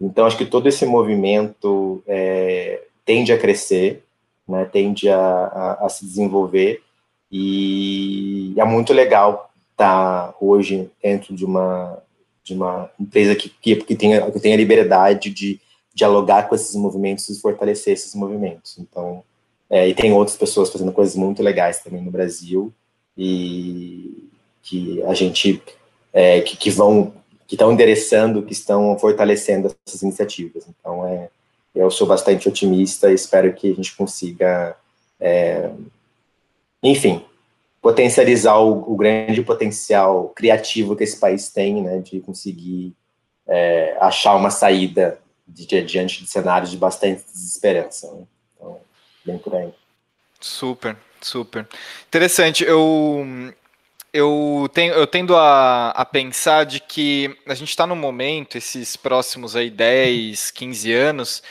Então, 0.00 0.26
acho 0.26 0.36
que 0.36 0.46
todo 0.46 0.68
esse 0.68 0.84
movimento 0.84 2.02
é, 2.06 2.82
tende 3.04 3.32
a 3.32 3.38
crescer, 3.38 4.04
né, 4.46 4.64
tende 4.64 5.08
a, 5.08 5.18
a, 5.18 5.86
a, 5.86 5.88
se 5.88 6.04
desenvolver, 6.04 6.82
e 7.30 8.54
é 8.56 8.64
muito 8.64 8.92
legal 8.92 9.50
estar 9.72 10.34
hoje 10.40 10.90
dentro 11.02 11.34
de 11.34 11.44
uma, 11.44 12.02
de 12.44 12.54
uma 12.54 12.90
empresa 13.00 13.34
que, 13.34 13.48
que, 13.48 13.76
que, 13.76 13.96
tenha, 13.96 14.30
que 14.30 14.40
tenha 14.40 14.56
liberdade 14.56 15.30
de 15.30 15.60
dialogar 15.94 16.48
com 16.48 16.54
esses 16.54 16.76
movimentos 16.76 17.28
e 17.28 17.40
fortalecer 17.40 17.94
esses 17.94 18.14
movimentos. 18.14 18.78
Então, 18.78 19.22
é, 19.68 19.88
e 19.88 19.94
tem 19.94 20.12
outras 20.12 20.36
pessoas 20.36 20.70
fazendo 20.70 20.92
coisas 20.92 21.16
muito 21.16 21.42
legais 21.42 21.82
também 21.82 22.02
no 22.02 22.10
Brasil, 22.10 22.72
e 23.16 24.28
que 24.62 25.02
a 25.04 25.14
gente, 25.14 25.62
é, 26.12 26.40
que, 26.42 26.56
que 26.56 26.70
vão 26.70 27.14
que 27.46 27.54
estão 27.54 27.72
endereçando, 27.72 28.42
que 28.42 28.52
estão 28.52 28.98
fortalecendo 28.98 29.74
essas 29.86 30.02
iniciativas. 30.02 30.64
Então, 30.68 31.06
é, 31.06 31.28
eu 31.74 31.90
sou 31.90 32.06
bastante 32.06 32.48
otimista 32.48 33.10
e 33.10 33.14
espero 33.14 33.52
que 33.52 33.70
a 33.70 33.74
gente 33.74 33.94
consiga, 33.94 34.76
é, 35.20 35.70
enfim, 36.82 37.24
potencializar 37.80 38.58
o, 38.58 38.92
o, 38.92 38.96
grande 38.96 39.42
potencial 39.42 40.30
criativo 40.30 40.96
que 40.96 41.04
esse 41.04 41.18
país 41.20 41.48
tem, 41.50 41.82
né, 41.82 41.98
de 41.98 42.20
conseguir 42.20 42.92
é, 43.46 43.96
achar 44.00 44.34
uma 44.34 44.50
saída 44.50 45.20
de, 45.46 45.66
de, 45.66 45.82
diante 45.82 46.24
de 46.24 46.28
cenários 46.28 46.70
de 46.70 46.76
bastante 46.76 47.22
desesperança. 47.32 48.10
Né? 48.12 48.22
Então, 48.56 48.80
bem 49.24 49.38
por 49.38 49.54
aí. 49.54 49.72
Super, 50.40 50.96
super. 51.20 51.66
Interessante. 52.08 52.64
Eu 52.64 53.24
eu, 54.16 54.68
tenho, 54.72 54.94
eu 54.94 55.06
tendo 55.06 55.36
a, 55.36 55.90
a 55.90 56.04
pensar 56.04 56.64
de 56.64 56.80
que 56.80 57.36
a 57.46 57.54
gente 57.54 57.68
está 57.68 57.86
no 57.86 57.94
momento, 57.94 58.56
esses 58.56 58.96
próximos 58.96 59.54
aí 59.54 59.68
10, 59.70 60.50
15 60.52 60.92
anos, 60.92 61.42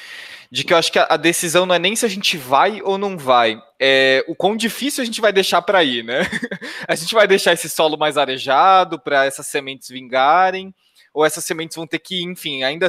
de 0.51 0.63
que 0.63 0.74
eu 0.74 0.78
acho 0.78 0.91
que 0.91 0.97
a, 0.97 1.05
a, 1.11 1.18
decisão 1.18 1.66
não 1.66 1.76
é 1.76 1.80
nem 1.80 1.95
se 1.95 2.05
a 2.05 2.09
gente 2.09 2.38
vai 2.38 2.82
ou 2.82 2.97
não 2.97 3.18
vai, 3.18 3.61
é 3.80 4.26
o 4.28 4.36
quão 4.36 4.55
difícil 4.57 5.03
a 5.03 5.05
gente 5.05 5.22
vai 5.22 5.32
deixar 5.32 5.61
para 5.61 5.84
ir, 5.84 6.03
né? 6.03 6.22
a 6.88 6.95
gente 6.95 7.13
vai 7.13 7.28
deixar 7.28 7.53
esse 7.53 7.70
solo 7.70 7.97
mais 7.97 8.18
arejado 8.18 8.99
para 8.99 9.26
essas 9.26 9.47
sementes 9.47 9.89
vingarem, 9.89 10.74
ou 11.13 11.24
essas 11.24 11.45
sementes 11.45 11.76
vão 11.76 11.86
ter 11.86 11.99
que, 11.99 12.24
enfim, 12.24 12.63
ainda 12.63 12.88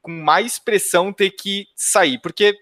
com 0.00 0.12
mais 0.12 0.58
pressão 0.58 1.12
ter 1.12 1.30
que 1.32 1.66
sair, 1.74 2.20
porque 2.20 2.56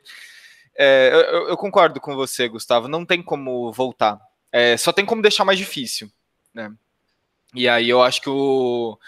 é, 0.79 1.11
eu, 1.13 1.49
eu, 1.51 1.57
concordo 1.59 2.01
com 2.01 2.17
você, 2.17 2.49
Gustavo, 2.49 2.89
não 2.89 3.05
tem 3.05 3.23
como 3.23 3.71
voltar, 3.71 4.19
é, 4.51 4.77
só 4.79 4.93
tem 4.93 5.05
como 5.05 5.21
deixar 5.21 5.45
mais 5.45 5.59
difícil 5.59 6.11
né? 6.59 6.75
E 7.55 7.69
aí 7.69 7.89
eu 7.89 8.03
acho 8.03 8.21
que 8.21 8.29
o, 8.29 8.99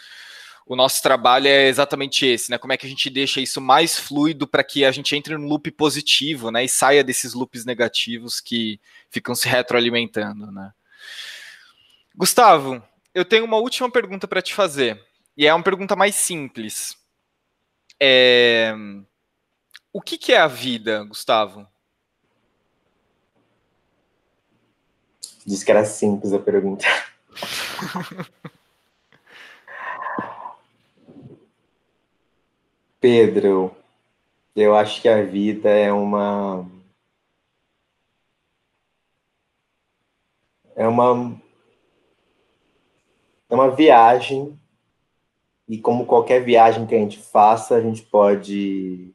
o 0.67 0.77
nosso 0.77 1.03
trabalho 1.03 1.49
é 1.49 1.67
exatamente 1.67 2.25
esse, 2.25 2.51
né? 2.51 2.57
Como 2.57 2.73
é 2.73 2.77
que 2.77 2.87
a 2.87 2.89
gente 2.89 3.11
deixa 3.11 3.41
isso 3.41 3.61
mais 3.61 3.99
fluido 3.99 4.47
para 4.47 4.65
que 4.65 4.85
a 4.85 4.93
gente 4.93 5.17
entre 5.17 5.37
no 5.37 5.49
loop 5.49 5.71
positivo, 5.73 6.51
né? 6.51 6.65
E 6.65 6.69
saia 6.69 7.05
desses 7.05 7.35
loops 7.35 7.65
negativos 7.65 8.41
que 8.41 8.81
ficam 9.11 9.35
se 9.35 9.49
retroalimentando, 9.49 10.51
né? 10.51 10.73
Gustavo, 12.15 12.83
eu 13.15 13.25
tenho 13.25 13.45
uma 13.45 13.57
última 13.57 13.91
pergunta 13.91 14.29
para 14.29 14.41
te 14.41 14.55
fazer. 14.55 15.05
E 15.37 15.47
é 15.47 15.53
uma 15.53 15.65
pergunta 15.65 15.97
mais 15.97 16.15
simples. 16.15 16.97
É... 17.99 18.73
O 19.93 20.01
que, 20.01 20.17
que 20.17 20.33
é 20.33 20.39
a 20.39 20.47
vida, 20.47 21.03
Gustavo? 21.05 21.67
Diz 25.45 25.65
que 25.65 25.71
era 25.71 25.85
simples 25.85 26.33
a 26.33 26.39
pergunta. 26.39 26.87
Pedro, 33.01 33.75
eu 34.55 34.77
acho 34.77 35.01
que 35.01 35.09
a 35.09 35.23
vida 35.23 35.71
é 35.71 35.93
uma. 35.93 36.67
É 40.77 40.87
uma. 40.87 41.41
É 43.49 43.55
uma 43.55 43.71
viagem, 43.71 44.59
e 45.69 45.79
como 45.79 46.07
qualquer 46.07 46.45
viagem 46.45 46.87
que 46.87 46.95
a 46.95 46.99
gente 46.99 47.19
faça, 47.19 47.75
a 47.77 47.81
gente 47.81 48.03
pode 48.03 49.13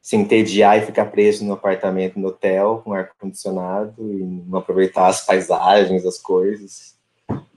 se 0.00 0.16
entediar 0.16 0.78
e 0.78 0.86
ficar 0.86 1.06
preso 1.06 1.44
no 1.44 1.52
apartamento, 1.52 2.18
no 2.18 2.28
hotel, 2.28 2.80
com 2.82 2.94
ar-condicionado, 2.94 3.94
e 3.98 4.24
não 4.24 4.58
aproveitar 4.58 5.08
as 5.08 5.26
paisagens, 5.26 6.06
as 6.06 6.18
coisas. 6.18 6.97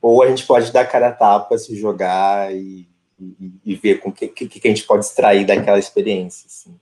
Ou 0.01 0.23
a 0.23 0.29
gente 0.29 0.45
pode 0.45 0.71
dar 0.71 0.85
cara 0.85 1.09
a 1.09 1.13
tapa, 1.13 1.57
se 1.57 1.75
jogar 1.75 2.53
e, 2.55 2.87
e, 3.19 3.51
e 3.63 3.75
ver 3.75 4.01
o 4.03 4.11
que, 4.11 4.27
que, 4.27 4.47
que, 4.47 4.67
a 4.67 4.71
gente 4.71 4.83
pode 4.83 5.05
extrair 5.05 5.45
daquela 5.45 5.77
experiência. 5.77 6.47
Assim. 6.47 6.75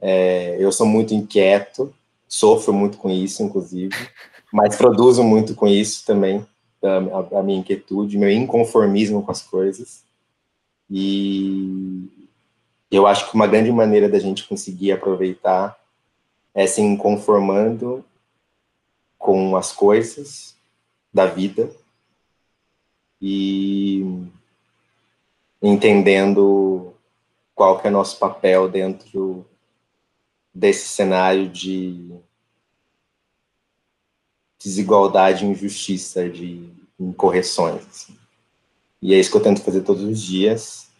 É, 0.00 0.56
eu 0.58 0.70
sou 0.70 0.86
muito 0.86 1.12
inquieto, 1.12 1.92
sofro 2.28 2.72
muito 2.72 2.96
com 2.98 3.10
isso, 3.10 3.42
inclusive, 3.42 3.94
mas 4.52 4.76
produzo 4.76 5.24
muito 5.24 5.54
com 5.54 5.66
isso 5.66 6.06
também, 6.06 6.46
a, 6.82 7.38
a 7.38 7.42
minha 7.42 7.58
inquietude, 7.58 8.18
meu 8.18 8.30
inconformismo 8.30 9.22
com 9.22 9.32
as 9.32 9.42
coisas. 9.42 10.04
E 10.88 12.08
eu 12.90 13.06
acho 13.06 13.28
que 13.28 13.34
uma 13.34 13.46
grande 13.48 13.72
maneira 13.72 14.08
da 14.08 14.18
gente 14.18 14.46
conseguir 14.46 14.92
aproveitar 14.92 15.76
é 16.54 16.66
se 16.66 16.96
conformando 16.96 18.04
com 19.18 19.56
as 19.56 19.72
coisas 19.72 20.54
da 21.12 21.26
vida 21.26 21.68
e 23.26 24.04
entendendo 25.62 26.92
qual 27.54 27.80
que 27.80 27.86
é 27.86 27.90
nosso 27.90 28.18
papel 28.18 28.68
dentro 28.68 29.46
desse 30.54 30.88
cenário 30.88 31.48
de 31.48 32.12
desigualdade, 34.62 35.46
injustiça, 35.46 36.28
de 36.28 36.68
incorreções. 37.00 37.86
Assim. 37.86 38.14
E 39.00 39.14
é 39.14 39.18
isso 39.18 39.30
que 39.30 39.38
eu 39.38 39.42
tento 39.42 39.62
fazer 39.62 39.80
todos 39.80 40.02
os 40.02 40.20
dias, 40.20 40.90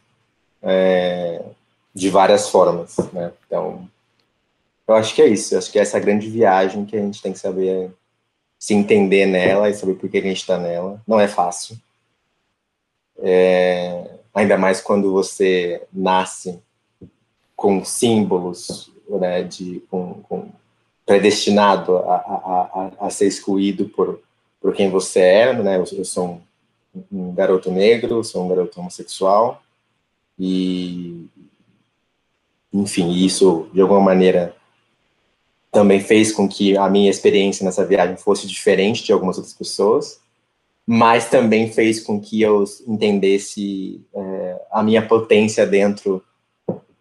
é, 0.63 1.45
de 1.95 2.09
várias 2.09 2.49
formas. 2.49 2.97
Né? 3.13 3.35
Então, 3.47 3.87
eu 4.89 4.95
acho 4.95 5.15
que 5.15 5.21
é 5.21 5.29
isso. 5.29 5.55
Eu 5.55 5.59
acho 5.59 5.71
que 5.71 5.79
é 5.79 5.83
essa 5.83 6.01
grande 6.01 6.31
viagem 6.31 6.87
que 6.87 6.97
a 6.97 7.01
gente 7.01 7.21
tem 7.21 7.35
que 7.35 7.39
saber 7.39 7.93
se 8.59 8.73
entender 8.73 9.27
nela 9.27 9.69
e 9.69 9.75
saber 9.75 9.97
por 9.97 10.09
que 10.09 10.17
a 10.17 10.23
gente 10.23 10.39
está 10.39 10.57
nela. 10.59 11.03
Não 11.07 11.21
é 11.21 11.29
fácil. 11.29 11.77
É, 13.19 14.11
ainda 14.35 14.59
mais 14.59 14.81
quando 14.81 15.13
você 15.13 15.83
nasce 15.93 16.61
com 17.57 17.85
símbolos, 17.85 18.93
né, 19.09 19.43
de, 19.43 19.81
com, 19.91 20.23
com 20.29 20.49
predestinado 21.07 21.99
a, 21.99 22.15
a, 22.15 22.91
a, 23.01 23.07
a, 23.07 23.11
ser 23.11 23.27
excluído 23.27 23.89
por, 23.91 24.21
por 24.61 24.75
quem 24.75 24.91
você 24.91 25.21
é, 25.21 25.53
né? 25.53 25.77
Eu, 25.77 25.85
eu 25.99 26.05
sou 26.05 26.41
um, 26.95 27.03
um, 27.13 27.35
garoto 27.35 27.71
negro, 27.71 28.25
sou 28.25 28.45
um 28.45 28.49
garoto 28.49 28.81
homossexual 28.81 29.63
e, 30.39 31.27
enfim, 32.73 33.11
isso 33.13 33.69
de 33.73 33.81
alguma 33.81 34.01
maneira 34.01 34.57
também 35.71 36.01
fez 36.01 36.33
com 36.33 36.49
que 36.49 36.77
a 36.77 36.89
minha 36.89 37.11
experiência 37.11 37.65
nessa 37.65 37.85
viagem 37.85 38.17
fosse 38.17 38.47
diferente 38.47 39.05
de 39.05 39.13
algumas 39.13 39.37
outras 39.37 39.55
pessoas, 39.55 40.21
mas 40.87 41.31
também 41.31 41.73
fez 41.73 42.01
com 42.01 42.21
que 42.21 42.43
eu 42.43 42.65
entendesse 42.87 44.05
é, 44.15 44.61
a 44.71 44.83
minha 44.83 45.07
potência 45.07 45.67
dentro 45.67 46.23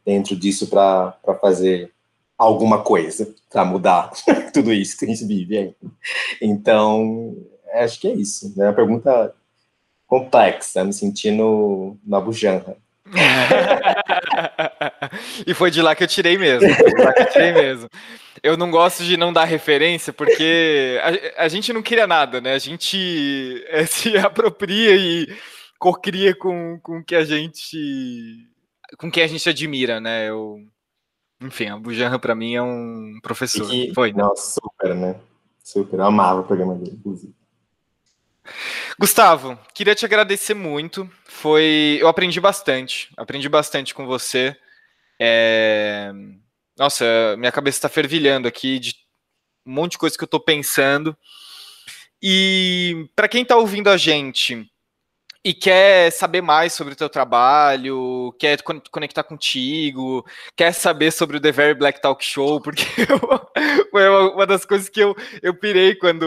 dentro 0.05 0.35
disso 0.35 0.67
para 0.67 1.17
fazer 1.39 1.91
alguma 2.37 2.81
coisa 2.83 3.33
para 3.49 3.63
mudar 3.63 4.11
tudo 4.53 4.73
isso 4.73 4.97
que 4.97 5.05
a 5.05 5.07
gente 5.07 5.25
vive 5.25 5.57
aí. 5.57 5.75
Então, 6.41 7.37
acho 7.73 7.99
que 7.99 8.07
é 8.07 8.13
isso. 8.13 8.53
Né? 8.57 8.65
Uma 8.65 8.73
pergunta 8.73 9.33
complexa, 10.05 10.83
me 10.83 10.93
sentindo 10.93 11.97
na 12.05 12.19
bujanra. 12.19 12.77
e 15.45 15.53
foi 15.53 15.71
de 15.71 15.81
lá 15.81 15.95
que 15.95 16.03
eu 16.03 16.07
tirei 16.07 16.37
mesmo. 16.37 16.73
Foi 16.73 16.93
de 16.93 17.03
lá 17.03 17.13
que 17.13 17.21
eu 17.21 17.31
tirei 17.31 17.53
mesmo. 17.53 17.89
Eu 18.41 18.57
não 18.57 18.71
gosto 18.71 19.03
de 19.03 19.15
não 19.15 19.31
dar 19.31 19.45
referência, 19.45 20.11
porque 20.11 20.99
a, 21.37 21.45
a 21.45 21.47
gente 21.47 21.71
não 21.71 21.81
cria 21.81 22.05
nada, 22.05 22.41
né? 22.41 22.53
A 22.53 22.59
gente 22.59 23.63
é, 23.67 23.85
se 23.85 24.17
apropria 24.17 24.95
e 24.95 25.27
cocria 25.79 26.35
com, 26.35 26.79
com 26.81 27.03
que 27.03 27.15
a 27.15 27.23
gente. 27.23 27.77
com 28.97 29.11
quem 29.11 29.23
a 29.23 29.27
gente 29.27 29.49
admira, 29.49 29.99
né? 29.99 30.29
Eu, 30.29 30.57
enfim, 31.41 31.67
a 31.67 31.77
Bujanra 31.77 32.19
para 32.19 32.35
mim 32.35 32.55
é 32.55 32.61
um 32.61 33.19
professor. 33.21 33.69
Que, 33.69 33.93
Foi? 33.93 34.11
Nossa, 34.11 34.59
super, 34.59 34.95
né? 34.95 35.15
Super. 35.63 35.99
Eu 35.99 36.05
amava 36.05 36.41
o 36.41 36.43
programa 36.43 36.75
dele, 36.75 36.97
inclusive. 36.99 37.33
Gustavo, 38.99 39.57
queria 39.73 39.95
te 39.95 40.05
agradecer 40.05 40.53
muito. 40.53 41.09
Foi, 41.25 41.97
eu 41.99 42.07
aprendi 42.07 42.39
bastante, 42.39 43.09
aprendi 43.17 43.47
bastante 43.47 43.93
com 43.93 44.05
você. 44.05 44.55
É... 45.19 46.11
Nossa, 46.77 47.35
minha 47.37 47.51
cabeça 47.51 47.77
está 47.77 47.89
fervilhando 47.89 48.47
aqui 48.47 48.79
de 48.79 48.95
um 49.65 49.73
monte 49.73 49.91
de 49.91 49.97
coisa 49.97 50.17
que 50.17 50.23
eu 50.23 50.25
estou 50.25 50.39
pensando. 50.39 51.15
E 52.21 53.09
para 53.15 53.27
quem 53.27 53.43
está 53.43 53.55
ouvindo 53.55 53.89
a 53.89 53.97
gente 53.97 54.69
e 55.45 55.53
quer 55.53 56.09
saber 56.11 56.41
mais 56.41 56.71
sobre 56.71 56.93
o 56.93 56.95
teu 56.95 57.09
trabalho, 57.09 58.33
quer 58.39 58.61
conectar 58.89 59.23
contigo, 59.23 60.25
quer 60.55 60.73
saber 60.73 61.11
sobre 61.11 61.35
o 61.35 61.41
The 61.41 61.51
Very 61.51 61.73
Black 61.73 62.01
Talk 62.01 62.23
Show, 62.23 62.61
porque 62.61 62.83
foi 63.91 64.07
uma 64.07 64.47
das 64.47 64.63
coisas 64.63 64.87
que 64.87 65.01
eu, 65.01 65.13
eu 65.41 65.53
pirei 65.53 65.95
quando 65.95 66.23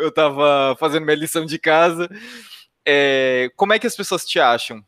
eu 0.00 0.08
estava 0.08 0.76
fazendo 0.80 1.04
minha 1.04 1.16
lição 1.16 1.46
de 1.46 1.58
casa. 1.60 2.08
É, 2.84 3.50
como 3.56 3.72
é 3.72 3.78
que 3.78 3.86
as 3.86 3.94
pessoas 3.94 4.24
te 4.24 4.40
acham? 4.40 4.82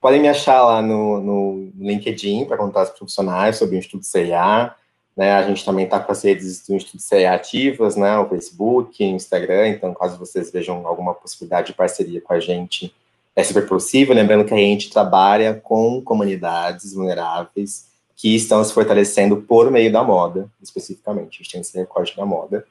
Podem 0.00 0.20
me 0.20 0.28
achar 0.28 0.62
lá 0.62 0.80
no, 0.80 1.20
no 1.20 1.72
LinkedIn 1.78 2.46
para 2.46 2.56
contar 2.56 2.84
os 2.84 2.90
profissionais 2.90 3.56
sobre 3.56 3.76
o 3.76 3.78
Instituto 3.78 4.06
CIA. 4.06 4.74
Né, 5.16 5.32
a 5.32 5.42
gente 5.42 5.64
também 5.64 5.86
está 5.86 5.98
com 5.98 6.12
as 6.12 6.22
redes 6.22 6.66
do 6.66 6.74
Instituto 6.74 7.14
ativas, 7.32 7.96
né, 7.96 8.18
o 8.18 8.28
Facebook, 8.28 9.02
o 9.02 9.06
Instagram, 9.06 9.68
então 9.68 9.94
caso 9.94 10.18
vocês 10.18 10.52
vejam 10.52 10.86
alguma 10.86 11.14
possibilidade 11.14 11.68
de 11.68 11.72
parceria 11.72 12.20
com 12.20 12.34
a 12.34 12.40
gente, 12.40 12.94
é 13.34 13.42
super 13.42 13.66
possível. 13.66 14.14
Lembrando 14.14 14.44
que 14.44 14.52
a 14.52 14.58
gente 14.58 14.90
trabalha 14.90 15.54
com 15.54 16.02
comunidades 16.02 16.92
vulneráveis 16.92 17.86
que 18.14 18.34
estão 18.34 18.64
se 18.64 18.72
fortalecendo 18.72 19.38
por 19.38 19.70
meio 19.70 19.92
da 19.92 20.02
moda, 20.02 20.50
especificamente. 20.62 21.34
A 21.34 21.42
gente 21.42 21.52
tem 21.52 21.60
esse 21.60 21.76
recorte 21.76 22.16
da 22.16 22.24
moda. 22.24 22.66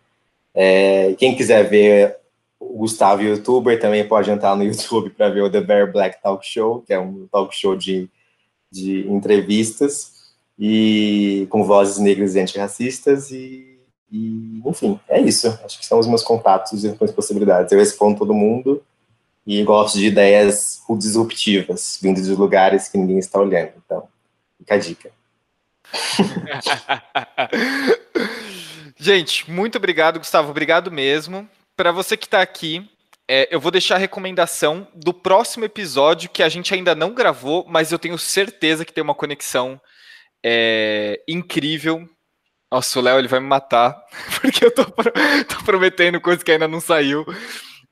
É, 0.54 1.14
quem 1.20 1.36
quiser 1.36 1.70
ver 1.70 2.18
o 2.60 2.80
Gustavo, 2.80 3.22
youtuber, 3.22 3.80
também 3.80 4.08
pode 4.08 4.32
entrar 4.32 4.56
no 4.56 4.64
YouTube 4.64 5.12
para 5.12 5.30
ver 5.30 5.41
o 5.41 5.50
The 5.50 5.62
Bear 5.62 5.91
Black 5.91 6.22
Talk 6.22 6.46
Show, 6.48 6.82
que 6.82 6.93
é 6.93 7.00
um 7.00 7.28
talk 7.32 7.56
show 7.56 7.76
de, 7.76 8.10
de 8.72 9.08
entrevistas 9.08 10.14
e 10.58 11.47
com 11.49 11.64
vozes 11.64 11.97
negras 11.97 12.36
e 12.36 12.39
antirracistas 12.39 13.32
e, 13.32 13.80
e, 14.12 14.62
enfim, 14.66 14.99
é 15.08 15.20
isso. 15.20 15.47
Acho 15.64 15.80
que 15.80 15.86
são 15.86 15.99
os 15.99 16.08
meus 16.08 16.24
contatos 16.24 16.84
e 16.84 16.88
as 16.88 17.12
possibilidades. 17.12 17.72
Eu 17.72 17.80
respondo 17.80 18.20
todo 18.20 18.34
mundo 18.34 18.82
e 19.45 19.64
gosto 19.64 19.97
de 19.97 20.08
ideias 20.08 20.82
disruptivas, 20.97 21.99
vindo 22.01 22.22
de 22.22 22.34
lugares 22.34 22.88
que 22.88 22.97
ninguém 22.97 23.20
está 23.20 23.39
olhando. 23.39 23.74
Então, 23.86 24.08
fica 24.58 24.76
a 24.76 24.78
dica. 24.78 25.12
Gente, 28.97 29.51
muito 29.51 29.78
obrigado, 29.78 30.20
Gustavo. 30.20 30.49
Obrigado 30.49 30.91
mesmo. 30.91 31.47
Para 31.76 31.91
você 31.91 32.16
que 32.16 32.26
está 32.26 32.41
aqui, 32.41 32.89
é, 33.28 33.47
eu 33.51 33.60
vou 33.60 33.72
deixar 33.72 33.95
a 33.95 33.99
recomendação 33.99 34.88
do 34.95 35.14
próximo 35.14 35.66
episódio 35.66 36.30
que 36.30 36.41
a 36.41 36.49
gente 36.49 36.74
ainda 36.74 36.95
não 36.95 37.14
gravou, 37.14 37.66
mas 37.68 37.91
eu 37.91 37.99
tenho 37.99 38.18
certeza 38.18 38.86
que 38.86 38.93
tem 38.93 39.03
uma 39.03 39.14
conexão 39.14 39.80
é 40.44 41.22
incrível. 41.28 42.08
Nossa, 42.72 43.00
o 43.00 43.02
Léo 43.02 43.20
ele 43.20 43.28
vai 43.28 43.40
me 43.40 43.48
matar, 43.48 43.96
porque 44.42 44.66
eu 44.66 44.74
tô, 44.74 44.84
tô 44.86 45.64
prometendo 45.64 46.20
coisa 46.20 46.44
que 46.44 46.52
ainda 46.52 46.68
não 46.68 46.82
saiu. 46.82 47.26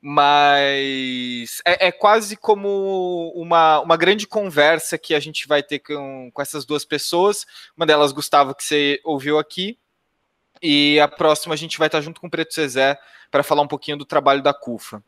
Mas 0.06 1.62
é, 1.64 1.86
é, 1.86 1.92
quase 1.92 2.36
como 2.36 3.32
uma, 3.34 3.80
uma 3.80 3.96
grande 3.96 4.26
conversa 4.26 4.98
que 4.98 5.14
a 5.14 5.20
gente 5.20 5.48
vai 5.48 5.62
ter 5.62 5.78
com, 5.78 6.30
com 6.30 6.42
essas 6.42 6.66
duas 6.66 6.84
pessoas. 6.84 7.46
Uma 7.74 7.86
delas, 7.86 8.12
Gustavo, 8.12 8.54
que 8.54 8.62
você 8.62 9.00
ouviu 9.02 9.38
aqui. 9.38 9.78
E 10.62 11.00
a 11.00 11.08
próxima 11.08 11.54
a 11.54 11.56
gente 11.56 11.78
vai 11.78 11.88
estar 11.88 12.02
junto 12.02 12.20
com 12.20 12.26
o 12.26 12.30
Preto 12.30 12.52
Cezé 12.52 12.98
para 13.30 13.42
falar 13.42 13.62
um 13.62 13.66
pouquinho 13.66 13.96
do 13.96 14.04
trabalho 14.04 14.42
da 14.42 14.52
CUFA. 14.52 15.02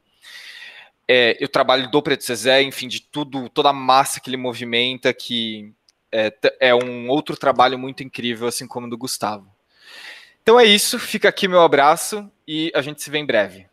É, 1.07 1.37
eu 1.39 1.49
trabalho 1.49 1.91
do 1.91 2.03
Preto 2.03 2.25
Cezé, 2.25 2.63
enfim, 2.63 2.89
de 2.89 3.01
tudo, 3.01 3.49
toda 3.51 3.69
a 3.69 3.75
massa 3.75 4.19
que 4.19 4.31
ele 4.31 4.37
movimenta, 4.37 5.13
que 5.13 5.75
é, 6.17 6.33
é 6.69 6.75
um 6.75 7.09
outro 7.09 7.37
trabalho 7.37 7.79
muito 7.79 8.03
incrível, 8.03 8.49
assim 8.49 8.67
como 8.67 8.87
o 8.87 8.91
do 8.91 8.97
Gustavo. 8.97 9.47
Então 10.43 10.59
é 10.59 10.65
isso, 10.65 10.99
fica 10.99 11.29
aqui 11.29 11.49
meu 11.49 11.61
abraço 11.61 12.31
e 12.47 12.71
a 12.75 12.81
gente 12.81 13.03
se 13.03 13.11
vê 13.11 13.19
em 13.19 13.27
breve. 13.27 13.67